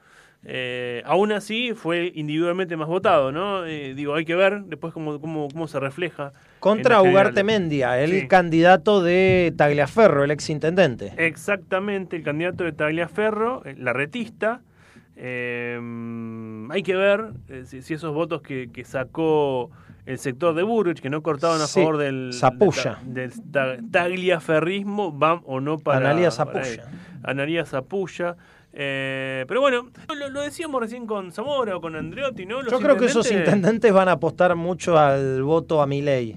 Eh, 0.45 1.03
aún 1.05 1.33
así 1.33 1.73
fue 1.75 2.13
individualmente 2.15 2.77
más 2.77 2.87
votado, 2.89 3.33
¿no? 3.33 3.67
Eh, 3.67 3.95
digo, 3.95 4.15
hay 4.15 4.25
que 4.25 4.37
ver 4.37 4.63
después 4.67 4.95
cómo, 4.95 5.21
cómo, 5.21 5.49
cómo 5.49 5.67
se 5.67 5.81
refleja. 5.81 6.33
Contra 6.61 7.03
Ugarte. 7.03 7.43
Mendia, 7.43 8.01
el 8.01 8.11
Sí. 8.23 8.29
candidato 8.29 9.03
de 9.03 9.53
Tagliaferro, 9.57 10.23
el 10.25 10.31
ex 10.31 10.49
intendente. 10.49 11.13
Exactamente, 11.19 12.17
el 12.17 12.23
candidato 12.23 12.63
de 12.65 12.73
Tagliaferro, 12.73 13.63
eh, 13.65 13.75
la 13.77 13.93
retista. 13.93 14.63
Eh, 15.17 15.79
hay 16.71 16.83
que 16.85 16.95
ver 16.95 17.33
eh, 17.49 17.65
si, 17.67 17.83
si 17.83 17.95
esos 17.95 18.15
votos 18.15 18.41
que, 18.41 18.71
que 18.73 18.85
sacó 18.85 19.71
el 20.07 20.19
sector 20.19 20.55
de 20.55 20.63
Burrich, 20.63 21.01
que 21.01 21.11
no 21.11 21.23
cortaban 21.23 21.61
a 21.61 21.67
Sí, 21.67 21.81
favor 21.81 21.99
del, 21.99 22.31
Zapulla. 22.33 22.99
del 23.05 23.31
del 23.31 23.51
ta- 23.51 23.77
tagliaferrismo, 23.91 25.13
van 25.13 25.41
o 25.45 25.61
no 25.61 25.79
para. 25.79 25.99
Analía 25.99 26.31
Zapulla. 26.31 26.85
Analía 27.25 27.65
Zapulla. 27.67 28.37
Eh, 28.73 29.45
pero 29.49 29.61
bueno, 29.61 29.89
lo, 30.17 30.29
lo 30.29 30.41
decíamos 30.43 30.81
recién 30.81 31.07
con 31.07 31.33
Zamora 31.33 31.77
o 31.77 31.81
con 31.81 31.97
Andreotti, 31.97 32.47
¿no? 32.47 32.63
Los 32.63 32.71
Yo 32.73 32.79
creo 32.81 32.97
que 32.97 33.07
esos 33.07 33.31
intendentes- 33.31 33.93
van 33.93 34.09
a 34.09 34.13
apostar 34.13 34.55
mucho 34.57 34.99
al 34.99 35.43
voto 35.43 35.81
a 35.83 35.87
Milei. 35.87 36.37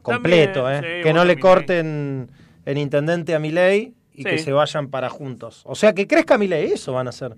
Completo, 0.00 0.64
También, 0.64 0.84
¿eh? 0.84 0.96
sí, 0.98 1.02
que 1.04 1.12
no 1.12 1.24
le 1.24 1.38
corten 1.38 2.30
el 2.64 2.78
intendente 2.78 3.34
a 3.34 3.38
Milei 3.38 3.94
y 4.14 4.22
Sí. 4.22 4.28
que 4.30 4.38
se 4.38 4.52
vayan 4.52 4.88
para 4.88 5.08
juntos. 5.10 5.62
O 5.64 5.74
sea, 5.74 5.92
que 5.92 6.06
crezca 6.06 6.38
Milei, 6.38 6.72
eso 6.72 6.92
van 6.92 7.06
a 7.06 7.10
hacer. 7.10 7.36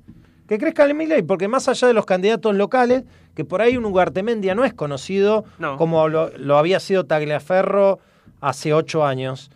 Que 0.48 0.58
crezca 0.58 0.86
Milei, 0.92 1.22
porque 1.22 1.48
más 1.48 1.68
allá 1.68 1.88
de 1.88 1.94
los 1.94 2.04
candidatos 2.06 2.54
locales, 2.54 3.04
que 3.34 3.44
por 3.44 3.60
ahí 3.62 3.76
un 3.76 3.84
Ugartemendia 3.86 4.54
no 4.54 4.64
es 4.64 4.74
conocido 4.74 5.44
No. 5.58 5.76
como 5.76 6.08
lo, 6.08 6.30
lo 6.36 6.56
había 6.58 6.80
sido 6.80 7.04
Tagliaferro 7.04 7.98
hace 8.40 8.72
ocho 8.74 9.04
años. 9.06 9.50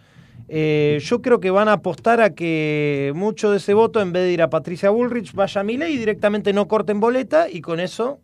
Eh, 0.49 0.99
yo 1.03 1.20
creo 1.20 1.40
que 1.40 1.51
van 1.51 1.68
a 1.68 1.74
apostar 1.74 2.20
a 2.22 2.34
que 2.34 3.12
mucho 3.14 3.51
de 3.51 3.59
ese 3.59 3.74
voto, 3.74 4.01
en 4.01 4.12
vez 4.12 4.22
de 4.24 4.32
ir 4.32 4.42
a 4.42 4.49
Patricia 4.49 4.88
Bullrich, 4.90 5.34
vaya 5.34 5.61
a 5.61 5.64
Milei 5.64 5.92
y 5.92 5.99
directamente 5.99 6.53
no 6.55 6.66
corten 6.68 7.01
boleta 7.01 7.51
y 7.51 7.61
con 7.61 7.80
eso 7.80 8.18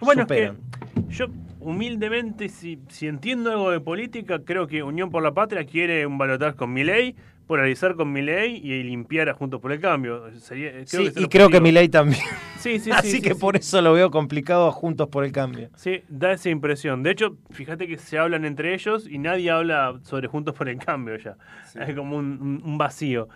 Bueno, 0.00 0.22
superan. 0.22 0.56
es 0.96 1.06
que 1.06 1.14
yo 1.14 1.26
humildemente, 1.60 2.48
si, 2.48 2.80
si 2.88 3.06
entiendo 3.06 3.50
algo 3.52 3.70
de 3.70 3.80
política, 3.80 4.40
creo 4.44 4.66
que 4.66 4.82
Unión 4.82 5.10
por 5.10 5.22
la 5.22 5.32
Patria 5.34 5.64
quiere 5.64 6.04
un 6.06 6.18
balotaje 6.18 6.56
con 6.56 6.72
Milei, 6.72 7.14
polarizar 7.46 7.94
con 7.94 8.12
Milei 8.12 8.56
y 8.56 8.82
limpiar 8.82 9.28
a 9.28 9.34
Juntos 9.34 9.60
por 9.60 9.72
el 9.72 9.80
Cambio. 9.80 10.30
Sería, 10.40 10.70
creo 10.72 10.86
Sí, 10.86 11.12
que 11.12 11.20
y 11.22 11.26
creo 11.28 11.48
que. 11.48 11.60
Milei 11.60 11.88
también. 11.88 12.20
Sí, 12.58 12.78
sí, 12.78 12.80
sí, 12.86 12.90
Así 12.90 13.10
sí, 13.12 13.22
que 13.22 13.34
por 13.34 13.56
eso 13.56 13.80
lo 13.82 13.92
veo 13.92 14.10
complicado 14.10 14.66
a 14.68 14.72
juntos 14.72 15.08
por 15.08 15.24
el 15.24 15.32
cambio. 15.32 15.70
Sí, 15.76 16.02
da 16.08 16.32
esa 16.32 16.50
impresión. 16.50 17.02
De 17.02 17.10
hecho, 17.12 17.36
fíjate 17.50 17.86
que 17.86 17.98
se 17.98 18.18
hablan 18.18 18.44
entre 18.44 18.74
ellos 18.74 19.08
y 19.08 19.18
nadie 19.18 19.50
habla 19.50 19.98
sobre 20.02 20.28
Juntos 20.28 20.54
por 20.54 20.68
el 20.68 20.78
Cambio 20.78 21.16
ya. 21.16 21.36
Es 21.80 21.94
como 21.94 22.16
un, 22.16 22.38
un- 22.40 22.62
un 22.64 22.78
vacío. 22.78 23.28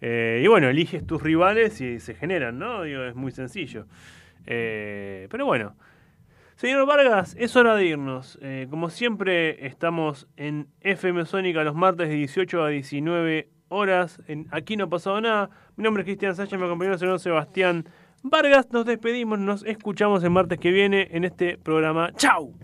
Eh, 0.00 0.42
y 0.44 0.46
bueno, 0.46 0.68
eliges 0.68 1.04
tus 1.06 1.22
rivales 1.22 1.80
y 1.80 1.98
se 2.00 2.14
generan, 2.14 2.58
¿no? 2.58 2.82
Digo, 2.84 3.02
es 3.02 3.14
muy 3.16 3.32
sencillo. 3.32 3.86
Eh, 4.46 5.26
pero 5.30 5.44
bueno. 5.46 5.76
Señor 6.56 6.86
Vargas, 6.86 7.36
es 7.38 7.54
hora 7.54 7.76
de 7.76 7.86
irnos. 7.86 8.36
Eh, 8.42 8.66
como 8.68 8.90
siempre, 8.90 9.64
estamos 9.66 10.26
en 10.36 10.66
FM 10.80 11.24
Sónica 11.24 11.62
los 11.62 11.76
martes 11.76 12.08
de 12.08 12.16
18 12.16 12.64
a 12.64 12.68
19 12.70 13.48
horas. 13.68 14.20
En 14.26 14.46
Aquí 14.50 14.76
no 14.76 14.84
ha 14.84 14.88
pasado 14.88 15.20
nada. 15.20 15.50
Mi 15.76 15.84
nombre 15.84 16.02
es 16.02 16.06
Cristian 16.06 16.34
Sánchez, 16.34 16.58
me 16.58 16.66
acompañó 16.66 16.92
el 16.92 16.98
señor 16.98 17.20
Sebastián 17.20 17.86
Vargas. 18.22 18.68
Nos 18.72 18.86
despedimos, 18.86 19.38
nos 19.38 19.64
escuchamos 19.64 20.22
el 20.24 20.30
martes 20.30 20.58
que 20.58 20.70
viene 20.70 21.08
en 21.12 21.24
este 21.24 21.58
programa. 21.58 22.12
¡Chau! 22.16 22.54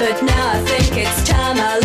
But 0.00 0.22
now 0.22 0.52
I 0.52 0.58
think 0.64 0.96
it's 0.96 1.28
time 1.28 1.58
I 1.58 1.79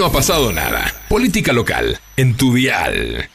no 0.00 0.06
ha 0.06 0.12
pasado 0.12 0.50
nada. 0.50 0.94
Política 1.10 1.52
local 1.52 2.00
en 2.16 2.34
tu 2.34 2.54
dial. 2.54 3.28